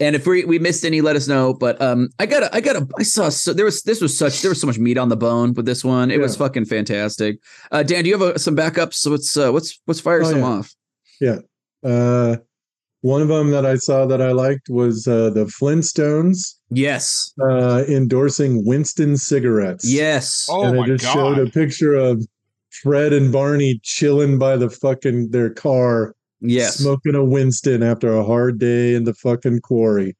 and 0.00 0.14
if 0.16 0.26
we 0.26 0.44
we 0.44 0.58
missed 0.58 0.84
any, 0.84 1.00
let 1.00 1.16
us 1.16 1.28
know. 1.28 1.54
But 1.54 1.80
um 1.80 2.08
I 2.18 2.26
got 2.26 2.54
I 2.54 2.60
got 2.60 2.76
a 2.76 2.86
I 2.98 3.02
saw 3.02 3.28
so 3.28 3.52
there 3.52 3.64
was 3.64 3.82
this 3.82 4.00
was 4.00 4.16
such 4.16 4.42
there 4.42 4.50
was 4.50 4.60
so 4.60 4.66
much 4.66 4.78
meat 4.78 4.98
on 4.98 5.08
the 5.08 5.16
bone 5.16 5.52
with 5.54 5.66
this 5.66 5.84
one. 5.84 6.10
It 6.10 6.20
was 6.20 6.36
fucking 6.36 6.64
fantastic. 6.66 7.38
Uh 7.70 7.82
Dan, 7.82 8.04
do 8.04 8.10
you 8.10 8.18
have 8.18 8.36
a, 8.36 8.38
some 8.38 8.56
backups? 8.56 8.94
So 8.94 9.10
let's 9.10 9.36
uh 9.36 9.50
what's 9.52 9.78
what's 9.84 10.00
fire 10.00 10.22
Oh, 10.22 10.30
some 10.30 10.38
yeah. 10.40 10.44
off. 10.46 10.74
Yeah. 11.20 11.38
Uh, 11.84 12.36
one 13.02 13.22
of 13.22 13.28
them 13.28 13.50
that 13.52 13.64
I 13.64 13.76
saw 13.76 14.06
that 14.06 14.20
I 14.20 14.32
liked 14.32 14.68
was 14.68 15.06
uh, 15.06 15.30
the 15.30 15.44
Flintstones 15.44 16.54
Yes. 16.70 17.32
uh, 17.40 17.84
endorsing 17.88 18.64
Winston 18.66 19.16
cigarettes. 19.16 19.84
Yes. 19.88 20.46
oh 20.50 20.64
and 20.64 20.76
my 20.78 20.84
it 20.84 20.86
just 20.88 21.04
god. 21.04 21.12
showed 21.14 21.38
a 21.38 21.50
picture 21.50 21.94
of 21.94 22.26
Fred 22.82 23.12
and 23.12 23.32
Barney 23.32 23.80
chilling 23.82 24.38
by 24.38 24.56
the 24.56 24.70
fucking 24.70 25.30
their 25.30 25.50
car, 25.50 26.14
Yes. 26.40 26.76
smoking 26.78 27.14
a 27.14 27.24
Winston 27.24 27.82
after 27.82 28.14
a 28.14 28.24
hard 28.24 28.58
day 28.58 28.94
in 28.94 29.04
the 29.04 29.14
fucking 29.14 29.60
quarry. 29.60 30.16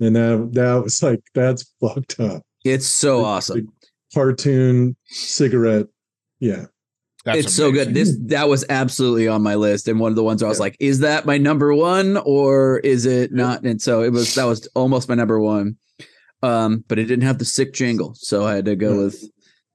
And 0.00 0.14
that 0.16 0.50
that 0.52 0.82
was 0.84 1.02
like 1.02 1.20
that's 1.34 1.64
fucked 1.80 2.20
up. 2.20 2.42
It's 2.64 2.86
so 2.86 3.18
The- 3.18 3.24
awesome. 3.24 3.56
the 3.58 3.66
cartoon 4.14 4.96
cigarette. 5.06 5.86
Yeah. 6.40 6.66
That's 7.24 7.38
it's 7.46 7.54
so 7.54 7.72
good. 7.72 7.92
This 7.94 8.16
that 8.26 8.48
was 8.48 8.64
absolutely 8.68 9.26
on 9.26 9.42
my 9.42 9.56
list, 9.56 9.88
and 9.88 9.98
one 9.98 10.12
of 10.12 10.16
the 10.16 10.22
ones 10.22 10.42
where 10.42 10.46
I 10.46 10.50
was 10.50 10.58
Yeah. 10.58 10.62
like, 10.64 10.76
"Is 10.78 11.00
that 11.00 11.26
my 11.26 11.38
number 11.38 11.74
one, 11.74 12.18
or 12.18 12.78
is 12.80 13.04
it 13.04 13.32
not?" 13.32 13.64
And 13.64 13.82
so 13.82 14.02
it 14.02 14.12
was. 14.12 14.36
That 14.36 14.44
was 14.44 14.68
almost 14.76 15.08
my 15.08 15.16
number 15.16 15.40
one. 15.40 15.76
Um, 16.44 16.84
but 16.86 17.00
it 17.00 17.06
didn't 17.06 17.24
have 17.24 17.38
the 17.38 17.44
sick 17.44 17.72
jingle, 17.72 18.14
so 18.16 18.44
I 18.44 18.54
had 18.54 18.66
to 18.66 18.76
go 18.76 18.92
Yeah. 18.92 19.04
with. 19.06 19.24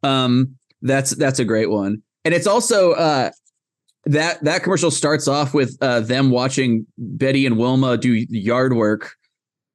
Um, 0.04 0.56
that's 0.82 1.12
that's 1.16 1.40
a 1.40 1.44
great 1.46 1.70
one, 1.70 2.04
and 2.26 2.34
it's 2.34 2.47
also 2.47 2.91
uh 2.93 3.32
that 4.05 4.43
that 4.43 4.63
commercial 4.63 4.91
starts 4.91 5.28
off 5.28 5.53
with 5.53 5.78
uh 5.82 5.99
them 5.99 6.32
watching 6.32 6.86
Betty 6.97 7.45
and 7.45 7.57
Wilma 7.57 7.97
do 7.97 8.13
yard 8.30 8.74
work, 8.74 9.15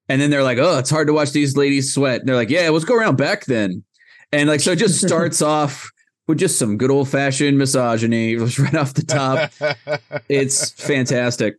and 0.08 0.20
then 0.20 0.30
they're 0.30 0.42
like, 0.42 0.58
"Oh, 0.58 0.78
it's 0.78 0.90
hard 0.90 1.06
to 1.08 1.12
watch 1.12 1.32
these 1.32 1.56
ladies 1.56 1.92
sweat." 1.92 2.20
And 2.20 2.28
they're 2.28 2.36
like, 2.36 2.50
"Yeah, 2.50 2.68
let's 2.70 2.84
go 2.84 2.94
around 2.94 3.16
back 3.16 3.44
then," 3.46 3.84
and 4.32 4.48
like 4.48 4.60
so 4.60 4.72
it 4.72 4.76
just 4.76 5.00
starts 5.06 5.42
off 5.42 5.90
with 6.26 6.38
just 6.38 6.58
some 6.58 6.76
good 6.76 6.90
old 6.90 7.08
fashioned 7.08 7.58
misogyny 7.58 8.36
right 8.58 8.74
off 8.74 8.94
the 8.94 9.04
top. 9.04 9.50
it's 10.28 10.70
fantastic. 10.72 11.56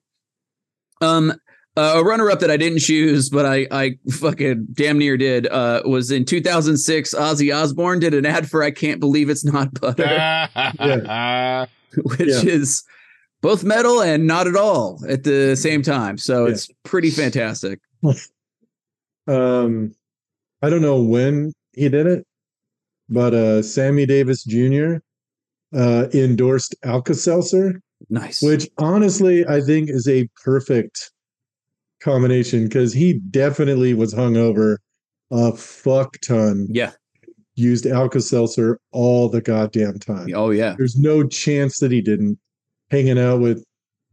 Um, 1.01 1.33
uh, 1.77 1.93
a 1.97 2.03
runner 2.03 2.29
up 2.31 2.39
that 2.41 2.49
I 2.51 2.57
didn't 2.57 2.79
choose, 2.79 3.29
but 3.29 3.45
I 3.45 3.67
I 3.71 3.97
fucking 4.11 4.67
damn 4.73 4.97
near 4.97 5.15
did. 5.17 5.47
Uh, 5.47 5.83
was 5.85 6.11
in 6.11 6.25
2006. 6.25 7.13
Ozzy 7.13 7.55
Osbourne 7.55 7.99
did 7.99 8.13
an 8.13 8.25
ad 8.25 8.49
for 8.49 8.63
"I 8.63 8.71
Can't 8.71 8.99
Believe 8.99 9.29
It's 9.29 9.45
Not 9.45 9.73
Butter," 9.79 10.03
which 12.03 12.27
Yeah. 12.27 12.41
is 12.51 12.83
both 13.41 13.63
metal 13.63 14.01
and 14.01 14.25
not 14.27 14.47
at 14.47 14.55
all 14.55 14.99
at 15.07 15.23
the 15.23 15.55
same 15.55 15.81
time. 15.83 16.17
So 16.17 16.45
Yeah. 16.45 16.51
it's 16.53 16.67
pretty 16.83 17.09
fantastic. 17.11 17.79
Um, 19.27 19.93
I 20.61 20.69
don't 20.69 20.81
know 20.81 21.01
when 21.03 21.51
he 21.73 21.89
did 21.89 22.07
it, 22.07 22.25
but 23.09 23.33
uh, 23.33 23.61
Sammy 23.61 24.05
Davis 24.05 24.43
Jr. 24.45 24.95
Uh, 25.75 26.07
endorsed 26.13 26.75
Alka 26.83 27.13
Seltzer, 27.13 27.81
Nice. 28.09 28.41
which 28.41 28.69
honestly 28.77 29.45
I 29.45 29.59
think 29.59 29.89
is 29.89 30.07
a 30.07 30.29
perfect 30.45 31.11
combination 31.99 32.65
because 32.67 32.93
he 32.93 33.13
definitely 33.31 33.93
was 33.93 34.13
hungover 34.13 34.77
a 35.31 35.51
fuck 35.55 36.17
ton. 36.21 36.67
yeah. 36.69 36.91
Used 37.55 37.87
Alka 37.87 38.21
Seltzer 38.21 38.79
all 38.91 39.29
the 39.29 39.41
goddamn 39.41 39.97
time. 39.97 40.27
Oh 40.35 40.51
yeah. 40.51 40.75
There's 40.77 40.95
no 40.95 41.25
chance 41.27 41.79
that 41.79 41.91
he 41.91 42.01
didn't. 42.01 42.37
Hanging 42.91 43.17
out 43.17 43.39
with 43.41 43.63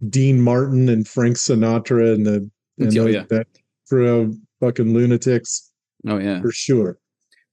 Dean 0.09 0.41
Martin 0.41 0.89
and 0.89 1.07
Frank 1.07 1.37
Sinatra 1.37 2.15
and 2.15 2.27
the 2.27 2.51
and 2.79 2.89
Oh, 2.99 3.05
those- 3.05 3.15
yeah. 3.15 3.25
that 3.29 3.47
crew 3.89 4.09
of 4.21 4.35
fucking 4.61 4.95
lunatics 4.95 5.71
Oh 6.09 6.17
yeah. 6.19 6.41
for 6.41 6.51
sure. 6.53 6.99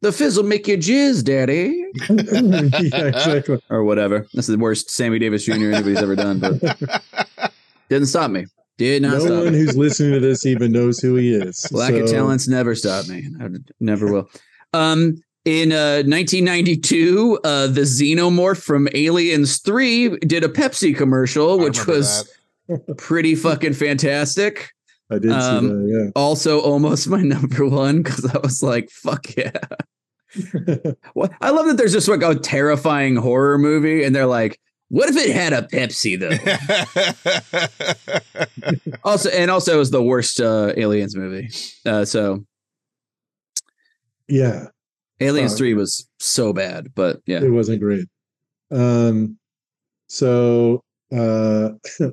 The 0.01 0.11
fizzle 0.13 0.43
make 0.45 0.67
you 0.67 0.77
jizz, 0.77 1.23
daddy. 1.25 1.85
yeah, 2.09 3.05
exactly. 3.07 3.59
or 3.69 3.83
whatever. 3.83 4.25
That's 4.33 4.47
the 4.47 4.57
worst 4.57 4.89
Sammy 4.89 5.19
Davis 5.19 5.43
Jr. 5.45 5.51
anybody's 5.71 6.01
ever 6.01 6.15
done, 6.15 6.39
but 6.39 6.57
didn't 7.89 8.07
stop 8.07 8.31
me. 8.31 8.45
Did 8.81 9.03
not 9.03 9.13
No 9.13 9.19
stop 9.19 9.43
one 9.43 9.53
me. 9.53 9.59
who's 9.59 9.77
listening 9.77 10.13
to 10.13 10.19
this 10.19 10.45
even 10.45 10.71
knows 10.71 10.99
who 10.99 11.15
he 11.15 11.33
is. 11.33 11.71
Lack 11.71 11.93
of 11.93 12.09
talents 12.09 12.47
never 12.47 12.73
stopped 12.75 13.09
me. 13.09 13.27
I 13.39 13.47
never 13.79 14.11
will. 14.11 14.29
Um, 14.73 15.21
in 15.45 15.71
uh, 15.71 16.01
1992, 16.05 17.39
uh, 17.43 17.67
the 17.67 17.81
Xenomorph 17.81 18.61
from 18.61 18.87
Aliens 18.93 19.59
3 19.59 20.17
did 20.19 20.43
a 20.43 20.47
Pepsi 20.49 20.95
commercial, 20.95 21.59
which 21.59 21.85
was 21.85 22.27
pretty 22.97 23.35
fucking 23.35 23.73
fantastic. 23.73 24.71
I 25.11 25.19
did 25.19 25.31
Um, 25.31 25.67
see 25.69 25.91
that. 25.93 26.11
Also, 26.15 26.59
almost 26.59 27.07
my 27.07 27.21
number 27.21 27.67
one 27.67 28.01
because 28.01 28.25
I 28.25 28.37
was 28.39 28.63
like, 28.63 28.89
fuck 28.89 29.35
yeah. 29.35 29.51
Yeah. 30.65 30.75
What 31.13 31.33
I 31.41 31.49
love 31.49 31.65
that 31.67 31.75
there's 31.77 31.91
just 31.91 32.07
like 32.07 32.23
a 32.23 32.35
terrifying 32.35 33.17
horror 33.17 33.57
movie, 33.57 34.03
and 34.05 34.15
they're 34.15 34.25
like, 34.25 34.59
what 34.91 35.07
if 35.09 35.15
it 35.15 35.33
had 35.33 35.53
a 35.53 35.61
Pepsi 35.61 36.19
though? 36.19 36.37
also, 39.03 39.29
and 39.29 39.49
also 39.49 39.73
it 39.73 39.77
was 39.77 39.91
the 39.91 40.03
worst 40.03 40.41
uh, 40.41 40.73
Aliens 40.75 41.15
movie. 41.15 41.49
Uh, 41.85 42.03
so 42.03 42.43
yeah, 44.27 44.65
Aliens 45.21 45.53
Oh, 45.53 45.57
3 45.57 45.73
was 45.75 46.07
so 46.19 46.51
bad, 46.51 46.93
but 46.93 47.21
yeah. 47.25 47.41
it 47.41 47.49
wasn't 47.51 47.79
great. 47.79 48.05
Um, 48.69 49.37
so 50.07 50.83
uh, 51.15 51.69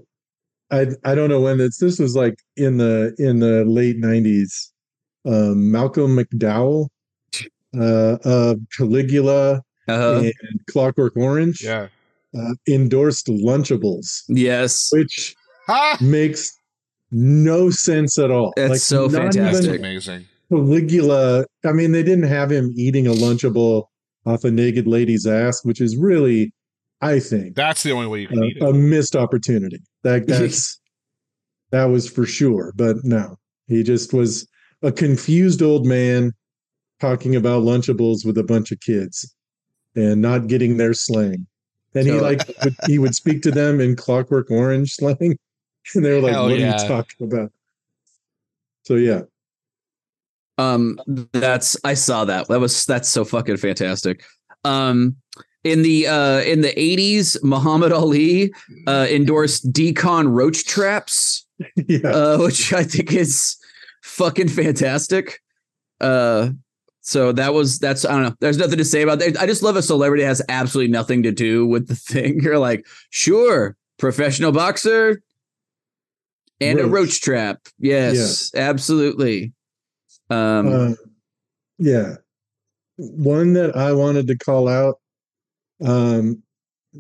I 0.71 0.87
I 1.05 1.15
don't 1.17 1.31
know 1.31 1.41
when 1.41 1.59
this 1.59 1.79
this 1.79 1.99
was 1.99 2.15
like 2.15 2.37
in 2.57 2.77
the 2.77 3.13
in 3.19 3.41
the 3.41 3.65
late 3.65 4.01
'90s. 4.01 4.71
Um, 5.27 5.73
Malcolm 5.73 6.17
McDowell 6.17 6.87
uh, 7.77 8.19
of 8.25 8.61
Caligula 8.77 9.63
Uh, 9.89 10.23
and 10.23 10.67
Clockwork 10.71 11.17
Orange 11.17 11.61
yeah. 11.63 11.89
Uh, 12.37 12.55
endorsed 12.69 13.27
Lunchables, 13.27 14.23
yes. 14.29 14.89
which 14.93 15.35
Ha! 15.67 15.99
makes 16.01 16.59
no 17.11 17.71
sense 17.71 18.19
at 18.19 18.31
all. 18.31 18.53
That's 18.57 18.83
so 18.83 19.09
fantastic. 19.09 19.79
Amazing. 19.79 20.27
Caligula. 20.51 21.45
I 21.65 21.73
mean, 21.73 21.93
they 21.93 22.03
didn't 22.03 22.29
have 22.29 22.51
him 22.51 22.73
eating 22.77 23.07
a 23.07 23.13
Lunchable 23.13 23.85
off 24.27 24.45
a 24.45 24.51
naked 24.51 24.87
lady's 24.87 25.27
ass, 25.27 25.65
which 25.65 25.81
is 25.81 25.97
really, 25.97 26.53
I 27.01 27.21
think, 27.21 27.55
That's 27.55 27.83
the 27.83 27.93
only 27.93 28.07
way 28.07 28.21
you 28.21 28.29
can 28.29 28.45
eat 28.45 28.59
a, 28.61 28.69
a 28.69 28.73
missed 28.75 29.17
opportunity. 29.17 29.81
That 30.05 30.27
that's 30.29 30.81
that 31.71 31.87
was 31.87 32.09
for 32.09 32.27
sure. 32.27 32.73
But 32.77 32.97
no, 33.05 33.37
he 33.67 33.83
just 33.83 34.13
was 34.13 34.47
a 34.83 34.93
confused 34.93 35.63
old 35.63 35.87
man 35.87 36.33
talking 37.01 37.37
about 37.37 37.63
Lunchables 37.63 38.25
with 38.25 38.39
a 38.39 38.45
bunch 38.45 38.73
of 38.73 38.81
kids 38.81 39.35
and 39.95 40.21
not 40.21 40.47
getting 40.47 40.77
their 40.77 40.95
slang. 40.95 41.47
And 41.95 42.07
he 42.07 42.13
like 42.13 42.41
would, 42.65 42.77
he 42.87 42.99
would 42.99 43.15
speak 43.15 43.43
to 43.43 43.51
them 43.51 43.81
in 43.81 43.97
Clockwork 43.97 44.51
Orange 44.51 44.93
slang, 44.97 45.39
and 45.95 46.05
they 46.05 46.13
were 46.13 46.21
like, 46.21 46.37
"What 46.37 46.53
are 46.53 46.57
you 46.57 46.73
talking 46.73 47.27
about?" 47.27 47.53
So 48.85 48.95
yeah, 48.95 49.23
Um, 50.57 50.99
that's 51.33 51.77
I 51.85 51.95
saw 51.95 52.25
that. 52.25 52.49
That 52.49 52.61
was 52.61 52.85
that's 52.87 53.09
so 53.09 53.25
fucking 53.25 53.59
fantastic. 53.59 54.25
Um, 54.65 55.17
in 55.65 55.83
the 55.83 56.07
uh 56.07 56.41
in 56.41 56.61
the 56.61 56.73
80s 56.73 57.43
muhammad 57.43 57.93
ali 57.93 58.53
uh 58.87 59.07
endorsed 59.11 59.73
d-CON 59.73 60.29
roach 60.29 60.65
traps 60.65 61.47
yeah. 61.89 62.09
uh 62.09 62.39
which 62.39 62.73
i 62.73 62.85
think 62.85 63.13
is 63.13 63.57
fucking 64.03 64.49
fantastic 64.49 65.41
uh 66.01 66.51
so 67.09 67.33
that 67.33 67.55
was 67.55 67.79
that's 67.79 68.05
i 68.05 68.13
don't 68.13 68.23
know 68.25 68.35
there's 68.41 68.59
nothing 68.59 68.77
to 68.79 68.85
say 68.85 69.01
about 69.03 69.19
that 69.19 69.37
i 69.41 69.47
just 69.47 69.63
love 69.63 69.77
a 69.77 69.83
celebrity 69.83 70.23
that 70.23 70.29
has 70.29 70.43
absolutely 70.51 70.91
nothing 70.93 71.23
to 71.23 71.33
do 71.33 71.67
with 71.67 71.89
the 71.89 71.95
thing 71.95 72.39
you're 72.43 72.59
like 72.59 72.87
sure 73.11 73.77
professional 73.99 74.53
boxer 74.53 75.23
and 76.61 76.79
a 76.79 76.83
Roach. 76.83 76.93
roach 76.93 77.21
trap 77.23 77.61
yes 77.79 78.53
absolutely 78.55 79.53
um 80.31 80.69
Uh, 80.69 80.95
yeah. 81.79 82.15
One 82.97 83.53
that 83.53 83.77
I 83.77 83.93
wanted 83.93 84.27
to 84.27 84.37
call 84.37 84.67
out 84.69 84.97
um, 85.85 86.43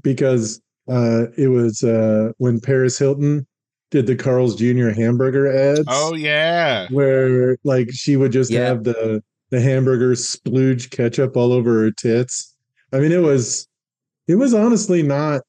because 0.05 0.61
uh, 0.89 1.25
it 1.37 1.49
was 1.49 1.83
uh, 1.83 2.31
when 2.39 2.61
Paris 2.61 2.97
Hilton 2.97 3.45
did 3.91 4.07
the 4.07 4.15
Carl's 4.15 4.55
Jr. 4.55 4.91
hamburger 4.91 5.49
ads. 5.53 5.85
Oh 5.89 6.15
yeah. 6.15 6.87
where 6.91 7.59
like 7.65 7.91
she 7.93 8.17
would 8.17 8.31
just 8.31 8.51
Yeah. 8.53 8.67
have 8.67 8.85
the 8.85 9.21
the 9.51 9.61
hamburger 9.61 10.13
splooge 10.13 10.91
ketchup 10.91 11.37
all 11.37 11.53
over 11.53 11.81
her 11.83 11.91
tits. 11.91 12.55
I 12.93 13.01
mean, 13.01 13.13
it 13.13 13.23
was 13.23 13.67
it 14.27 14.35
was 14.37 14.55
honestly 14.55 15.03
not. 15.03 15.43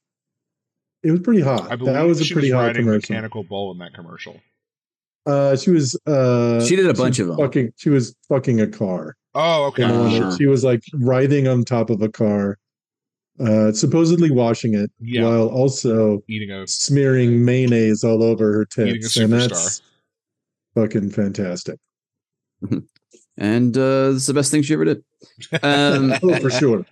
It 1.04 1.12
was 1.12 1.22
pretty 1.22 1.42
hot. 1.42 1.72
I 1.72 1.76
believe 1.78 1.94
That 1.94 2.04
was 2.04 2.20
a 2.20 2.26
she 2.26 2.34
pretty 2.34 2.50
was 2.52 2.56
hot 2.56 2.68
riding 2.68 2.82
commercial. 2.84 3.14
mechanical 3.14 3.44
bull 3.44 3.72
in 3.72 3.78
that 3.80 3.94
commercial. 3.94 4.40
Uh, 5.26 5.56
she 5.56 5.70
was. 5.72 5.98
Uh, 6.06 6.64
She 6.66 6.76
did 6.76 6.88
a 6.88 6.94
bunch 6.94 7.20
of 7.20 7.28
them. 7.28 7.38
Fucking, 7.38 7.72
she 7.78 7.90
was 7.90 8.16
fucking 8.28 8.60
a 8.62 8.68
car. 8.68 9.16
Oh, 9.36 9.66
okay. 9.68 9.84
in 9.84 9.90
the 9.90 9.98
one 10.00 10.12
that 10.14 10.22
Uh-huh. 10.24 10.38
She 10.38 10.46
was 10.48 10.64
like 10.64 10.82
writhing 10.94 11.48
on 11.48 11.64
top 11.64 11.90
of 11.90 12.02
a 12.02 12.10
car, 12.10 12.58
uh, 13.40 13.72
supposedly 13.72 14.32
washing 14.32 14.74
it 14.74 14.92
Yeah. 15.00 15.24
while 15.24 15.48
also 15.50 16.22
Eating 16.28 16.52
a 16.52 16.68
smearing 16.68 17.46
mayonnaise 17.46 18.04
all 18.04 18.24
over 18.24 18.52
her 18.54 18.68
Eating 18.82 18.96
a 18.96 19.00
tits, 19.00 19.18
and 19.18 19.32
that's 19.34 19.82
fucking 20.76 21.12
fantastic. 21.12 21.78
and 23.40 23.76
uh 23.78 24.12
it's 24.14 24.28
the 24.28 24.34
best 24.34 24.52
thing 24.52 24.62
she 24.62 24.74
ever 24.74 24.86
did 24.86 25.04
um 25.64 26.14
Oh, 26.24 26.36
for 26.40 26.50
sure. 26.52 26.86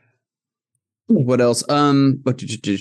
what 1.08 1.39
else 1.41 1.64
um 1.70 2.22
you 2.26 2.78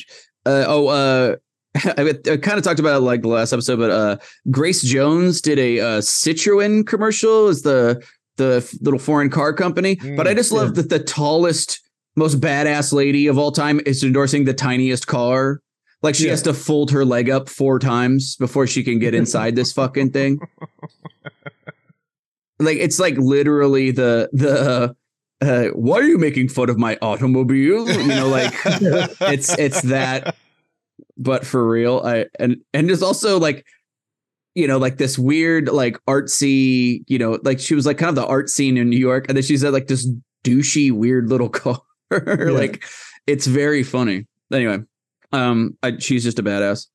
uh 0.47 0.65
oh 0.67 0.87
uh 0.89 1.37
I, 1.99 2.15
I 2.31 2.37
kind 2.39 2.57
of 2.57 2.65
talked 2.65 2.81
about 2.81 2.97
it 2.97 3.01
like 3.01 3.21
the 3.21 3.29
last 3.29 3.53
episode, 3.53 3.79
but 3.79 3.91
uh, 3.91 4.17
Grace 4.51 4.81
Jones 4.81 5.43
did 5.43 5.59
a 5.59 5.79
uh, 5.79 6.01
Citroen 6.01 6.87
commercial 6.87 7.49
as 7.49 7.61
the 7.61 8.03
the 8.39 8.67
little 8.81 8.99
foreign 8.99 9.29
car 9.29 9.53
company. 9.53 9.97
but 10.17 10.27
I 10.27 10.33
Mm, 10.33 10.37
just 10.37 10.53
love 10.53 10.75
that 10.77 10.89
the 10.89 10.99
tallest, 10.99 11.79
most 12.17 12.41
badass 12.41 12.95
lady 12.95 13.27
of 13.27 13.37
all 13.37 13.53
time 13.53 13.83
is 13.85 14.03
endorsing 14.03 14.47
the 14.47 14.55
tiniest 14.55 15.07
car. 15.07 15.61
Like 16.01 16.15
she 16.15 16.25
Yeah. 16.25 16.31
has 16.31 16.41
to 16.43 16.55
fold 16.55 16.91
her 16.93 17.05
leg 17.05 17.29
up 17.29 17.51
four 17.51 17.79
times 17.79 18.37
before 18.37 18.67
she 18.67 18.83
can 18.83 18.99
get 18.99 19.13
inside 19.13 19.55
this 19.55 19.75
fucking 19.75 20.13
thing. 20.13 20.41
Like 22.59 22.79
it's 22.79 22.99
like 22.99 23.17
literally 23.19 23.91
the 23.91 24.31
the 24.33 24.97
uh, 25.41 25.67
why 25.75 25.99
are 25.99 26.05
you 26.05 26.19
making 26.19 26.49
fun 26.49 26.71
of 26.71 26.79
my 26.79 26.99
automobile? 27.03 27.89
You 27.89 28.07
know, 28.07 28.29
like 28.29 28.53
it's 28.65 29.57
it's 29.59 29.83
that, 29.83 30.35
but 31.19 31.47
for 31.47 31.69
real. 31.69 32.01
I 32.05 32.27
and 32.39 32.57
and 32.73 32.89
there's 32.89 33.03
also 33.03 33.39
like, 33.39 33.67
you 34.55 34.67
know, 34.67 34.79
like 34.79 34.97
this 34.97 35.19
weird 35.19 35.69
like 35.69 35.99
artsy, 36.09 37.05
you 37.07 37.19
know, 37.19 37.39
like 37.43 37.61
she 37.61 37.75
was 37.75 37.85
like 37.85 37.99
kind 37.99 38.09
of 38.09 38.15
the 38.15 38.27
art 38.27 38.49
scene 38.49 38.79
in 38.79 38.89
New 38.89 38.99
York, 38.99 39.27
and 39.29 39.37
then 39.37 39.43
she's 39.43 39.63
at 39.63 39.73
like 39.73 39.89
this 39.89 40.09
douchey 40.45 40.91
weird 40.91 41.29
little 41.29 41.49
car. 41.51 41.81
like 42.11 42.83
it's 43.27 43.47
very 43.47 43.83
funny. 43.83 44.27
Anyway, 44.53 44.79
um, 45.33 45.77
I, 45.83 45.99
she's 45.99 46.25
just 46.25 46.39
a 46.39 46.43
badass. 46.43 46.87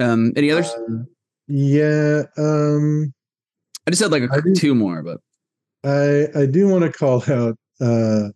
Um, 0.00 0.32
any 0.34 0.50
others? 0.50 0.70
Uh, 0.70 1.04
yeah. 1.46 2.22
Um. 2.36 3.12
I 3.86 3.90
just 3.90 4.02
had 4.02 4.12
like 4.12 4.22
a, 4.22 4.42
do- 4.42 4.54
two 4.54 4.74
more, 4.74 5.02
but 5.02 5.18
I 5.84 6.28
I 6.42 6.46
do 6.46 6.68
want 6.68 6.84
to 6.84 6.92
call 6.92 7.22
out 7.32 7.56
uh, 7.80 8.28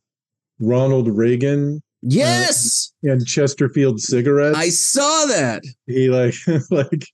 Ronald 0.61 1.09
Reagan 1.09 1.83
yes, 2.03 2.93
and 3.03 3.25
Chesterfield 3.27 4.01
cigarettes. 4.01 4.57
I 4.59 4.71
saw 4.71 5.27
that. 5.27 5.63
he 5.87 6.09
like 6.09 6.35
like 6.71 7.07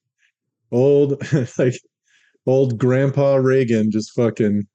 old 0.71 1.23
like 1.59 1.75
old 2.47 2.79
Grandpa 2.79 3.35
Reagan 3.37 3.91
just 3.91 4.13
fucking 4.15 4.67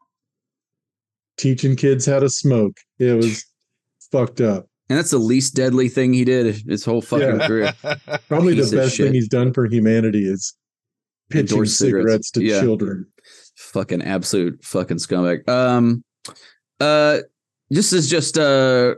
teaching 1.37 1.75
kids 1.75 2.05
how 2.05 2.19
to 2.19 2.29
smoke. 2.29 2.77
It 2.99 3.13
was 3.13 3.43
fucked 4.11 4.41
up. 4.41 4.67
And 4.89 4.97
that's 4.97 5.11
the 5.11 5.17
least 5.17 5.53
deadly 5.53 5.89
thing 5.89 6.13
he 6.13 6.23
did 6.23 6.61
his 6.67 6.85
whole 6.85 7.01
fucking 7.01 7.39
Yeah. 7.41 7.47
career. 7.47 7.73
Probably 8.29 8.55
Piece 8.55 8.69
the 8.71 8.77
best 8.77 8.95
thing 8.97 9.13
he's 9.13 9.27
done 9.27 9.51
for 9.53 9.65
humanity 9.65 10.25
is 10.25 10.53
pitching 11.29 11.65
cigarettes, 11.65 11.77
cigarettes. 11.77 12.31
to 12.31 12.43
Yeah. 12.43 12.61
children. 12.61 13.05
Fucking 13.57 14.01
absolute 14.01 14.63
fucking 14.63 14.97
scumbag. 14.97 15.47
Um, 15.49 16.03
uh, 16.79 17.19
this 17.69 17.91
is 17.91 18.09
just 18.09 18.37
uh, 18.37 18.95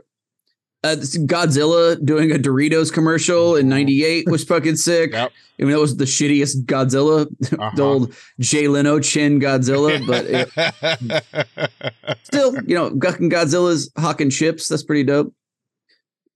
uh 0.84 0.96
Godzilla 1.26 2.02
doing 2.04 2.30
a 2.30 2.36
Doritos 2.36 2.92
commercial 2.92 3.56
in 3.56 3.68
'98 3.68 4.28
was 4.30 4.44
fucking 4.44 4.76
sick. 4.76 5.12
Yep. 5.12 5.32
I 5.58 5.62
mean, 5.64 5.72
that 5.72 5.80
was 5.80 5.96
the 5.98 6.04
shittiest 6.04 6.64
Godzilla, 6.64 7.26
Uh-huh. 7.58 7.82
old 7.82 8.14
Jay 8.38 8.66
Leno 8.68 8.98
chin 9.00 9.40
Godzilla, 9.40 10.00
but 10.06 10.24
it, 10.24 12.18
still, 12.22 12.54
you 12.66 12.74
know, 12.74 12.88
fucking 13.02 13.28
Godzilla's 13.30 13.90
hawking 13.98 14.30
chips. 14.30 14.68
That's 14.68 14.82
pretty 14.82 15.04
dope. 15.04 15.34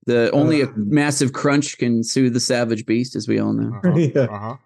The 0.07 0.31
only 0.33 0.61
a 0.61 0.67
Um, 0.67 0.75
massive 0.91 1.33
crunch 1.33 1.79
can 1.79 2.05
soothe 2.05 2.35
the 2.35 2.41
savage 2.41 2.85
beast, 2.85 3.17
as 3.17 3.27
we 3.27 3.39
all 3.39 3.55
know. 3.55 3.75
Uh-huh. 3.83 3.97
Yeah. 4.15 4.27
Uh-huh. 4.31 4.57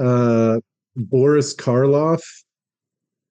Uh, 0.00 0.60
Boris 0.96 1.54
Karloff 1.54 2.22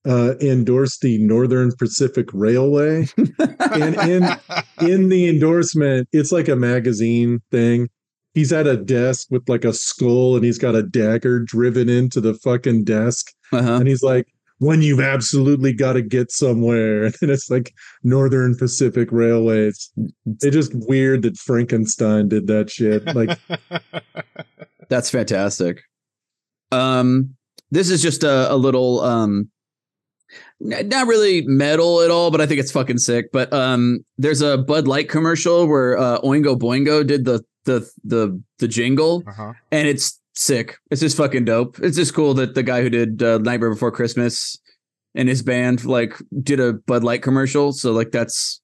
uh, 0.08 0.36
endorsed 0.42 1.02
the 1.02 1.18
Northern 1.20 1.72
Pacific 1.76 2.28
Railway. 2.34 3.08
and 3.60 3.96
in 3.96 4.24
in 4.90 5.10
the 5.10 5.28
endorsement, 5.30 6.08
it's 6.12 6.32
like 6.32 6.48
a 6.48 6.56
magazine 6.56 7.42
thing. 7.52 7.90
He's 8.34 8.54
at 8.54 8.68
a 8.68 8.78
desk 8.78 9.28
with 9.32 9.48
like 9.50 9.66
a 9.66 9.74
skull 9.74 10.36
and 10.36 10.46
he's 10.46 10.60
got 10.60 10.76
a 10.76 10.84
dagger 10.84 11.40
driven 11.40 11.90
into 11.90 12.22
the 12.22 12.36
fucking 12.36 12.84
desk. 12.84 13.34
Uh-huh. 13.52 13.74
And 13.74 13.88
he's 13.88 14.04
like, 14.04 14.28
when 14.60 14.82
you've 14.82 15.00
absolutely 15.00 15.74
got 15.74 15.94
to 15.94 16.02
get 16.02 16.32
somewhere. 16.32 17.12
And 17.22 17.32
it's 17.32 17.50
like 17.50 17.74
Northern 18.04 18.56
Pacific 18.56 19.10
Railway. 19.12 19.68
It's, 19.68 19.92
it's 20.26 20.56
just 20.56 20.72
weird 20.76 21.24
that 21.24 21.38
Frankenstein 21.38 22.30
did 22.30 22.48
that 22.48 22.70
shit. 22.70 23.04
Like, 23.16 23.38
That's 24.90 25.10
fantastic. 25.10 25.82
Um, 26.72 27.36
this 27.72 27.90
is 27.90 28.02
just 28.02 28.24
a, 28.24 28.52
a 28.52 28.58
little 28.58 29.00
um, 29.02 29.32
n- 29.32 29.50
not 30.60 31.08
really 31.08 31.42
metal 31.44 32.02
at 32.02 32.12
all, 32.12 32.32
but 32.32 32.42
I 32.42 32.46
think 32.46 32.60
it's 32.60 32.72
fucking 32.72 32.98
sick. 32.98 33.32
But 33.32 33.52
um, 33.54 34.04
there's 34.18 34.42
a 34.42 34.58
Bud 34.58 34.88
Light 34.88 35.10
commercial 35.10 35.68
where 35.68 35.98
uh, 35.98 36.20
Oingo 36.20 36.58
Boingo 36.58 37.06
did 37.06 37.26
the 37.26 37.44
the 37.66 37.90
the 38.04 38.42
the 38.60 38.68
jingle, 38.68 39.24
uh-huh. 39.28 39.54
and 39.72 39.88
it's 39.88 40.20
sick. 40.36 40.78
It's 40.92 41.02
just 41.02 41.18
fucking 41.18 41.46
dope. 41.46 41.80
It's 41.80 41.98
just 41.98 42.14
cool 42.14 42.34
that 42.36 42.56
the 42.56 42.64
guy 42.64 42.82
who 42.82 42.90
did 42.90 43.24
uh, 43.24 43.38
Nightmare 43.40 43.70
Before 43.70 43.92
Christmas 43.92 44.58
and 45.16 45.28
his 45.28 45.42
band 45.42 45.86
like 45.86 46.16
did 46.44 46.60
a 46.60 46.74
Bud 46.74 47.04
Light 47.04 47.22
commercial. 47.22 47.72
So 47.72 47.92
like 47.92 48.12
that's 48.12 48.62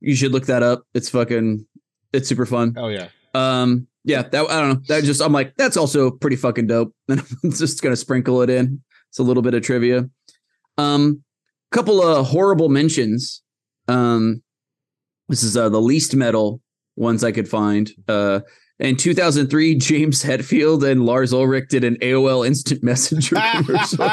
you 0.00 0.14
should 0.14 0.32
look 0.32 0.46
that 0.46 0.62
up. 0.62 0.84
It's 0.94 1.08
fucking 1.08 1.66
it's 2.12 2.28
super 2.28 2.46
fun. 2.46 2.74
Oh 2.76 2.88
yeah. 2.88 3.08
Um, 3.34 3.88
yeah, 4.04 4.22
that 4.22 4.50
I 4.50 4.60
don't 4.60 4.68
know. 4.74 4.80
That 4.88 5.04
just 5.04 5.20
I'm 5.20 5.32
like, 5.32 5.54
that's 5.56 5.76
also 5.76 6.10
pretty 6.10 6.36
fucking 6.36 6.66
dope. 6.66 6.94
And 7.08 7.20
I'm 7.42 7.52
just 7.52 7.82
gonna 7.82 7.96
sprinkle 7.96 8.42
it 8.42 8.50
in. 8.50 8.82
It's 9.08 9.18
a 9.18 9.22
little 9.22 9.42
bit 9.42 9.54
of 9.54 9.62
trivia. 9.62 10.08
Um, 10.78 11.22
couple 11.70 12.02
of 12.02 12.26
horrible 12.28 12.68
mentions. 12.68 13.42
Um, 13.88 14.42
this 15.28 15.42
is 15.42 15.56
uh, 15.56 15.68
the 15.68 15.80
least 15.80 16.14
metal 16.14 16.60
ones 16.96 17.24
I 17.24 17.32
could 17.32 17.48
find. 17.48 17.90
Uh, 18.06 18.40
in 18.78 18.96
2003, 18.96 19.74
James 19.78 20.22
Hetfield 20.22 20.88
and 20.88 21.04
Lars 21.04 21.32
Ulrich 21.32 21.68
did 21.68 21.84
an 21.84 21.96
AOL 21.96 22.46
Instant 22.46 22.82
Messenger 22.84 23.36
commercial, 23.52 24.04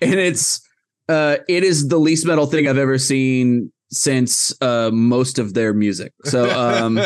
it's 0.00 0.60
uh, 1.08 1.36
it 1.48 1.62
is 1.62 1.88
the 1.88 1.98
least 1.98 2.26
metal 2.26 2.46
thing 2.46 2.66
I've 2.68 2.78
ever 2.78 2.98
seen 2.98 3.72
since 3.90 4.52
uh, 4.60 4.90
most 4.92 5.38
of 5.38 5.54
their 5.54 5.72
music. 5.72 6.12
So 6.24 6.50
um, 6.50 6.98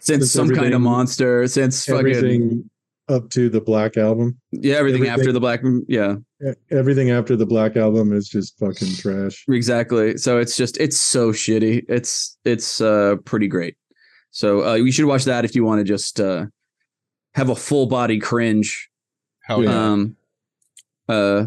Since 0.00 0.32
some 0.32 0.48
kind 0.48 0.72
of 0.72 0.80
monster, 0.80 1.46
since 1.46 1.84
fucking 1.84 1.98
everything 1.98 2.70
up 3.08 3.30
to 3.30 3.48
the 3.48 3.60
Black 3.60 3.96
Album. 3.96 4.38
yeah, 4.52 4.76
everything, 4.76 5.06
after 5.06 5.32
the 5.32 5.40
black, 5.40 5.60
yeah, 5.86 6.16
Everything 6.70 7.10
after 7.10 7.36
the 7.36 7.46
Black 7.46 7.76
Album 7.76 8.12
is 8.12 8.28
just 8.28 8.58
fucking 8.58 8.94
trash. 8.96 9.44
exactly. 9.48 10.16
So 10.16 10.38
it's 10.38 10.56
just 10.56 10.76
it's 10.78 11.00
so 11.00 11.32
shitty. 11.32 11.84
It's 11.88 12.38
it's 12.44 12.80
uh 12.80 13.16
pretty 13.24 13.48
great. 13.48 13.76
So 14.30 14.64
uh, 14.64 14.74
you 14.74 14.92
should 14.92 15.06
watch 15.06 15.24
that 15.24 15.44
if 15.44 15.54
you 15.54 15.64
want 15.64 15.80
to 15.80 15.84
just 15.84 16.20
uh 16.20 16.46
have 17.34 17.48
a 17.48 17.56
full 17.56 17.86
body 17.86 18.18
cringe. 18.18 18.88
Hell 19.42 19.64
yeah. 19.64 19.90
Um, 19.90 20.16
uh, 21.08 21.46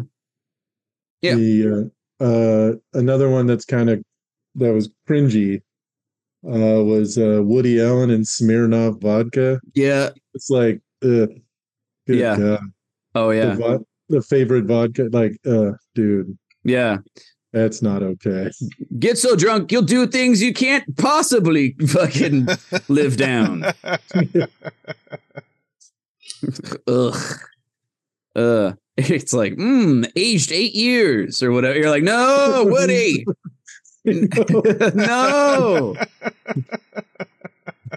Yeah. 1.20 1.34
The 1.36 1.90
uh, 2.20 2.24
uh, 2.24 2.72
another 2.94 3.30
one 3.30 3.46
that's 3.46 3.64
kind 3.64 3.88
of 3.90 4.02
that 4.56 4.72
was 4.72 4.90
cringy 5.08 5.62
uh, 6.46 6.82
was 6.84 7.16
uh, 7.18 7.40
Woody 7.42 7.80
Allen 7.80 8.10
and 8.10 8.24
Smirnoff 8.24 9.00
vodka. 9.00 9.60
Yeah. 9.74 10.10
It's 10.34 10.50
like, 10.50 10.80
uh, 11.04 11.26
good 12.06 12.18
Yeah. 12.18 12.36
God. 12.38 12.60
Oh 13.14 13.28
The, 13.30 13.36
yeah. 13.36 13.54
vo- 13.54 13.86
the 14.08 14.22
favorite 14.22 14.64
vodka, 14.64 15.08
like, 15.12 15.36
uh, 15.46 15.72
dude, 15.94 16.36
Yeah. 16.64 16.98
that's 17.52 17.82
not 17.82 18.02
okay. 18.02 18.50
Get 18.98 19.18
so 19.18 19.36
drunk 19.36 19.70
you'll 19.72 19.82
do 19.82 20.06
things 20.06 20.42
you 20.42 20.52
can't 20.54 20.96
possibly 20.96 21.76
fucking 21.88 22.48
live 22.88 23.16
down. 23.16 23.64
Ugh. 26.86 27.38
Uh 28.34 28.72
it's 28.96 29.32
like, 29.32 29.54
mm, 29.54 30.06
aged 30.16 30.52
eight 30.52 30.74
years 30.74 31.42
or 31.42 31.50
whatever. 31.52 31.78
You're 31.78 31.88
like, 31.90 32.02
no, 32.02 32.64
Woody. 32.66 33.24
no. 34.04 34.62
No. 34.94 35.94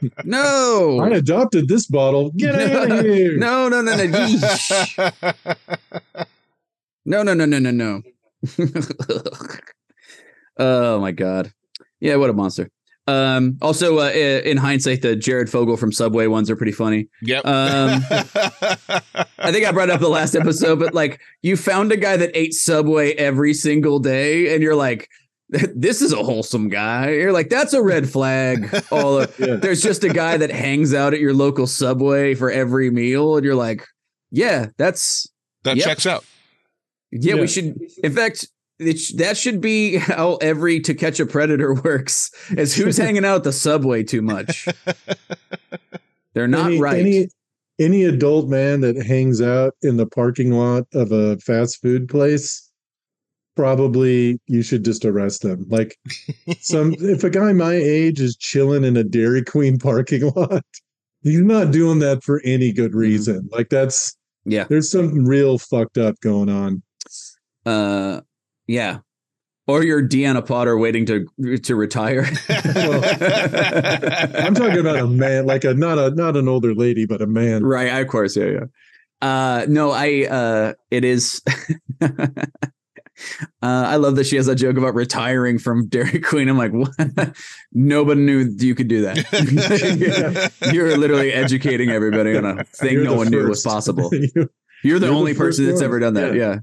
I 0.34 1.10
adopted 1.10 1.68
this 1.68 1.88
bottle. 1.88 2.32
Get 2.32 2.56
out 2.72 2.92
of 2.92 3.06
here. 3.06 3.38
No, 3.38 3.70
no, 3.70 3.82
no, 3.82 3.96
no. 3.96 4.06
Yeesh. 4.06 5.14
No, 7.08 7.22
no, 7.22 7.36
no, 7.36 7.46
no, 7.46 7.60
no, 7.60 7.70
no. 7.70 8.02
oh 10.58 11.00
my 11.00 11.12
god. 11.12 11.54
Yeah, 12.00 12.16
what 12.16 12.32
a 12.32 12.34
monster. 12.34 12.72
Um 13.06 13.60
also 13.62 14.00
uh, 14.00 14.10
in 14.10 14.58
hindsight 14.58 15.04
the 15.04 15.16
Jared 15.16 15.48
Fogle 15.48 15.78
from 15.78 15.92
Subway 15.92 16.26
ones 16.26 16.50
are 16.50 16.56
pretty 16.56 16.72
funny. 16.72 17.08
Yep. 17.22 17.46
Um, 17.46 18.02
I 19.38 19.52
think 19.52 19.68
I 19.68 19.72
brought 19.72 19.92
up 19.92 20.00
the 20.00 20.10
last 20.10 20.34
episode 20.34 20.80
but 20.80 20.96
like 20.96 21.22
you 21.44 21.56
found 21.56 21.92
a 21.92 21.98
guy 21.98 22.18
that 22.18 22.32
ate 22.34 22.56
Subway 22.56 23.12
every 23.14 23.54
single 23.54 24.00
day 24.00 24.56
and 24.56 24.64
you're 24.64 24.76
like 24.76 25.08
this 25.76 26.02
is 26.02 26.12
a 26.12 26.24
wholesome 26.24 26.70
guy. 26.70 27.12
You're 27.12 27.32
like 27.34 27.50
that's 27.50 27.74
a 27.74 27.82
red 27.84 28.10
flag. 28.10 28.70
All 28.92 29.20
of, 29.20 29.36
Yeah. 29.40 29.56
there's 29.58 29.82
just 29.82 30.04
a 30.04 30.10
guy 30.10 30.38
that 30.38 30.50
hangs 30.52 30.94
out 30.94 31.14
at 31.14 31.20
your 31.20 31.34
local 31.34 31.68
Subway 31.68 32.34
for 32.36 32.50
every 32.50 32.90
meal 32.90 33.36
and 33.36 33.46
you're 33.46 33.56
like 33.56 33.86
yeah, 34.32 34.68
that's 34.78 35.28
that 35.64 35.78
Yep. 35.78 35.86
checks 35.86 36.06
out. 36.06 36.26
yeah, 37.12 37.36
Yeah. 37.36 37.42
we 37.42 37.48
should. 37.48 37.80
In 38.04 38.12
fact, 38.14 38.48
it 38.80 38.98
sh- 39.00 39.14
that 39.14 39.38
should 39.38 39.62
be 39.62 39.96
how 39.98 40.36
every 40.38 40.80
To 40.82 40.94
Catch 40.94 41.20
a 41.20 41.26
Predator 41.26 41.74
works. 41.84 42.32
Is 42.58 42.76
who's 42.76 42.98
hanging 42.98 43.24
out 43.24 43.38
at 43.38 43.44
the 43.44 43.54
subway 43.54 44.04
too 44.04 44.22
much? 44.22 44.68
They're 46.34 46.48
not 46.48 46.68
any, 46.68 46.80
right. 46.82 47.00
Any, 47.00 47.28
any 47.80 48.04
adult 48.04 48.50
man 48.50 48.82
that 48.82 48.98
hangs 48.98 49.42
out 49.42 49.76
in 49.82 49.98
the 49.98 50.06
parking 50.06 50.52
lot 50.52 50.86
of 50.94 51.12
a 51.12 51.38
fast 51.40 51.82
food 51.82 52.10
place, 52.10 52.65
probably 53.56 54.40
you 54.48 54.62
should 54.62 54.84
just 54.84 55.06
arrest 55.06 55.42
them. 55.42 55.66
Like 55.70 55.98
some, 56.60 56.94
if 57.00 57.24
a 57.24 57.30
guy 57.30 57.54
my 57.54 57.74
age 57.74 58.20
is 58.20 58.36
chilling 58.36 58.84
in 58.84 58.98
a 58.98 59.04
Dairy 59.04 59.44
Queen 59.44 59.80
parking 59.80 60.30
lot, 60.36 60.66
you're 61.22 61.44
not 61.44 61.72
doing 61.72 62.00
that 62.00 62.24
for 62.24 62.42
any 62.44 62.72
good 62.72 62.94
reason. 62.94 63.50
Like 63.52 63.70
that's 63.70 64.16
yeah. 64.46 64.66
there's 64.66 64.92
something 64.92 65.26
real 65.26 65.58
fucked 65.58 65.98
up 65.98 66.20
going 66.22 66.50
on. 66.50 66.84
Uh, 67.66 68.22
yeah. 68.68 69.00
Or 69.68 69.84
you're 69.84 70.08
Deanna 70.08 70.46
Potter 70.46 70.78
waiting 70.78 71.08
to 71.08 71.26
to 71.64 71.76
retire. 71.76 72.28
I'm 72.50 74.54
talking 74.54 74.78
about 74.78 74.98
a 74.98 75.08
man, 75.08 75.48
like 75.48 75.64
a 75.64 75.74
not 75.74 75.98
a 75.98 76.12
not 76.12 76.38
an 76.38 76.48
older 76.48 76.76
lady, 76.76 77.08
but 77.08 77.20
a 77.20 77.26
man. 77.26 77.66
right. 77.66 77.88
Of 77.88 78.08
course. 78.08 78.38
Yeah. 78.38 78.46
Yeah. 78.46 78.66
Uh, 79.24 79.66
no, 79.68 79.90
I. 79.90 80.28
Uh, 80.30 80.74
it 80.92 81.04
is. 81.04 81.42
Uh, 83.62 83.86
I 83.88 83.96
love 83.98 84.16
that 84.18 84.26
she 84.26 84.36
has 84.36 84.48
a 84.48 84.56
joke 84.56 84.78
about 84.78 84.94
retiring 84.96 85.58
from 85.60 85.88
Dairy 85.90 86.20
Queen. 86.20 86.50
I'm 86.50 86.58
like, 86.58 86.72
what? 86.72 87.36
Nobody 87.74 88.22
knew 88.22 88.50
you 88.58 88.76
could 88.76 88.88
do 88.88 89.02
that. 89.04 90.62
You're 90.74 90.98
literally 90.98 91.32
educating 91.34 91.90
everybody 91.90 92.36
on 92.38 92.46
a 92.46 92.64
thing 92.64 92.94
You're 92.94 93.04
no 93.06 93.12
the 93.12 93.18
one 93.18 93.28
knew 93.30 93.48
was 93.48 93.64
possible. 93.64 94.10
You- 94.14 94.50
You're 94.84 95.00
the 95.00 95.08
You're 95.08 95.16
only 95.16 95.34
first 95.34 95.58
person 95.60 95.66
that's 95.66 95.78
one. 95.78 95.86
ever 95.86 96.00
done 96.00 96.14
that. 96.16 96.36
Yeah. 96.36 96.42
Yeah. 96.54 96.56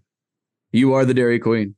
You 0.73 0.93
are 0.95 1.05
the 1.05 1.15
Dairy 1.15 1.39
Queen. 1.39 1.75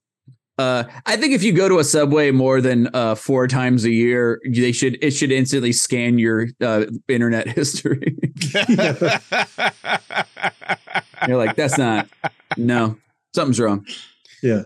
Uh, 0.57 0.85
I 1.05 1.16
think 1.16 1.35
if 1.35 1.43
you 1.43 1.53
go 1.53 1.68
to 1.68 1.81
a 1.81 1.85
subway 1.85 2.31
more 2.31 2.61
than 2.61 2.89
uh, 2.95 3.16
four 3.16 3.49
times 3.49 3.85
a 3.85 3.91
year, 3.91 4.41
they 4.49 4.70
should 4.70 4.97
it 5.03 5.11
should 5.11 5.33
instantly 5.33 5.72
scan 5.72 6.16
your 6.16 6.47
uh, 6.61 6.85
internet 7.09 7.49
history. 7.49 8.16
You're 11.27 11.39
like, 11.39 11.57
that's 11.57 11.79
not 11.79 12.09
no, 12.57 12.97
something's 13.35 13.59
wrong. 13.59 13.85
Yeah. 14.45 14.63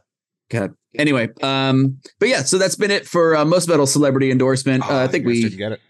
God. 0.51 0.74
Anyway, 0.97 1.29
um, 1.43 2.01
but 2.18 2.29
yeah, 2.29 2.43
so 2.43 2.59
that's 2.59 2.74
been 2.74 2.91
it 2.91 3.07
for 3.07 3.37
uh, 3.37 3.45
most 3.45 3.68
metal 3.68 3.87
celebrity 3.87 4.31
endorsement. 4.31 4.83
Uh, 4.89 4.97
I 4.99 5.07
think 5.07 5.22
you 5.24 5.29
we 5.29 5.43
didn't 5.43 5.59
get 5.59 5.72
it. 5.72 5.81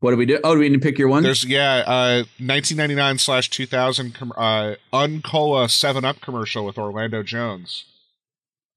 what 0.00 0.10
do 0.10 0.16
we 0.16 0.26
do? 0.26 0.40
Oh, 0.42 0.54
do 0.54 0.60
we 0.60 0.68
need 0.68 0.80
to 0.80 0.86
pick 0.86 0.98
your 0.98 1.08
one? 1.08 1.22
There's 1.22 1.44
yeah, 1.44 1.84
uh, 1.86 2.24
1999 2.40 3.18
slash 3.18 3.50
2000 3.50 4.14
com- 4.14 4.32
uh, 4.36 4.74
Uncola 4.92 5.70
Seven 5.70 6.04
Up 6.04 6.20
commercial 6.22 6.64
with 6.64 6.78
Orlando 6.78 7.22
Jones, 7.22 7.84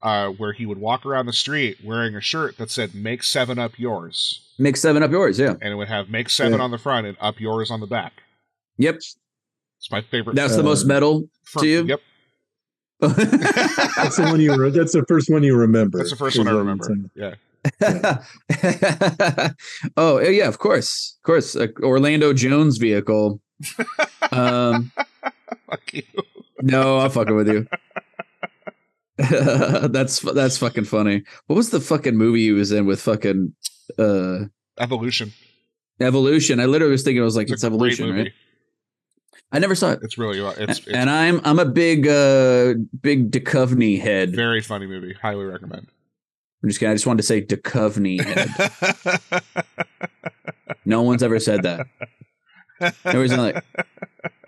uh, 0.04 0.28
where 0.30 0.52
he 0.54 0.66
would 0.66 0.78
walk 0.78 1.06
around 1.06 1.26
the 1.26 1.34
street 1.34 1.78
wearing 1.84 2.14
a 2.16 2.22
shirt 2.22 2.58
that 2.58 2.70
said 2.70 2.94
"Make 2.94 3.24
Seven 3.24 3.58
Up 3.58 3.80
Yours," 3.80 4.42
Make 4.60 4.76
seven 4.76 5.02
up 5.04 5.12
yours. 5.12 5.40
Yeah. 5.40 5.56
and 5.62 5.72
it 5.72 5.76
would 5.76 5.88
have 5.88 6.10
"Make 6.10 6.30
Seven 6.30 6.60
Yeah. 6.60 6.64
on 6.66 6.72
the 6.72 6.78
front 6.78 7.08
and 7.08 7.16
"Up 7.22 7.40
Yours" 7.40 7.72
on 7.72 7.80
the 7.80 7.88
back. 7.88 8.14
Yep. 8.78 8.96
It's 8.96 9.92
my 9.92 10.02
favorite. 10.02 10.36
That's 10.36 10.56
the 10.58 10.64
most 10.64 10.86
metal 10.86 11.30
fir- 11.46 11.62
to 11.62 11.68
you. 11.68 11.84
Yep, 11.86 12.02
That's 13.00 14.16
the 14.18 14.24
one 14.32 14.40
you. 14.42 14.56
Re- 14.56 14.70
that's 14.72 14.94
the 14.94 15.06
first 15.08 15.30
one 15.30 15.44
you 15.44 15.56
remember. 15.56 15.98
that's 16.00 16.10
the 16.12 16.16
first 16.16 16.38
one 16.38 16.48
I 16.48 16.52
remember. 16.52 16.84
saying. 16.86 17.10
Yeah, 17.16 17.36
oh 19.98 20.20
yeah, 20.20 20.48
of 20.48 20.60
course, 20.60 21.18
of 21.20 21.24
course. 21.26 21.56
Uh, 21.56 21.68
Orlando 21.82 22.34
Jones 22.34 22.78
vehicle. 22.78 23.42
Um, 24.32 24.92
fuck 25.70 25.94
you. 25.94 26.04
no, 26.62 27.00
I'm 27.00 27.12
fucking 27.12 27.36
with 27.36 27.48
you. 27.48 27.68
that's 29.18 30.20
that's 30.20 30.58
fucking 30.58 30.86
funny. 30.86 31.24
What 31.48 31.56
was 31.56 31.70
the 31.72 31.82
fucking 31.82 32.16
movie 32.16 32.46
he 32.46 32.52
was 32.52 32.72
in 32.72 32.86
with 32.86 33.02
fucking 33.02 33.54
uh 33.98 34.40
Evolution. 34.80 35.34
Evolution? 36.00 36.60
I 36.60 36.66
literally 36.66 36.92
was 36.92 37.04
thinking 37.04 37.22
it 37.22 37.26
was 37.26 37.36
like 37.36 37.46
It's 37.46 37.54
it's, 37.54 37.64
Evolution, 37.64 38.14
right? 38.14 38.32
I 39.52 39.60
never 39.60 39.76
saw 39.76 39.92
it. 39.92 40.00
It's 40.02 40.18
really 40.18 40.40
it's, 40.40 40.80
it's 40.80 40.88
and 40.88 41.10
I'm 41.10 41.40
I'm 41.44 41.60
a 41.60 41.66
big 41.66 42.08
uh 42.08 42.74
big 43.02 43.32
Duchovny 43.32 44.00
head. 44.00 44.36
very 44.36 44.62
funny 44.62 44.88
movie. 44.88 45.14
Highly 45.22 45.46
recommend. 45.46 45.88
I'm 46.64 46.70
just 46.70 46.80
kidding. 46.80 46.92
I 46.92 46.96
just 46.96 47.08
wanted 47.08 47.22
to 47.22 47.28
say 47.28 47.42
Duchovny 47.42 48.22
head. 48.22 49.44
no 50.86 51.02
one's 51.02 51.24
ever 51.24 51.40
said 51.40 51.64
that. 51.64 51.88
There 53.04 53.20
was 53.20 53.36
like 53.36 53.64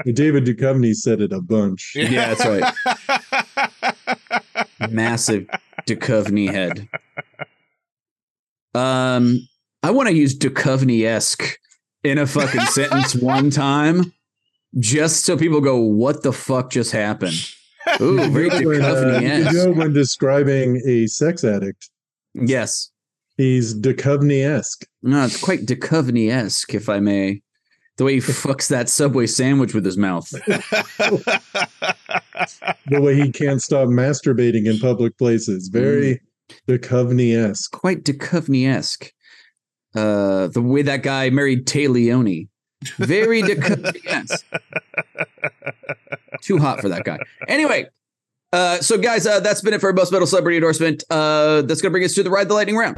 David 0.05 0.45
Duchovny 0.45 0.93
said 0.93 1.21
it 1.21 1.31
a 1.31 1.41
bunch. 1.41 1.93
Yeah, 1.95 2.33
that's 2.33 2.45
right. 2.45 2.73
massive 4.89 5.47
Duchovny 5.87 6.51
head. 6.51 6.87
Um, 8.73 9.47
I 9.83 9.91
want 9.91 10.09
to 10.09 10.15
use 10.15 10.37
Duchovny 10.37 11.05
esque 11.05 11.57
in 12.03 12.17
a 12.17 12.27
fucking 12.27 12.61
sentence 12.61 13.15
one 13.15 13.49
time, 13.49 14.13
just 14.77 15.25
so 15.25 15.37
people 15.37 15.61
go, 15.61 15.77
"What 15.77 16.23
the 16.23 16.33
fuck 16.33 16.69
just 16.71 16.91
happened?" 16.91 17.37
Ooh, 18.01 18.29
very 18.29 18.49
You 18.59 18.67
when, 18.67 18.81
uh, 18.83 19.19
you 19.21 19.51
know 19.53 19.71
when 19.71 19.93
describing 19.93 20.81
a 20.85 21.07
sex 21.07 21.43
addict, 21.43 21.89
Yes, 22.35 22.91
he's 23.37 23.73
Duchovny 23.73 24.45
esque. 24.45 24.85
no, 25.01 25.23
it's 25.25 25.41
quite 25.41 25.65
Duchovny 25.65 26.29
esque, 26.29 26.73
if 26.75 26.87
I 26.89 26.99
may. 26.99 27.41
The 27.97 28.03
way 28.05 28.13
he 28.15 28.19
fucks 28.21 28.67
that 28.69 28.89
Subway 28.89 29.27
sandwich 29.27 29.73
with 29.73 29.85
his 29.85 29.97
mouth. 29.97 30.29
The 32.87 33.01
way 33.01 33.15
he 33.15 33.31
can't 33.31 33.61
stop 33.61 33.89
masturbating 33.89 34.65
in 34.65 34.79
public 34.79 35.17
places. 35.17 35.67
Very 35.67 36.21
Duchovny 36.67 37.35
esque. 37.35 37.71
quite 37.71 38.03
Duchovny 38.03 38.67
esque. 38.67 39.11
Uh, 39.95 40.47
the 40.47 40.61
way 40.61 40.81
that 40.83 41.03
guy 41.03 41.29
married 41.29 41.65
Téa 41.65 41.89
Leoni, 41.89 42.47
very 42.97 43.41
Duchovny 43.41 44.05
esque. 44.05 44.45
Too 46.41 46.57
hot 46.57 46.81
for 46.81 46.89
that 46.89 47.03
guy. 47.03 47.19
Anyway, 47.47 47.87
uh, 48.51 48.77
so 48.77 48.97
guys, 48.97 49.27
uh, 49.27 49.39
that's 49.39 49.61
been 49.61 49.73
it 49.73 49.81
for 49.81 49.93
most 49.93 50.11
metal 50.11 50.27
celebrity 50.27 50.57
endorsement. 50.57 51.03
Uh, 51.09 51.61
that's 51.63 51.81
gonna 51.81 51.91
bring 51.91 52.03
us 52.03 52.13
to 52.15 52.23
the 52.23 52.29
ride 52.29 52.47
the 52.47 52.53
lightning 52.53 52.77
round. 52.77 52.97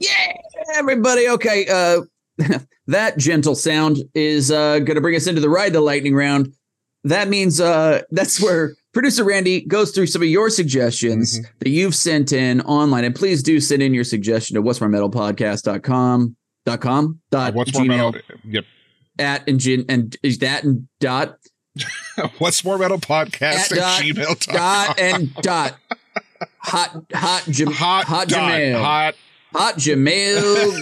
Yeah, 0.00 0.32
everybody. 0.74 1.28
Okay, 1.28 1.66
uh, 1.68 2.02
that 2.86 3.18
gentle 3.18 3.54
sound 3.54 3.98
is 4.14 4.50
uh, 4.50 4.78
gonna 4.80 5.00
bring 5.00 5.16
us 5.16 5.26
into 5.26 5.40
the 5.40 5.50
ride 5.50 5.72
the 5.72 5.80
lightning 5.80 6.14
round. 6.14 6.54
That 7.04 7.28
means 7.28 7.60
uh, 7.60 8.02
that's 8.10 8.40
where 8.40 8.74
producer 8.92 9.24
Randy 9.24 9.60
goes 9.62 9.92
through 9.92 10.06
some 10.06 10.22
of 10.22 10.28
your 10.28 10.50
suggestions 10.50 11.38
mm-hmm. 11.38 11.50
that 11.60 11.68
you've 11.70 11.94
sent 11.94 12.32
in 12.32 12.60
online. 12.62 13.04
And 13.04 13.14
please 13.14 13.42
do 13.42 13.60
send 13.60 13.82
in 13.82 13.94
your 13.94 14.04
suggestion 14.04 14.54
to 14.54 14.62
what's 14.62 14.80
more 14.80 14.88
metal 14.90 15.10
podcast.com 15.10 16.36
dot 16.66 16.80
com 16.80 17.20
dot 17.30 17.54
What's 17.54 17.74
more 17.74 17.84
metal? 17.84 18.14
Yep. 18.44 18.64
at 19.18 19.48
and 19.48 19.58
gin 19.60 19.84
and 19.88 20.16
is 20.22 20.38
that 20.38 20.64
and 20.64 20.86
dot 21.00 21.38
What's 22.38 22.64
more 22.64 22.76
metal 22.78 22.98
podcast 22.98 23.40
At 23.40 23.72
at, 23.72 23.78
dot- 23.78 24.02
gmail.com. 24.02 24.54
dot 24.56 25.00
and 25.00 25.34
dot 25.36 25.76
hot 26.58 27.04
hot 27.14 27.44
Jam- 27.50 27.72
hot 27.72 28.04
hot 28.04 28.28
dot, 28.28 28.50
Jamail. 28.52 28.80
hot. 28.82 29.14
hot 29.54 29.76
Jamil. 29.76 30.78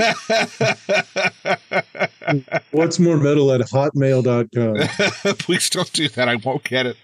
What's 2.72 2.98
more 2.98 3.16
metal 3.18 3.52
at 3.52 3.60
hotmail.com 3.60 5.34
Please 5.36 5.70
don't 5.70 5.92
do 5.92 6.08
that. 6.08 6.28
I 6.28 6.36
won't 6.36 6.64
get 6.64 6.86
it. 6.86 6.96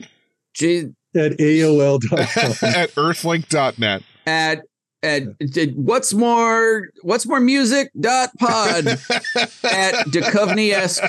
J- 0.54 0.90
at 1.14 1.32
AOL.com. 1.38 2.18
At 2.68 2.90
earthlink.net. 2.94 4.02
at 4.26 4.62
at 5.02 5.22
at- 5.56 5.74
what's 5.76 6.14
more 6.14 6.88
what's 7.02 7.26
more 7.26 7.40
music 7.40 7.90
dot 7.98 8.30
pod 8.38 8.86
at 8.86 9.94
Duchovny 10.06 10.72
esque 10.72 11.02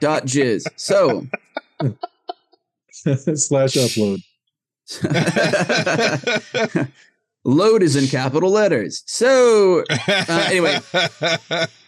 dot 0.00 0.24
jizz. 0.26 0.64
So 0.76 1.26
slash 2.92 3.74
upload. 3.74 4.18
load 7.44 7.82
is 7.82 7.96
in 7.96 8.06
capital 8.08 8.50
letters. 8.50 9.02
So 9.06 9.84
anyway. 10.28 10.78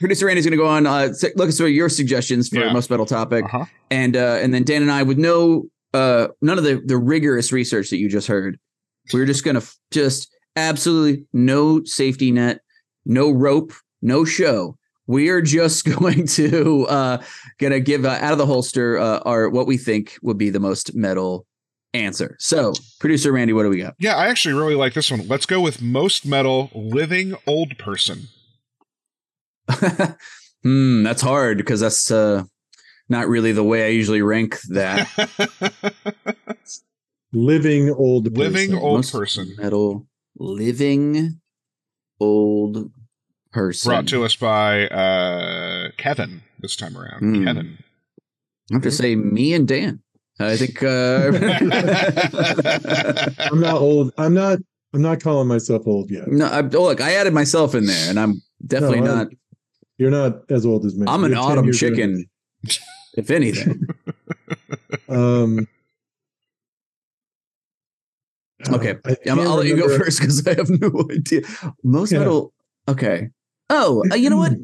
producer 0.01 0.27
Randy's 0.27 0.45
going 0.47 0.53
to 0.53 0.57
go 0.57 0.67
on 0.67 0.87
uh, 0.87 1.09
s- 1.11 1.25
look 1.37 1.49
at 1.49 1.55
some 1.55 1.67
of 1.67 1.73
your 1.73 1.89
suggestions 1.89 2.49
for 2.49 2.61
Yeah. 2.61 2.73
most 2.73 2.91
metal 2.91 3.07
topic, 3.07 3.45
Uh-huh. 3.47 3.65
and 3.91 4.17
uh, 4.17 4.39
and 4.41 4.55
then 4.55 4.65
Dan 4.65 4.83
and 4.83 4.91
I 4.91 5.03
with 5.03 5.19
no 5.19 5.65
uh 5.95 6.29
none 6.41 6.59
of 6.59 6.65
the 6.65 6.83
the 6.85 6.97
rigorous 6.97 7.53
research 7.53 7.91
that 7.91 7.99
you 7.99 8.09
just 8.09 8.29
heard. 8.29 8.59
We're 9.13 9.27
just 9.27 9.45
going 9.45 9.57
to 9.57 9.63
f- 9.63 9.77
just 9.91 10.33
absolutely 10.57 11.27
no 11.33 11.83
safety 11.85 12.31
net, 12.31 12.61
no 13.05 13.31
rope, 13.31 13.73
no 14.03 14.25
show. 14.25 14.77
We 15.07 15.31
are 15.31 15.43
just 15.43 15.85
going 15.99 16.27
to 16.29 16.87
uh 16.87 17.23
to 17.59 17.81
give 17.81 18.05
uh, 18.05 18.19
out 18.21 18.33
of 18.33 18.39
the 18.39 18.47
holster 18.47 18.99
uh, 18.99 19.21
our 19.21 19.49
what 19.49 19.67
we 19.67 19.77
think 19.77 20.17
would 20.23 20.39
be 20.39 20.51
the 20.51 20.61
most 20.61 20.95
metal 20.95 21.47
answer. 21.95 22.37
So, 22.39 22.75
producer 22.99 23.33
Randy, 23.33 23.53
what 23.53 23.65
do 23.65 23.69
we 23.69 23.79
got? 23.79 23.95
Yeah, 23.99 24.17
I 24.17 24.29
actually 24.29 24.55
really 24.55 24.75
like 24.75 24.95
this 24.95 25.11
one. 25.11 25.27
Let's 25.27 25.47
go 25.47 25.61
with 25.61 25.83
most 25.83 26.25
metal 26.27 26.71
living 26.75 27.35
old 27.47 27.79
person. 27.79 28.29
hmm, 30.63 31.03
that's 31.03 31.23
hard 31.23 31.59
because 31.59 31.81
that's 31.81 32.11
uh 32.11 32.45
not 33.11 33.29
really 33.29 33.53
the 33.53 33.65
way 33.65 33.85
I 33.85 33.89
usually 33.89 34.23
rank 34.23 34.59
that. 34.71 35.07
Living 37.33 37.91
old 37.91 38.25
person. 38.35 38.53
living 38.53 38.75
old 38.75 38.99
Most 38.99 39.13
person. 39.13 39.55
metal 39.59 40.07
living 40.37 41.41
old 42.19 42.91
person. 43.53 43.89
Brought 43.89 44.09
to 44.09 44.25
us 44.25 44.35
by 44.35 44.89
uh, 44.89 45.91
Kevin 45.97 46.43
this 46.61 46.75
time 46.75 46.97
around. 46.97 47.21
Hmm. 47.21 47.45
Kevin. 47.45 47.79
I 48.73 48.75
have 48.75 48.83
to 48.83 48.91
say 48.91 49.15
me 49.15 49.55
and 49.55 49.69
Dan. 49.69 50.03
I 50.41 50.57
think 50.57 50.83
uh 50.83 51.31
I'm 53.53 53.61
not 53.61 53.77
old. 53.77 54.13
I'm 54.19 54.35
not. 54.35 54.59
I'm 54.93 55.03
not 55.03 55.21
calling 55.21 55.47
myself 55.47 55.87
old 55.87 56.11
yet. 56.11 56.27
no, 56.27 56.47
I, 56.47 56.63
oh, 56.63 56.83
look, 56.83 57.01
I 57.01 57.13
added 57.15 57.33
myself 57.33 57.77
in 57.77 57.87
there, 57.87 58.11
and 58.11 58.19
I'm 58.19 58.43
definitely 58.67 59.03
No, 59.03 59.13
I- 59.13 59.15
not. 59.15 59.29
You're 59.99 60.11
not 60.11 60.51
as 60.51 60.65
old 60.67 60.85
as 60.87 60.97
me. 60.97 61.05
I'm 61.07 61.23
an 61.25 61.31
You're 61.33 61.43
10 61.43 61.51
autumn 61.53 61.65
years 61.67 61.81
younger. 61.83 61.97
chicken, 61.97 62.30
if 63.17 63.31
anything. 63.31 63.87
Um. 65.09 65.67
Okay. 68.71 68.95
I 69.05 69.11
I'm, 69.11 69.17
can't 69.25 69.41
I'll 69.41 69.57
let 69.57 69.67
you 69.67 69.77
go 69.77 69.89
first 69.99 70.21
because 70.21 70.47
I 70.47 70.55
have 70.55 70.71
no 70.81 71.05
idea. 71.11 71.43
Most 71.83 72.13
Yeah. 72.13 72.19
metal. 72.21 72.53
Okay. 72.89 73.31
Oh, 73.71 74.05
uh, 74.11 74.15
you 74.15 74.31
know 74.31 74.37
what? 74.37 74.53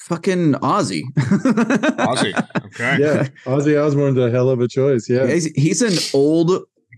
Fucking 0.00 0.52
Ozzy. 0.54 1.02
Ozzy. 1.16 2.34
Okay. 2.66 2.96
Yeah, 3.00 3.28
Ozzy 3.46 3.82
Osbourne's 3.82 4.18
a 4.18 4.30
hell 4.30 4.50
of 4.50 4.60
a 4.60 4.68
choice. 4.68 5.08
Yeah, 5.08 5.26
He's, 5.26 5.46
he's 5.54 5.80
an 5.82 5.94
old, 6.12 6.50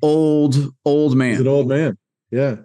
old, 0.02 0.56
old 0.84 1.12
he's 1.12 1.38
an 1.38 1.44
man. 1.44 1.46
old 1.46 1.68
man. 1.68 1.96
Yeah, 2.32 2.56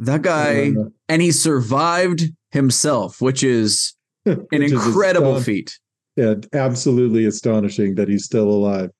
That 0.00 0.22
guy, 0.22 0.72
Uh, 0.76 0.86
and 1.08 1.22
he 1.22 1.30
survived 1.30 2.24
himself, 2.50 3.20
which 3.22 3.44
is 3.44 3.94
an 4.26 4.44
which 4.50 4.72
incredible 4.72 5.36
aston- 5.36 5.44
feat. 5.44 5.78
Yeah, 6.16 6.34
absolutely 6.52 7.24
astonishing 7.26 7.94
that 7.96 8.08
he's 8.08 8.24
still 8.24 8.48
alive. 8.48 8.90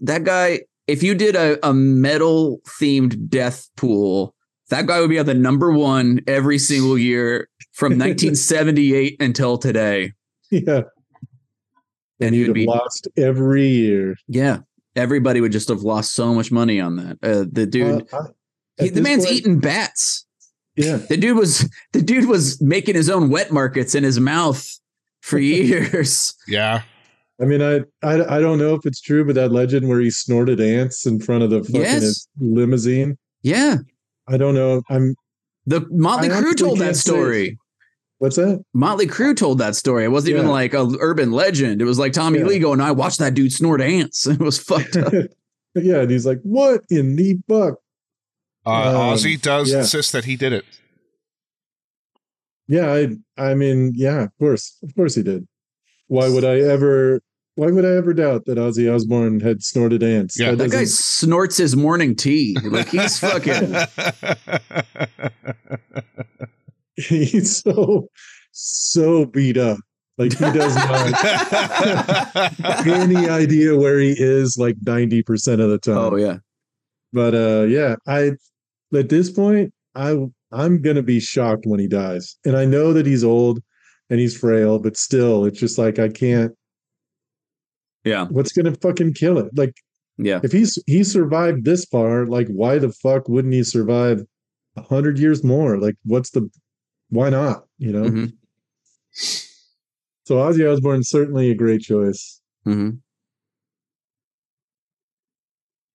That 0.00 0.24
guy, 0.24 0.60
if 0.88 1.02
you 1.02 1.14
did 1.14 1.36
a, 1.36 1.64
a 1.66 1.72
metal 1.72 2.60
themed 2.80 3.28
death 3.28 3.68
pool, 3.76 4.34
that 4.70 4.86
guy 4.86 5.00
would 5.00 5.10
be 5.10 5.18
at 5.18 5.26
the 5.26 5.34
number 5.34 5.70
one 5.72 6.20
every 6.26 6.58
single 6.58 6.98
year 6.98 7.48
from 7.72 7.92
1978 7.98 9.20
until 9.20 9.58
today. 9.58 10.12
Yeah, 10.50 10.82
And 12.18 12.28
and 12.28 12.34
he 12.34 12.42
have 12.44 12.54
be, 12.54 12.66
lost 12.66 13.06
every 13.16 13.68
year. 13.68 14.16
yeah, 14.26 14.58
everybody 14.96 15.40
would 15.40 15.52
just 15.52 15.68
have 15.68 15.82
lost 15.82 16.12
so 16.14 16.34
much 16.34 16.50
money 16.50 16.80
on 16.80 16.96
that. 16.96 17.18
Uh, 17.22 17.44
the 17.50 17.66
dude, 17.66 18.06
Uh, 18.12 18.24
I- 18.78 18.82
he, 18.84 18.88
the 18.88 19.02
man's 19.02 19.24
point- 19.26 19.36
eating 19.36 19.60
bats. 19.60 20.26
Yeah, 20.76 20.96
The 20.96 21.16
dude 21.18 21.36
was 21.36 21.68
the 21.92 22.00
dude 22.00 22.26
was 22.28 22.60
making 22.62 22.94
his 22.94 23.10
own 23.10 23.28
wet 23.28 23.52
markets 23.52 23.94
in 23.94 24.02
his 24.04 24.18
mouth 24.18 24.66
for 25.20 25.38
years. 25.38 26.34
Yeah. 26.48 26.82
I 27.40 27.46
mean, 27.46 27.62
I, 27.62 27.76
I 28.02 28.36
I 28.36 28.40
don't 28.40 28.58
know 28.58 28.74
if 28.74 28.84
it's 28.84 29.00
true, 29.00 29.24
but 29.24 29.34
that 29.34 29.50
legend 29.50 29.88
where 29.88 29.98
he 30.00 30.10
snorted 30.10 30.60
ants 30.60 31.06
in 31.06 31.20
front 31.20 31.42
of 31.42 31.48
the 31.48 31.62
fucking 31.64 31.80
Yes. 31.80 32.26
limousine. 32.38 33.16
yeah, 33.42 33.76
I 34.28 34.36
don't 34.36 34.54
know. 34.54 34.82
I'm 34.90 35.14
the 35.64 35.86
Motley 35.90 36.28
I 36.30 36.34
Crue 36.42 36.54
told 36.54 36.78
that 36.80 36.84
can't 36.84 36.96
say- 36.96 37.10
story. 37.10 37.58
what's 38.18 38.36
that? 38.36 38.62
Motley 38.74 39.06
Crue 39.06 39.34
told 39.34 39.56
that 39.58 39.74
story. 39.74 40.04
It 40.04 40.08
wasn't 40.08 40.34
even 40.36 40.48
like 40.48 40.74
a 40.74 40.86
urban 41.00 41.32
legend. 41.32 41.80
It 41.80 41.86
was 41.86 41.98
like 41.98 42.12
Tommy 42.12 42.40
Yeah. 42.40 42.44
Lee 42.44 42.58
going, 42.58 42.80
"I 42.82 42.90
watched 42.90 43.20
that 43.20 43.32
dude 43.32 43.52
snort 43.54 43.80
ants." 43.80 44.26
It 44.26 44.38
was 44.38 44.58
fucked 44.58 44.96
up. 44.98 45.10
yeah, 45.74 46.00
and 46.02 46.10
he's 46.10 46.26
like, 46.26 46.40
"What 46.42 46.82
in 46.90 47.16
the 47.16 47.38
fuck?" 47.48 47.76
Uh, 48.66 48.70
Um, 48.70 49.14
Ozzy 49.16 49.40
does 49.40 49.72
yeah. 49.72 49.78
insist 49.78 50.12
that 50.12 50.26
he 50.26 50.36
did 50.36 50.52
it. 50.52 50.66
Yeah, 52.70 52.92
I 52.92 53.08
I 53.36 53.54
mean, 53.54 53.92
yeah, 53.96 54.22
of 54.22 54.38
course, 54.38 54.76
of 54.84 54.94
course 54.94 55.16
he 55.16 55.24
did. 55.24 55.46
Why 56.06 56.28
would 56.28 56.44
I 56.44 56.60
ever? 56.60 57.20
Why 57.56 57.66
would 57.72 57.84
I 57.84 57.96
ever 57.96 58.14
doubt 58.14 58.44
that 58.46 58.58
Ozzy 58.58 58.92
Osbourne 58.92 59.40
had 59.40 59.62
snorted 59.62 60.04
ants? 60.04 60.38
Yeah. 60.38 60.54
that 60.54 60.70
guy 60.70 60.84
snorts 60.84 61.56
his 61.56 61.74
morning 61.74 62.14
tea. 62.14 62.56
Like 62.62 62.88
he's 62.88 63.18
fucking. 63.18 63.74
he's 66.96 67.60
so 67.60 68.08
so 68.52 69.26
beat 69.26 69.56
up. 69.56 69.78
Like 70.16 70.32
he 70.32 70.44
does 70.52 70.76
not 70.76 71.16
have 72.62 72.86
any 72.86 73.28
idea 73.28 73.76
where 73.76 73.98
he 73.98 74.14
is 74.16 74.56
like 74.56 74.76
90% 74.76 75.60
of 75.60 75.70
the 75.70 75.78
time. 75.78 75.96
Oh 75.96 76.16
yeah, 76.16 76.38
But 77.12 77.34
uh 77.34 77.62
yeah, 77.64 77.96
I 78.06 78.32
at 78.94 79.08
this 79.08 79.28
point, 79.30 79.74
I 79.96 80.16
I'm 80.52 80.82
gonna 80.82 81.02
be 81.02 81.20
shocked 81.20 81.66
when 81.66 81.80
he 81.80 81.88
dies. 81.88 82.36
And 82.44 82.56
I 82.56 82.64
know 82.64 82.92
that 82.92 83.06
he's 83.06 83.24
old 83.24 83.62
and 84.08 84.18
he's 84.18 84.36
frail, 84.36 84.78
but 84.78 84.96
still, 84.96 85.44
it's 85.44 85.58
just 85.58 85.78
like 85.78 85.98
I 85.98 86.08
can't 86.08 86.52
yeah, 88.04 88.26
what's 88.26 88.52
gonna 88.52 88.74
fucking 88.74 89.14
kill 89.14 89.38
it? 89.38 89.50
Like 89.56 89.74
yeah. 90.16 90.40
if 90.42 90.52
he's 90.52 90.78
he 90.86 91.04
survived 91.04 91.64
this 91.64 91.84
far, 91.84 92.26
like 92.26 92.48
why 92.48 92.78
the 92.78 92.92
fuck 92.92 93.28
wouldn't 93.28 93.54
he 93.54 93.62
survive 93.62 94.22
a 94.76 94.82
hundred 94.82 95.18
years 95.18 95.44
more? 95.44 95.78
Like 95.78 95.96
what's 96.04 96.30
the 96.30 96.48
why 97.10 97.30
not? 97.30 97.64
You 97.78 97.92
know? 97.92 98.10
Mhm. 98.10 98.32
So 100.24 100.36
Ozzy 100.36 100.70
Osbourne's 100.70 101.08
certainly 101.08 101.50
a 101.50 101.54
great 101.54 101.82
choice. 101.82 102.40
Mm-hmm. 102.66 102.90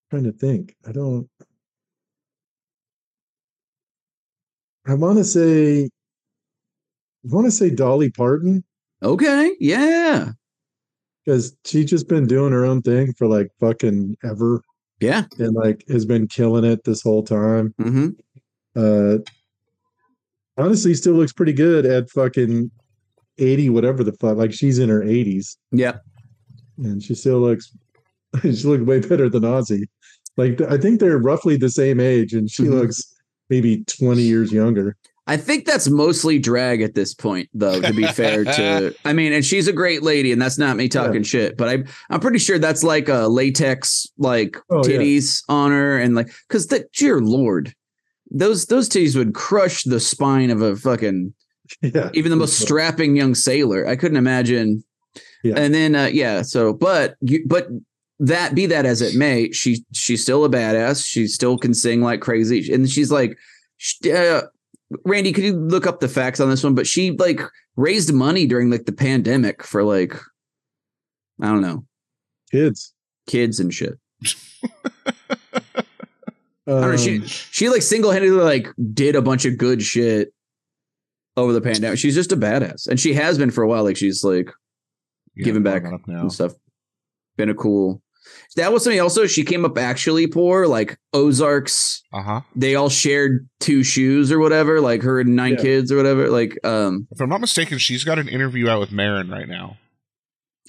trying 0.10 0.24
to 0.24 0.32
think. 0.32 0.76
I 0.88 0.91
don't 0.91 1.30
I 4.88 4.93
want 4.93 5.17
to 5.17 5.23
say 5.23 5.86
I 5.86 7.33
want 7.33 7.45
to 7.45 7.51
say 7.51 7.69
Dolly 7.69 8.11
Parton 8.11 8.63
Okay, 9.03 9.55
yeah, 9.59 10.31
because 11.25 11.55
she's 11.65 11.89
just 11.89 12.07
been 12.07 12.25
doing 12.27 12.53
her 12.53 12.65
own 12.65 12.81
thing 12.81 13.13
for 13.13 13.27
like 13.27 13.49
fucking 13.59 14.15
ever 14.23 14.61
yeah. 14.99 15.25
and 15.38 15.53
like 15.53 15.83
has 15.89 16.05
been 16.05 16.27
killing 16.27 16.63
it 16.63 16.83
this 16.86 17.01
whole 17.01 17.23
time. 17.23 17.73
hmm 17.79 18.09
Uh 18.75 19.17
honestly 20.57 20.93
still 20.93 21.13
looks 21.13 21.33
pretty 21.33 21.53
good 21.53 21.86
at 21.86 22.09
fucking 22.09 22.71
80 23.38 23.69
whatever 23.69 24.03
the 24.03 24.13
fuck 24.13 24.38
like 24.38 24.53
she's 24.53 24.79
in 24.79 24.88
her 24.89 25.01
80s 25.01 25.57
Yeah, 25.71 25.97
and 26.77 27.03
she 27.03 27.13
still 27.15 27.39
looks 27.39 27.71
she 28.41 28.49
looks 28.63 28.83
way 28.83 29.01
better 29.01 29.29
than 29.29 29.43
Ozzy. 29.43 29.83
Like 30.38 30.61
I 30.61 30.77
think 30.77 30.99
they're 30.99 31.17
roughly 31.17 31.57
the 31.57 31.69
same 31.69 31.99
age 31.99 32.33
and 32.33 32.49
she 32.49 32.63
Mhm. 32.63 32.71
looks 32.71 33.01
maybe 33.50 33.84
20 33.86 34.22
years 34.22 34.52
younger. 34.52 34.98
I 35.28 35.38
think 35.38 35.66
that's 35.66 35.89
mostly 35.89 36.38
drag 36.38 36.82
at 36.84 36.93
this 36.93 37.16
point, 37.16 37.50
though. 37.52 37.82
To 37.82 37.93
be 37.93 38.06
fair 38.06 38.43
to, 38.43 38.96
I 39.06 39.14
mean, 39.14 39.34
and 39.34 39.43
she's 39.43 39.68
a 39.68 39.74
great 39.74 40.04
lady, 40.04 40.32
and 40.32 40.39
that's 40.39 40.60
not 40.60 40.78
me 40.78 40.88
talking 40.88 41.24
shit, 41.24 41.58
but 41.58 41.68
I, 41.68 41.84
I'm 42.12 42.20
pretty 42.20 42.38
sure 42.38 42.60
that's 42.60 42.84
like 42.84 43.10
a 43.10 43.28
latex 43.28 44.06
like 44.20 44.56
Oh, 44.70 44.86
yeah. 44.88 44.98
titties 44.98 45.41
on 45.50 45.72
her, 45.72 45.98
and 45.98 46.14
like, 46.14 46.28
because 46.48 46.68
the 46.68 46.86
dear 46.96 47.22
lord, 47.22 47.74
those 48.30 48.68
those 48.68 48.88
titties 48.88 49.16
would 49.16 49.34
crush 49.34 49.84
the 49.84 50.00
spine 50.00 50.52
of 50.52 50.62
a 50.62 50.76
fucking 50.76 51.34
Yeah. 51.82 52.12
even 52.14 52.30
the 52.30 52.36
most 52.36 52.60
strapping 52.60 53.16
young 53.16 53.34
sailor. 53.34 53.88
I 53.88 53.96
couldn't 53.96 54.18
imagine. 54.18 54.84
Yeah. 55.43 55.56
And 55.58 55.74
then 55.74 55.96
uh, 55.96 56.10
yeah, 56.14 56.43
so 56.43 56.72
but 56.72 57.16
you 57.22 57.43
but 57.48 57.68
that 58.20 58.55
be 58.55 58.66
that 58.68 58.86
as 58.86 59.01
it 59.01 59.16
may, 59.16 59.51
she 59.51 59.84
she's 59.93 60.22
still 60.22 60.45
a 60.45 60.49
badass. 60.49 61.05
She 61.05 61.28
still 61.28 61.57
can 61.57 61.74
sing 61.74 62.01
like 62.01 62.22
crazy, 62.22 62.72
and 62.74 62.89
she's 62.89 63.11
like, 63.11 63.38
sh- 63.78 64.07
uh, 64.07 64.43
Randy, 65.03 65.32
could 65.34 65.43
you 65.43 65.53
look 65.53 65.86
up 65.88 65.99
the 65.99 66.07
facts 66.07 66.39
on 66.39 66.49
this 66.49 66.63
one? 66.63 66.76
But 66.76 66.88
she 66.88 67.11
like 67.11 67.41
raised 67.76 68.13
money 68.13 68.45
during 68.47 68.70
like 68.70 68.86
the 68.86 68.93
pandemic 68.93 69.63
for 69.63 69.84
like, 69.84 70.16
I 71.41 71.47
don't 71.47 71.61
know, 71.61 71.86
Kids. 72.51 72.93
kids 73.28 73.59
and 73.59 73.74
shit. 73.74 73.93
Um, 74.63 74.72
I 76.68 76.82
don't 76.82 76.91
know. 76.91 76.97
She 76.97 77.22
she 77.28 77.70
like 77.70 77.82
single 77.82 78.11
handedly 78.11 78.39
like 78.43 78.68
did 78.93 79.16
a 79.16 79.22
bunch 79.22 79.45
of 79.45 79.57
good 79.57 79.82
shit 79.84 80.34
over 81.38 81.51
the 81.53 81.61
pandemic. 81.61 81.99
She's 81.99 82.16
just 82.16 82.32
a 82.32 82.38
badass, 82.38 82.88
and 82.88 82.99
she 82.99 83.13
has 83.13 83.38
been 83.38 83.51
for 83.51 83.63
a 83.63 83.68
while. 83.68 83.84
Like 83.84 83.97
she's 83.97 84.24
like 84.24 84.49
Yeah, 85.36 85.45
Giving 85.45 85.63
back 85.63 85.84
up 85.86 86.07
now. 86.07 86.22
and 86.22 86.32
stuff. 86.32 86.53
Been 87.38 87.49
a 87.49 87.53
cool. 87.53 88.01
That 88.55 88.71
was 88.71 88.84
something. 88.84 88.99
Also, 89.01 89.28
she 89.28 89.43
came 89.43 89.65
up 89.65 89.78
actually 89.78 90.28
poor. 90.28 90.65
Like 90.67 90.97
Ozarks, 91.13 92.01
Uh 92.13 92.21
huh. 92.23 92.41
they 92.55 92.76
all 92.76 92.89
shared 92.89 93.47
two 93.59 93.84
shoes 93.84 94.32
or 94.32 94.39
whatever. 94.39 94.80
Like 94.82 95.01
her 95.03 95.19
and 95.19 95.36
nine 95.36 95.53
Yeah. 95.53 95.61
kids 95.61 95.91
or 95.91 95.97
whatever. 95.97 96.30
Like, 96.30 96.57
um. 96.65 97.07
If 97.11 97.19
I'm 97.21 97.30
not 97.30 97.41
mistaken, 97.41 97.78
she's 97.78 98.03
got 98.03 98.17
an 98.19 98.28
interview 98.30 98.69
out 98.69 98.80
with 98.80 98.91
Maron 98.91 99.30
right 99.30 99.47
now. 99.47 99.78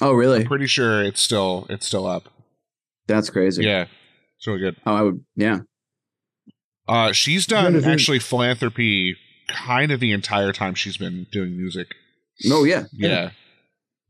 Oh, 0.02 0.12
really? 0.12 0.40
I'm 0.40 0.46
pretty 0.46 0.66
sure 0.66 1.02
it's 1.02 1.20
still 1.20 1.66
it's 1.70 1.86
still 1.86 2.06
up. 2.06 2.28
That's 3.06 3.30
crazy. 3.30 3.62
Yeah, 3.64 3.86
it's 4.36 4.46
really 4.46 4.58
good. 4.60 4.76
Oh, 4.84 4.94
I 4.94 5.02
would. 5.02 5.24
Yeah. 5.36 5.60
Uh, 6.88 7.12
she's 7.12 7.46
done 7.46 7.72
the 7.72 7.80
thing- 7.82 7.90
actually 7.90 8.18
philanthropy 8.18 9.16
kind 9.48 9.90
of 9.92 10.00
the 10.00 10.12
entire 10.12 10.52
time 10.52 10.74
she's 10.74 10.96
been 10.96 11.26
doing 11.32 11.56
music. 11.56 11.94
Oh, 12.50 12.64
yeah. 12.64 12.84
Yeah. 12.92 13.30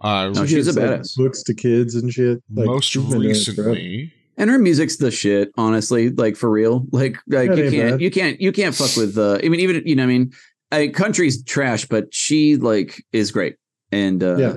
Uh, 0.00 0.28
No, 0.28 0.44
she 0.46 0.56
she's 0.56 0.68
a 0.68 0.78
gives, 0.78 1.14
badass. 1.14 1.16
books 1.16 1.42
to 1.44 1.54
kids 1.54 1.94
and 1.94 2.12
shit. 2.12 2.42
Like, 2.54 2.66
most 2.66 2.84
she's 2.90 3.02
been 3.02 3.20
doing 3.22 3.30
it 3.34 3.44
forever. 3.44 3.70
recently, 3.70 4.12
And 4.36 4.50
her 4.50 4.58
music's 4.58 4.96
the 4.96 5.10
shit. 5.10 5.50
Honestly, 5.56 6.10
like 6.10 6.36
for 6.36 6.50
real. 6.50 6.86
Like, 6.92 7.16
like 7.28 7.50
That 7.50 7.58
you 7.58 7.70
can't, 7.70 7.90
bad. 7.92 8.00
you 8.02 8.10
can't, 8.10 8.40
you 8.40 8.52
can't 8.52 8.74
fuck 8.74 8.94
with. 8.96 9.16
uh 9.16 9.38
I 9.42 9.48
mean, 9.48 9.60
even 9.60 9.82
you 9.86 9.96
know, 9.96 10.02
I 10.02 10.06
mean, 10.06 10.32
I, 10.72 10.88
country's 10.88 11.42
trash, 11.44 11.86
but 11.86 12.12
she 12.14 12.56
like 12.56 13.02
is 13.12 13.30
great. 13.32 13.56
And 13.92 14.22
uh 14.22 14.36
Yeah. 14.36 14.56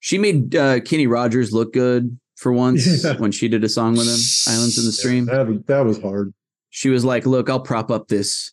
she 0.00 0.18
made 0.18 0.54
uh 0.54 0.80
Kenny 0.80 1.06
Rogers 1.06 1.52
look 1.52 1.72
good 1.72 2.18
for 2.36 2.52
once 2.52 2.86
Yeah. 3.04 3.16
when 3.18 3.32
she 3.32 3.48
did 3.48 3.64
a 3.64 3.68
song 3.68 3.92
with 3.94 4.06
him, 4.06 4.52
Islands 4.54 4.78
in 4.78 4.84
the 4.84 4.92
Stream. 4.92 5.26
That, 5.26 5.46
was- 5.48 5.62
that 5.66 5.84
was 5.84 6.00
hard. 6.02 6.34
She 6.72 6.88
was 6.88 7.04
like, 7.04 7.26
"Look, 7.26 7.50
I'll 7.50 7.60
prop 7.60 7.90
up 7.90 8.06
this 8.08 8.52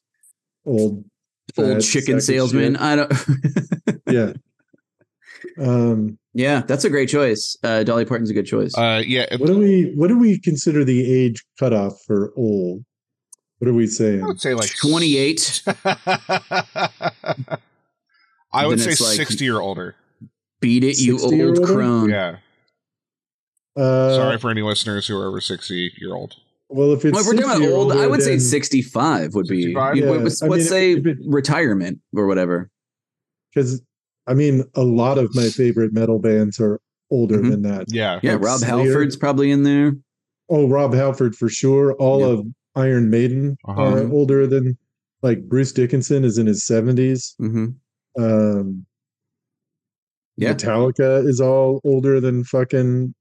Old 0.65 1.05
old 1.57 1.82
chicken 1.82 2.20
salesman." 2.20 2.74
shit. 2.74 2.82
I 2.82 2.95
don't. 2.95 3.13
Yeah. 4.09 4.34
Um, 5.60 6.18
yeah, 6.34 6.62
that's 6.68 6.84
a 6.84 6.90
great 6.90 7.10
choice. 7.10 7.58
Uh, 7.64 7.84
Dolly 7.84 8.06
Parton's 8.06 8.30
a 8.30 8.34
good 8.34 8.46
choice. 8.46 8.76
uh, 8.78 9.02
yeah, 9.06 9.26
what 9.38 9.48
do 9.48 9.58
we 9.58 9.92
what 9.96 10.08
do 10.08 10.18
we 10.20 10.40
consider 10.40 10.84
the 10.84 11.12
age 11.14 11.44
cutoff 11.60 11.94
for 12.06 12.32
old? 12.36 12.84
What 13.60 13.68
are 13.70 13.74
we 13.74 13.88
saying? 13.88 14.24
I 14.24 14.28
would 14.28 14.40
say 14.42 14.54
like 14.54 14.76
28. 14.78 15.64
I 18.54 18.66
would 18.66 18.80
say 18.80 18.92
it's 18.92 19.02
like- 19.02 19.16
sixty 19.18 19.50
or 19.50 19.62
older. 19.62 19.96
Beat 20.60 20.84
it, 20.84 20.98
you 21.00 21.20
old 21.20 21.34
older? 21.34 21.74
crone. 21.74 22.10
Yeah. 22.10 22.38
Uh, 23.76 24.16
Sorry 24.16 24.38
for 24.40 24.50
any 24.50 24.62
listeners 24.64 25.06
who 25.08 25.16
are 25.18 25.28
over 25.28 25.40
sixty 25.42 25.92
year 26.00 26.14
old. 26.16 26.36
Well, 26.70 26.94
if 26.94 27.06
it's 27.06 27.14
Well, 27.14 27.22
if 27.22 27.28
we're 27.28 27.42
talking 27.42 27.66
about 27.66 27.74
old, 27.74 27.92
I 27.94 28.08
would 28.08 28.22
say 28.22 28.38
65 28.40 29.34
would 29.36 29.48
be. 29.48 29.62
65? 29.74 29.96
Yeah, 29.96 30.06
let's 30.10 30.44
I 30.44 30.48
let's 30.48 30.64
mean, 30.64 30.68
say 30.70 30.92
it- 30.96 31.18
retirement 31.26 32.00
or 32.14 32.26
whatever. 32.28 32.70
because 33.54 33.82
I 34.28 34.34
mean, 34.34 34.63
a 34.75 34.84
lot 34.84 35.17
of 35.17 35.34
my 35.34 35.49
favorite 35.49 35.93
metal 35.93 36.19
bands 36.19 36.59
are 36.59 36.80
older 37.09 37.38
Mhm. 37.39 37.49
than 37.51 37.61
that. 37.63 37.86
Yeah. 37.88 38.19
Yeah, 38.21 38.34
Like 38.34 38.43
Rob 38.43 38.59
Slayer. 38.59 38.84
Halford's 38.84 39.15
probably 39.15 39.51
in 39.51 39.63
there. 39.63 39.95
Oh, 40.49 40.67
Rob 40.67 40.93
Halford 40.93 41.36
for 41.36 41.49
sure. 41.49 41.93
All 41.93 42.19
Yeah. 42.19 42.25
of 42.28 42.47
Iron 42.75 43.09
Maiden 43.09 43.57
Uh-huh. 43.65 43.82
are 43.82 44.11
older 44.11 44.45
than 44.47 44.78
like 45.23 45.47
Bruce 45.47 45.71
Dickinson 45.71 46.23
is 46.23 46.38
in 46.38 46.45
his 46.47 46.65
seventies. 46.65 47.34
hmm 47.39 47.67
Um, 48.19 48.86
Yeah. 50.38 50.53
Metallica 50.53 51.25
is 51.25 51.39
all 51.41 51.82
older 51.84 52.19
than 52.19 52.43
fucking 52.43 53.13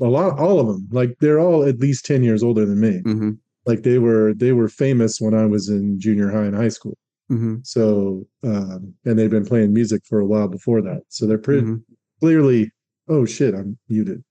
a 0.00 0.04
lot. 0.04 0.38
All 0.38 0.60
of 0.60 0.66
them, 0.66 0.88
like 0.92 1.16
they're 1.20 1.40
all 1.40 1.64
at 1.64 1.78
least 1.80 2.04
ten 2.04 2.22
years 2.22 2.42
older 2.42 2.64
than 2.66 2.80
me. 2.80 3.00
hmm 3.04 3.30
Like 3.64 3.82
they 3.82 3.98
were, 3.98 4.32
they 4.34 4.52
were 4.52 4.68
famous 4.68 5.20
when 5.20 5.34
I 5.34 5.46
was 5.46 5.68
in 5.68 5.98
junior 5.98 6.30
high 6.30 6.44
and 6.44 6.54
high 6.54 6.68
school. 6.68 6.96
Hmm 7.28 7.56
So, 7.62 8.26
um, 8.44 8.94
and 9.04 9.18
they've 9.18 9.30
been 9.30 9.46
playing 9.46 9.72
music 9.72 10.02
for 10.08 10.18
a 10.20 10.26
while 10.26 10.48
before 10.48 10.80
that. 10.82 11.02
So 11.08 11.26
they're 11.26 11.38
pretty 11.38 11.62
hmm 11.62 11.76
clearly. 12.20 12.72
Oh 13.08 13.24
shit, 13.24 13.54
I'm 13.54 13.78
muted. 13.88 14.22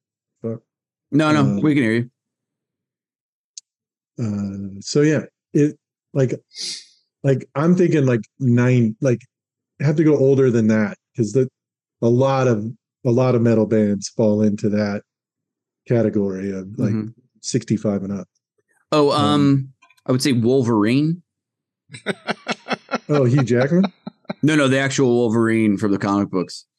Fuck. 0.41 0.61
No, 1.11 1.31
no, 1.31 1.41
Um, 1.41 1.61
we 1.61 1.73
can 1.73 1.83
hear 1.83 1.93
you. 1.93 2.09
Uh, 4.17 4.79
so 4.79 5.01
yeah, 5.01 5.23
it 5.53 5.77
like 6.13 6.33
like 7.23 7.47
I'm 7.55 7.75
thinking 7.75 8.05
like 8.05 8.21
nine, 8.39 8.95
like 9.01 9.21
have 9.81 9.97
to 9.97 10.03
go 10.03 10.17
older 10.17 10.49
than 10.49 10.67
that 10.67 10.97
because 11.13 11.33
the 11.33 11.49
a 12.01 12.07
lot 12.09 12.47
of 12.47 12.65
a 13.05 13.11
lot 13.11 13.35
of 13.35 13.41
metal 13.41 13.65
bands 13.65 14.09
fall 14.09 14.41
into 14.41 14.69
that 14.69 15.03
category 15.87 16.51
of 16.51 16.67
like 16.79 16.93
Mhm. 16.93 17.13
65 17.41 18.03
and 18.03 18.13
up. 18.13 18.27
Oh, 18.91 19.11
um, 19.11 19.73
I 20.05 20.11
would 20.11 20.21
say 20.23 20.31
Wolverine. 20.33 21.21
Oh, 23.09 23.25
Hugh 23.25 23.43
Jackman. 23.43 23.85
No, 24.41 24.55
no, 24.55 24.67
the 24.67 24.79
actual 24.79 25.13
Wolverine 25.15 25.77
from 25.77 25.91
the 25.91 25.99
comic 25.99 26.29
books. 26.29 26.65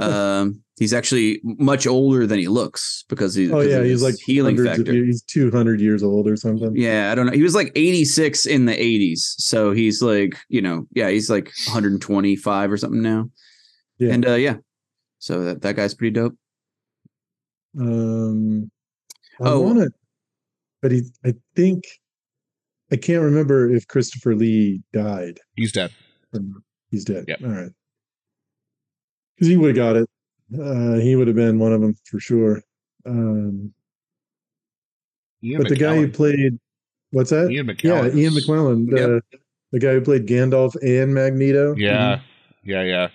Um, 0.00 0.62
he's 0.76 0.92
actually 0.92 1.40
much 1.44 1.86
older 1.86 2.26
than 2.26 2.38
he 2.40 2.48
looks 2.48 3.04
because 3.08 3.34
he. 3.36 3.52
oh 3.52 3.60
yeah, 3.60 3.82
he's 3.84 4.02
like 4.02 4.16
healing 4.16 4.56
factor. 4.56 4.92
years, 4.92 5.06
he's 5.06 5.22
200 5.22 5.80
years 5.80 6.02
old 6.02 6.26
or 6.26 6.34
something. 6.36 6.72
Yeah, 6.74 7.12
I 7.12 7.14
don't 7.14 7.26
know. 7.26 7.32
He 7.32 7.44
was 7.44 7.54
like 7.54 7.70
86 7.76 8.46
in 8.46 8.64
the 8.64 8.72
80s. 8.72 9.18
So 9.38 9.70
he's 9.70 10.02
like, 10.02 10.36
you 10.48 10.60
know, 10.62 10.86
yeah, 10.94 11.10
he's 11.10 11.30
like 11.30 11.52
125 11.68 12.72
or 12.72 12.76
something 12.76 13.02
now. 13.02 13.30
Yeah. 13.98 14.14
And 14.14 14.26
uh 14.26 14.34
yeah. 14.34 14.56
So 15.20 15.44
that, 15.44 15.62
that 15.62 15.76
guy's 15.76 15.94
pretty 15.94 16.12
dope. 16.14 16.34
Um, 17.78 18.70
I 19.40 19.50
Oh. 19.50 19.60
want 19.60 19.78
to, 19.78 19.90
but 20.82 20.90
he, 20.90 21.02
I 21.24 21.34
think, 21.54 21.84
I 22.90 22.96
can't 22.96 23.22
remember 23.22 23.70
if 23.70 23.86
Christopher 23.86 24.34
Lee 24.34 24.80
died. 24.92 25.38
He's 25.56 25.72
dead. 25.72 25.92
He's 26.90 27.04
dead. 27.04 27.24
Yep. 27.28 27.40
All 27.42 27.50
right. 27.50 27.70
Because 29.34 29.48
he 29.48 29.56
would 29.56 29.76
have 29.76 29.76
got 29.76 29.96
it. 29.96 30.08
Uh, 30.58 30.94
he 30.94 31.14
would 31.14 31.26
have 31.26 31.36
been 31.36 31.58
one 31.58 31.72
of 31.72 31.80
them 31.80 31.94
for 32.04 32.18
sure. 32.18 32.62
Um, 33.04 33.72
Ian 35.44 35.62
but 35.62 35.68
the 35.68 35.76
guy 35.76 35.96
who 35.96 36.08
played, 36.08 36.58
what's 37.10 37.30
that? 37.30 37.50
Ian 37.50 37.66
McKellen. 37.66 38.14
yeah, 38.14 38.20
Ian 38.20 38.32
McKellen, 38.32 38.90
the, 38.90 39.22
the 39.72 39.78
guy 39.78 39.92
who 39.92 40.00
played 40.00 40.26
Gandalf 40.26 40.74
and 40.82 41.14
Magneto. 41.14 41.74
Yeah. 41.76 42.20
Yeah, 42.64 42.82
yeah. 42.82 43.08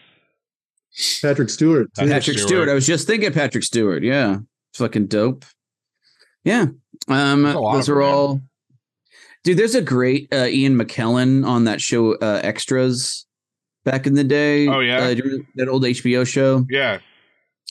Patrick 1.22 1.50
Stewart. 1.50 1.88
too. 1.96 2.02
Patrick 2.02 2.14
Patrick 2.14 2.38
Stewart. 2.38 2.50
Stewart. 2.50 2.70
I 2.70 2.74
was 2.74 2.86
just 2.86 3.08
thinking 3.08 3.34
Patrick 3.34 3.64
Stewart. 3.64 4.04
Yeah. 4.04 4.38
Fucking 4.76 5.08
dope. 5.08 5.46
Yeah. 6.44 6.68
Um 7.08 7.44
There's 7.44 7.56
a 7.56 7.60
lot 7.60 7.74
those 7.74 7.90
are 7.90 7.96
them, 7.96 8.04
man. 8.04 8.14
all 8.14 8.42
Dude, 9.44 9.58
there's 9.58 9.76
a 9.76 9.82
great 9.82 10.34
uh, 10.34 10.46
Ian 10.46 10.78
McKellen 10.80 11.46
on 11.46 11.66
that 11.66 11.82
show 11.82 12.16
uh, 12.16 12.40
Extras 12.44 13.26
back 13.84 14.08
in 14.08 14.14
the 14.14 14.24
day. 14.24 14.68
Oh, 14.68 14.80
yeah? 14.80 15.00
Uh, 15.00 15.10
do 15.14 15.18
you 15.18 15.24
remember 15.24 15.48
that 15.56 15.68
old 15.68 15.84
HBO 15.84 16.26
show. 16.26 16.66
Yeah. 16.70 17.00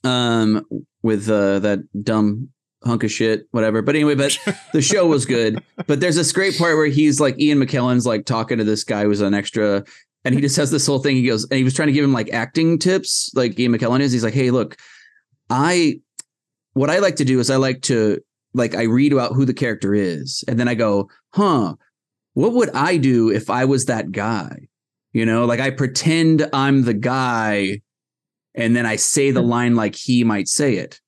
um 0.04 0.66
with 1.02 1.28
uh 1.30 1.58
that 1.60 1.78
dumb 2.04 2.48
hunk 2.84 3.04
of 3.04 3.12
shit 3.12 3.46
whatever 3.52 3.80
but 3.82 3.94
anyway 3.94 4.16
but 4.16 4.36
the 4.72 4.82
show 4.90 5.06
was 5.06 5.24
good 5.24 5.62
but 5.86 6.00
there's 6.00 6.16
this 6.16 6.32
great 6.32 6.58
part 6.58 6.76
where 6.76 6.86
he's 6.86 7.20
like 7.20 7.38
ian 7.40 7.58
mckellen's 7.58 8.04
like 8.04 8.24
talking 8.26 8.58
to 8.58 8.64
this 8.64 8.82
guy 8.82 9.04
who's 9.04 9.20
an 9.20 9.32
extra 9.34 9.84
and 10.24 10.34
he 10.34 10.40
just 10.40 10.56
has 10.56 10.72
this 10.72 10.84
whole 10.86 10.98
thing 10.98 11.14
he 11.14 11.22
goes 11.28 11.44
and 11.44 11.58
he 11.58 11.62
was 11.64 11.74
trying 11.74 11.86
to 11.86 11.92
give 11.92 12.04
him 12.04 12.12
like 12.12 12.32
acting 12.32 12.76
tips 12.80 13.30
like 13.36 13.56
ian 13.58 13.72
mckellen 13.72 14.00
is 14.00 14.10
he's 14.10 14.24
like 14.24 14.34
hey 14.34 14.50
look 14.50 14.76
i 15.50 16.00
what 16.72 16.90
i 16.90 16.98
like 16.98 17.14
to 17.16 17.24
do 17.24 17.38
is 17.38 17.48
i 17.50 17.56
like 17.56 17.80
to 17.82 18.20
like 18.54 18.74
i 18.74 18.82
read 18.82 19.12
about 19.12 19.32
who 19.32 19.44
the 19.44 19.54
character 19.54 19.94
is 19.94 20.44
and 20.48 20.58
then 20.58 20.68
i 20.68 20.74
go 20.74 21.08
huh 21.34 21.74
what 22.34 22.52
would 22.52 22.70
i 22.70 22.96
do 22.96 23.30
if 23.30 23.50
i 23.50 23.64
was 23.64 23.86
that 23.86 24.12
guy 24.12 24.68
you 25.12 25.26
know 25.26 25.44
like 25.44 25.60
i 25.60 25.70
pretend 25.70 26.48
i'm 26.52 26.84
the 26.84 26.94
guy 26.94 27.80
and 28.54 28.76
then 28.76 28.86
I 28.86 28.96
say 28.96 29.30
the 29.30 29.42
line 29.42 29.74
like 29.76 29.94
he 29.94 30.24
might 30.24 30.48
say 30.48 30.76
it. 30.76 31.00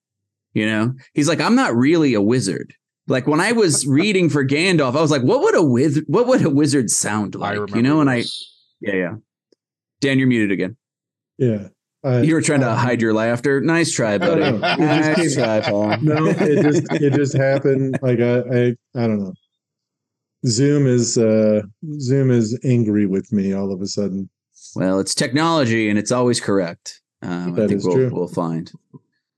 You 0.52 0.66
know, 0.66 0.94
he's 1.14 1.28
like, 1.28 1.40
I'm 1.40 1.56
not 1.56 1.74
really 1.74 2.14
a 2.14 2.22
wizard. 2.22 2.74
Like 3.08 3.26
when 3.26 3.40
I 3.40 3.52
was 3.52 3.86
reading 3.88 4.30
for 4.30 4.44
Gandalf, 4.44 4.96
I 4.96 5.00
was 5.00 5.10
like, 5.10 5.22
what 5.22 5.40
would 5.40 5.56
a 5.56 5.62
wiz- 5.62 6.04
what 6.06 6.26
would 6.26 6.44
a 6.44 6.50
wizard 6.50 6.90
sound 6.90 7.34
like? 7.34 7.74
You 7.74 7.82
know, 7.82 8.00
and 8.00 8.08
I 8.08 8.24
yeah 8.80 8.94
yeah. 8.94 9.14
Dan, 10.00 10.18
you're 10.18 10.28
muted 10.28 10.52
again. 10.52 10.76
Yeah. 11.38 11.68
I- 12.04 12.20
You 12.22 12.34
were 12.34 12.42
trying 12.42 12.60
to 12.60 12.70
um, 12.70 12.76
hide 12.76 13.00
your 13.00 13.14
laughter. 13.14 13.60
Nice 13.60 13.90
try, 13.90 14.18
buddy. 14.18 14.42
I 14.42 14.50
don't 14.50 14.60
know. 14.60 14.66
It 14.72 14.78
just 14.78 15.18
nice 15.18 15.34
came- 15.36 15.44
try, 15.44 15.60
Paul. 15.62 15.96
no, 16.02 16.26
it 16.28 16.62
just 16.62 16.92
it 16.92 17.12
just 17.14 17.36
happened. 17.36 17.98
Like 18.02 18.20
I, 18.20 18.38
I 18.40 18.66
I 18.94 19.06
don't 19.06 19.20
know. 19.20 19.34
Zoom 20.46 20.86
is 20.86 21.16
uh 21.16 21.62
Zoom 22.00 22.30
is 22.30 22.58
angry 22.64 23.06
with 23.06 23.32
me 23.32 23.54
all 23.54 23.72
of 23.72 23.80
a 23.80 23.86
sudden. 23.86 24.28
Well, 24.76 24.98
it's 25.00 25.14
technology 25.14 25.88
and 25.88 25.98
it's 25.98 26.12
always 26.12 26.40
correct. 26.40 27.00
Um, 27.22 27.54
I 27.54 27.56
think 27.66 27.72
is 27.72 27.84
we'll 27.86 27.94
true. 27.94 28.10
we'll 28.12 28.28
find. 28.28 28.70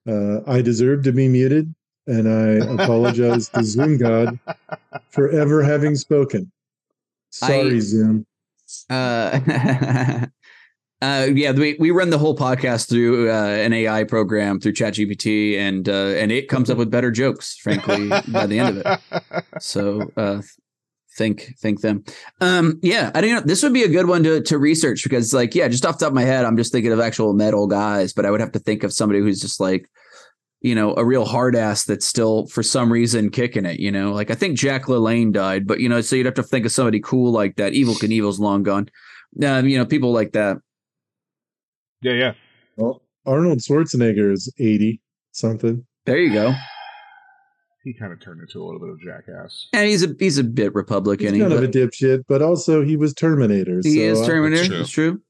Uh, 0.08 0.40
I 0.46 0.62
deserve 0.62 1.04
to 1.04 1.12
be 1.12 1.28
muted, 1.28 1.72
and 2.06 2.28
I 2.28 2.82
apologize 2.82 3.48
to 3.50 3.62
Zoom 3.62 3.98
God 3.98 4.38
for 5.10 5.28
ever 5.30 5.62
having 5.62 5.94
spoken. 5.94 6.50
Sorry, 7.30 7.76
I- 7.76 7.78
Zoom. 7.80 8.26
Uh, 8.90 10.26
uh, 11.02 11.28
yeah, 11.32 11.52
we, 11.52 11.76
we 11.78 11.90
run 11.90 12.08
the 12.08 12.18
whole 12.18 12.36
podcast 12.36 12.88
through 12.88 13.30
uh, 13.30 13.48
an 13.48 13.72
AI 13.74 14.04
program 14.04 14.58
through 14.58 14.72
ChatGPT, 14.72 15.58
and 15.58 15.88
uh, 15.88 15.92
and 15.92 16.32
it 16.32 16.48
comes 16.48 16.70
up 16.70 16.78
with 16.78 16.90
better 16.90 17.10
jokes, 17.10 17.56
frankly, 17.56 18.08
by 18.28 18.46
the 18.46 18.58
end 18.58 18.78
of 18.78 18.86
it. 18.86 19.44
So 19.60 20.10
uh, 20.16 20.40
think 21.16 21.54
think 21.58 21.82
them. 21.82 22.02
Um, 22.40 22.78
yeah, 22.82 23.10
I 23.14 23.20
don't 23.20 23.30
know. 23.30 23.40
This 23.40 23.62
would 23.62 23.74
be 23.74 23.82
a 23.82 23.88
good 23.88 24.06
one 24.06 24.22
to 24.22 24.40
to 24.40 24.58
research 24.58 25.02
because, 25.02 25.34
like, 25.34 25.54
yeah, 25.54 25.68
just 25.68 25.84
off 25.84 25.98
the 25.98 26.06
top 26.06 26.12
of 26.12 26.14
my 26.14 26.22
head, 26.22 26.46
I'm 26.46 26.56
just 26.56 26.72
thinking 26.72 26.92
of 26.92 27.00
actual 27.00 27.34
metal 27.34 27.66
guys, 27.66 28.14
but 28.14 28.24
I 28.24 28.30
would 28.30 28.40
have 28.40 28.52
to 28.52 28.58
think 28.58 28.82
of 28.82 28.92
somebody 28.92 29.20
who's 29.20 29.40
just 29.40 29.60
like. 29.60 29.88
You 30.62 30.74
know, 30.74 30.94
a 30.96 31.04
real 31.04 31.26
hard 31.26 31.54
ass 31.54 31.84
that's 31.84 32.06
still 32.06 32.46
for 32.46 32.62
some 32.62 32.90
reason 32.90 33.30
kicking 33.30 33.66
it. 33.66 33.78
You 33.78 33.92
know, 33.92 34.12
like 34.12 34.30
I 34.32 34.34
think 34.34 34.58
Jack 34.58 34.86
LaLanne 34.86 35.32
died, 35.32 35.64
but 35.64 35.78
you 35.78 35.88
know, 35.88 36.00
so 36.00 36.16
you'd 36.16 36.26
have 36.26 36.34
to 36.36 36.42
think 36.42 36.64
of 36.64 36.72
somebody 36.72 36.98
cool 36.98 37.30
like 37.30 37.56
that. 37.56 37.74
Evel 37.74 37.96
Knievel's 37.96 38.40
long 38.40 38.64
gone. 38.64 38.88
Um, 39.44 39.68
you 39.68 39.78
know, 39.78 39.86
people 39.86 40.12
like 40.12 40.32
that. 40.32 40.56
Yeah, 42.10 42.12
yeah. 42.12 42.32
Well, 42.76 43.02
Arnold 43.24 43.58
Schwarzenegger 43.58 44.32
is 44.32 44.52
80 44.58 45.00
something. 45.32 45.84
There 46.04 46.18
you 46.18 46.32
go. 46.32 46.52
He 47.84 47.94
kind 47.94 48.12
of 48.12 48.20
turned 48.20 48.40
into 48.40 48.60
a 48.60 48.64
little 48.64 48.80
bit 48.80 48.88
of 48.88 48.98
jackass. 49.00 49.68
And 49.72 49.88
he's 49.88 50.02
a 50.02 50.12
he's 50.18 50.38
a 50.38 50.42
bit 50.42 50.74
Republican. 50.74 51.34
He's 51.34 51.42
Republican. 51.44 51.72
kind 51.72 51.76
of 51.76 51.82
a 51.84 51.88
but 51.88 51.92
dipshit, 51.92 52.24
but 52.28 52.42
also 52.42 52.82
he 52.82 52.96
was 52.96 53.14
Terminator. 53.14 53.80
he 53.84 53.94
so 53.98 54.00
is 54.00 54.20
I- 54.22 54.26
Terminator. 54.26 54.66
true. 54.66 54.80
It's 54.80 54.90
true. 54.90 55.22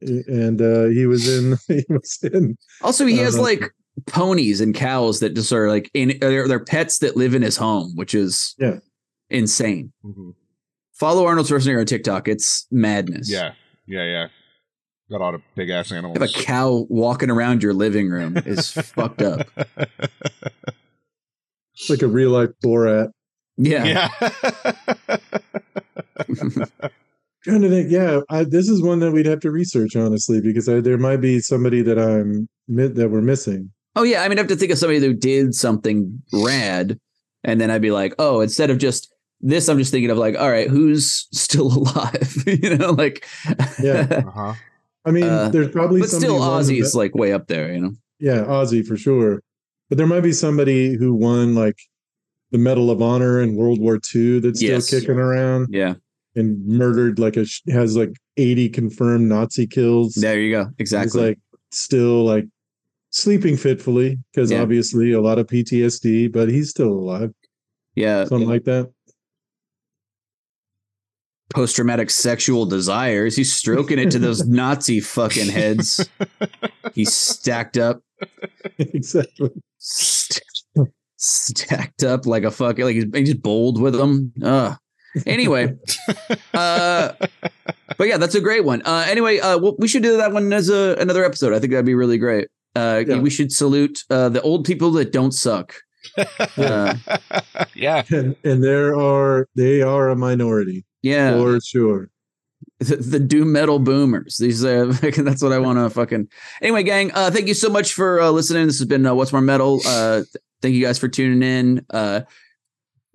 and 0.00 0.62
uh, 0.62 0.84
he 0.86 1.04
was 1.06 1.28
in 1.28 1.58
he 1.68 1.84
was 1.90 2.18
in 2.22 2.56
Also, 2.80 3.04
he 3.04 3.18
has 3.18 3.36
Uh, 3.36 3.42
like 3.42 3.64
ponies 4.06 4.62
and 4.62 4.74
cows 4.74 5.20
that 5.20 5.34
just 5.34 5.52
are 5.52 5.68
like 5.68 5.90
in 5.92 6.16
they're, 6.22 6.48
they're 6.48 6.64
pets 6.64 7.00
that 7.00 7.18
live 7.18 7.34
in 7.34 7.42
his 7.42 7.58
home, 7.58 7.92
which 7.96 8.14
is 8.14 8.54
Yeah. 8.58 8.78
insane. 9.28 9.92
Mhm. 10.02 10.32
Follow 10.94 11.26
Arnold 11.26 11.48
Schwarzenegger 11.48 11.80
on 11.80 11.84
TikTok. 11.86 12.28
It's 12.28 12.66
madness. 12.70 13.30
Yeah, 13.30 13.52
yeah, 13.86 14.04
yeah. 14.04 14.26
Got 15.10 15.22
all 15.22 15.32
the 15.32 15.42
big 15.56 15.70
ass 15.70 15.90
animals. 15.90 16.16
Have 16.18 16.30
a 16.30 16.32
cow 16.32 16.86
walking 16.88 17.30
around 17.30 17.64
your 17.64 17.74
living 17.74 18.08
room 18.08 18.36
is 18.36 18.70
fucked 18.70 19.22
up. 19.22 19.48
It's 21.74 21.90
like 21.90 22.02
a 22.02 22.06
real 22.06 22.30
life 22.30 22.50
Borat. 22.64 23.10
Yeah. 23.56 23.84
yeah. 23.84 24.08
Trying 27.42 27.62
to 27.62 27.70
think, 27.70 27.90
yeah, 27.90 28.20
I, 28.28 28.44
this 28.44 28.68
is 28.68 28.82
one 28.82 29.00
that 29.00 29.12
we'd 29.12 29.24
have 29.26 29.40
to 29.40 29.50
research 29.50 29.96
honestly 29.96 30.40
because 30.40 30.68
I, 30.68 30.80
there 30.80 30.98
might 30.98 31.20
be 31.22 31.40
somebody 31.40 31.82
that 31.82 31.98
I'm 31.98 32.48
that 32.68 33.10
we're 33.10 33.22
missing. 33.22 33.72
Oh 33.96 34.04
yeah. 34.04 34.22
I 34.22 34.28
mean, 34.28 34.38
I 34.38 34.42
have 34.42 34.48
to 34.48 34.56
think 34.56 34.70
of 34.70 34.78
somebody 34.78 35.00
who 35.00 35.12
did 35.12 35.54
something 35.54 36.22
rad, 36.32 36.98
and 37.42 37.60
then 37.60 37.70
I'd 37.70 37.82
be 37.82 37.90
like, 37.90 38.14
oh, 38.18 38.40
instead 38.42 38.70
of 38.70 38.78
just 38.78 39.12
this, 39.40 39.68
I'm 39.68 39.78
just 39.78 39.90
thinking 39.90 40.10
of 40.10 40.18
like, 40.18 40.38
all 40.38 40.50
right, 40.50 40.68
who's 40.68 41.26
still 41.32 41.66
alive? 41.78 42.44
you 42.46 42.76
know, 42.76 42.92
like 42.92 43.26
Yeah. 43.82 44.22
uh-huh. 44.26 44.54
I 45.04 45.10
mean, 45.12 45.24
Uh, 45.24 45.48
there's 45.48 45.70
probably 45.70 46.00
but 46.00 46.10
still, 46.10 46.38
the 46.38 46.44
Ozzy's 46.44 46.94
like 46.94 47.14
way 47.14 47.32
up 47.32 47.46
there. 47.46 47.72
You 47.72 47.80
know. 47.80 47.92
yeah, 48.18 48.44
Ozzy 48.44 48.86
for 48.86 48.96
sure. 48.96 49.42
But 49.88 49.98
there 49.98 50.06
might 50.06 50.20
be 50.20 50.32
somebody 50.32 50.94
who 50.94 51.14
won 51.14 51.54
like 51.54 51.78
the 52.52 52.58
Medal 52.58 52.90
of 52.90 53.00
Honor 53.02 53.40
in 53.40 53.56
World 53.56 53.80
War 53.80 53.98
II 54.14 54.40
that's 54.40 54.60
still 54.60 54.80
kicking 54.82 55.16
around 55.18 55.68
Yeah. 55.70 55.94
and 56.36 56.64
murdered 56.66 57.18
like 57.18 57.36
a 57.36 57.46
has 57.70 57.96
like 57.96 58.12
80 58.36 58.68
confirmed 58.68 59.28
Nazi 59.28 59.66
kills. 59.66 60.14
There 60.14 60.38
you 60.40 60.50
go. 60.52 60.64
He's 60.78 60.92
Exactly. 60.92 61.20
like 61.28 61.38
still 61.70 62.24
like 62.24 62.46
sleeping 63.10 63.56
fitfully 63.56 64.18
because 64.32 64.50
Yeah. 64.50 64.62
obviously 64.62 65.12
a 65.12 65.20
lot 65.20 65.38
of 65.38 65.46
PTSD, 65.46 66.28
but 66.32 66.48
he's 66.50 66.70
still 66.70 66.92
alive. 66.92 67.32
yeah. 67.96 68.24
Something 68.26 68.48
like 68.48 68.64
that. 68.64 68.90
Post 71.50 71.76
traumatic 71.76 72.10
sexual 72.10 72.64
desires. 72.66 73.36
He's 73.36 73.52
stroking 73.54 73.98
it 73.98 74.10
to 74.12 74.18
those 74.18 74.46
Nazi 74.48 75.00
fucking 75.00 75.48
heads. 75.48 76.08
He's 76.94 77.12
stacked 77.12 77.76
up, 77.76 78.02
exactly. 78.78 79.50
st- 79.78 80.42
stacked 81.16 82.02
up 82.04 82.24
like 82.24 82.44
a 82.44 82.50
fucking 82.50 82.84
like 82.84 82.94
he's, 82.94 83.04
he's 83.12 83.34
bold 83.34 83.80
with 83.80 83.94
them. 83.94 84.32
Uh 84.42 84.76
anyway, 85.26 85.74
uh, 86.54 87.12
but 87.98 88.06
yeah, 88.08 88.16
that's 88.16 88.34
a 88.36 88.40
great 88.40 88.64
one. 88.64 88.80
Uh, 88.84 89.04
anyway, 89.08 89.38
uh, 89.40 89.58
well, 89.58 89.74
we 89.78 89.88
should 89.88 90.02
do 90.04 90.16
that 90.16 90.32
one 90.32 90.52
as 90.52 90.68
a 90.68 90.94
another 91.00 91.24
episode. 91.24 91.52
I 91.52 91.58
think 91.58 91.72
that'd 91.72 91.84
be 91.84 91.94
really 91.94 92.16
great. 92.18 92.46
Uh, 92.76 93.02
Yeah. 93.06 93.18
we 93.18 93.28
should 93.30 93.50
salute 93.52 94.04
uh, 94.10 94.28
the 94.28 94.40
old 94.42 94.64
people 94.64 94.92
that 94.92 95.12
don't 95.12 95.32
suck. 95.32 95.74
Uh, 96.56 96.94
yeah. 97.74 98.02
And 98.10 98.34
and 98.44 98.62
there 98.64 98.96
are 98.98 99.46
they 99.56 99.82
are 99.82 100.08
a 100.08 100.16
minority 100.16 100.84
yeah, 101.02 101.32
for 101.32 101.60
sure. 101.60 102.10
the, 102.78 102.96
the 102.96 103.20
doom 103.20 103.52
metal 103.52 103.78
boomers. 103.78 104.36
These 104.38 104.64
uh, 104.64 104.86
that's 105.16 105.42
what 105.42 105.52
I 105.52 105.58
want 105.58 105.78
to 105.78 105.90
fucking. 105.90 106.28
Anyway, 106.62 106.82
gang, 106.82 107.10
uh, 107.14 107.30
thank 107.30 107.48
you 107.48 107.54
so 107.54 107.68
much 107.68 107.92
for 107.92 108.20
uh, 108.20 108.30
listening. 108.30 108.66
This 108.66 108.78
has 108.78 108.88
been 108.88 109.06
uh, 109.06 109.14
what's 109.14 109.32
more 109.32 109.42
metal. 109.42 109.80
Uh, 109.86 110.22
thank 110.62 110.74
you 110.74 110.84
guys 110.84 110.98
for 110.98 111.08
tuning 111.08 111.42
in. 111.42 111.86
Uh, 111.90 112.22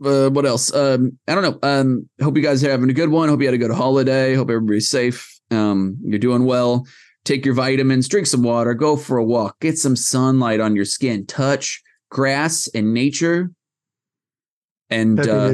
uh, 0.04 0.30
what 0.30 0.46
else? 0.46 0.74
Um, 0.74 1.18
I 1.28 1.36
don't 1.36 1.44
know. 1.44 1.60
Um, 1.64 2.10
hope 2.22 2.36
you 2.36 2.44
guys 2.44 2.64
are 2.64 2.72
having 2.72 2.90
a 2.90 2.94
good 2.94 3.10
one. 3.10 3.30
Hope 3.30 3.40
you 3.40 3.48
had 3.48 3.54
a 3.54 3.60
good 3.60 3.72
holiday. 3.72 4.36
Hope 4.36 4.50
everybody's 4.50 4.90
safe. 4.90 5.40
Um, 5.52 5.98
you're 6.04 6.20
doing 6.20 6.46
well. 6.46 6.86
Take 7.24 7.46
your 7.46 7.54
vitamins. 7.54 8.08
Drink 8.08 8.28
some 8.28 8.44
water. 8.44 8.74
Go 8.74 8.98
for 8.98 9.18
a 9.18 9.24
walk. 9.24 9.60
Get 9.60 9.78
some 9.78 9.96
sunlight 9.96 10.60
on 10.60 10.76
your 10.76 10.86
skin. 10.86 11.26
Touch 11.26 11.82
grass 12.10 12.68
and 12.74 12.94
nature. 12.94 13.52
And 14.90 15.20
uh, 15.20 15.54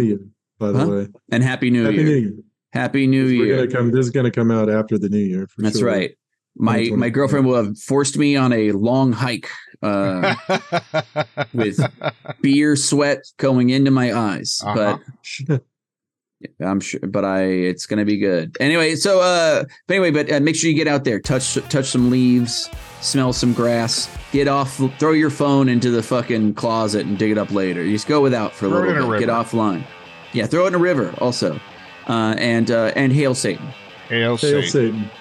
by 0.61 0.71
the 0.71 0.79
huh? 0.79 0.87
way. 0.87 1.07
and 1.31 1.43
happy 1.43 1.69
New 1.69 1.83
Happy 1.83 1.95
Year. 1.97 2.05
New 2.05 2.15
Year. 2.15 2.31
Happy 2.71 3.07
New 3.07 3.25
We're 3.25 3.45
Year. 3.45 3.55
gonna 3.57 3.71
come. 3.71 3.91
This 3.91 4.05
is 4.05 4.11
gonna 4.11 4.31
come 4.31 4.49
out 4.51 4.69
after 4.69 4.97
the 4.97 5.09
New 5.09 5.17
Year. 5.19 5.47
For 5.47 5.61
That's 5.63 5.79
sure. 5.79 5.87
right. 5.87 6.11
My 6.55 6.89
my 6.95 7.09
girlfriend 7.09 7.45
will 7.47 7.55
have 7.63 7.77
forced 7.79 8.17
me 8.17 8.35
on 8.35 8.53
a 8.53 8.71
long 8.73 9.11
hike 9.13 9.49
uh, 9.83 10.35
with 11.53 11.79
beer 12.41 12.75
sweat 12.75 13.19
going 13.37 13.69
into 13.71 13.89
my 13.91 14.13
eyes, 14.13 14.61
Uh-huh. 14.63 14.97
but 15.49 15.61
I'm 16.59 16.79
sure. 16.79 16.99
But 17.01 17.23
I, 17.23 17.43
it's 17.43 17.85
gonna 17.85 18.03
be 18.05 18.17
good. 18.17 18.55
Anyway, 18.59 18.95
so 18.95 19.21
uh, 19.21 19.63
but 19.87 19.93
anyway, 19.93 20.11
but 20.11 20.31
uh, 20.31 20.39
make 20.39 20.55
sure 20.55 20.69
you 20.69 20.75
get 20.75 20.87
out 20.87 21.03
there, 21.03 21.19
touch 21.19 21.53
touch 21.69 21.85
some 21.87 22.09
leaves, 22.09 22.69
smell 23.01 23.31
some 23.33 23.53
grass, 23.53 24.09
get 24.31 24.47
off, 24.47 24.75
throw 24.99 25.11
your 25.13 25.29
phone 25.29 25.69
into 25.69 25.89
the 25.91 26.03
fucking 26.03 26.53
closet 26.55 27.05
and 27.05 27.17
dig 27.17 27.31
it 27.31 27.37
up 27.37 27.51
later. 27.51 27.83
You 27.83 27.93
just 27.93 28.07
go 28.07 28.21
without 28.21 28.53
for 28.53 28.65
a 28.65 28.69
Throw 28.69 28.83
it 28.83 28.87
little 28.87 29.03
in 29.03 29.09
a 29.09 29.11
bit. 29.13 29.19
Get 29.21 29.29
offline. 29.29 29.83
Yeah, 30.33 30.45
throw 30.45 30.65
it 30.65 30.69
in 30.69 30.75
a 30.75 30.79
river 30.79 31.13
also, 31.19 31.59
uh, 32.07 32.35
and 32.37 32.71
uh, 32.71 32.91
and 32.95 33.11
hail 33.11 33.35
Satan. 33.35 33.67
Hail 34.07 34.37
Hail 34.37 34.61
Satan. 34.63 34.69
Satan. 34.69 35.11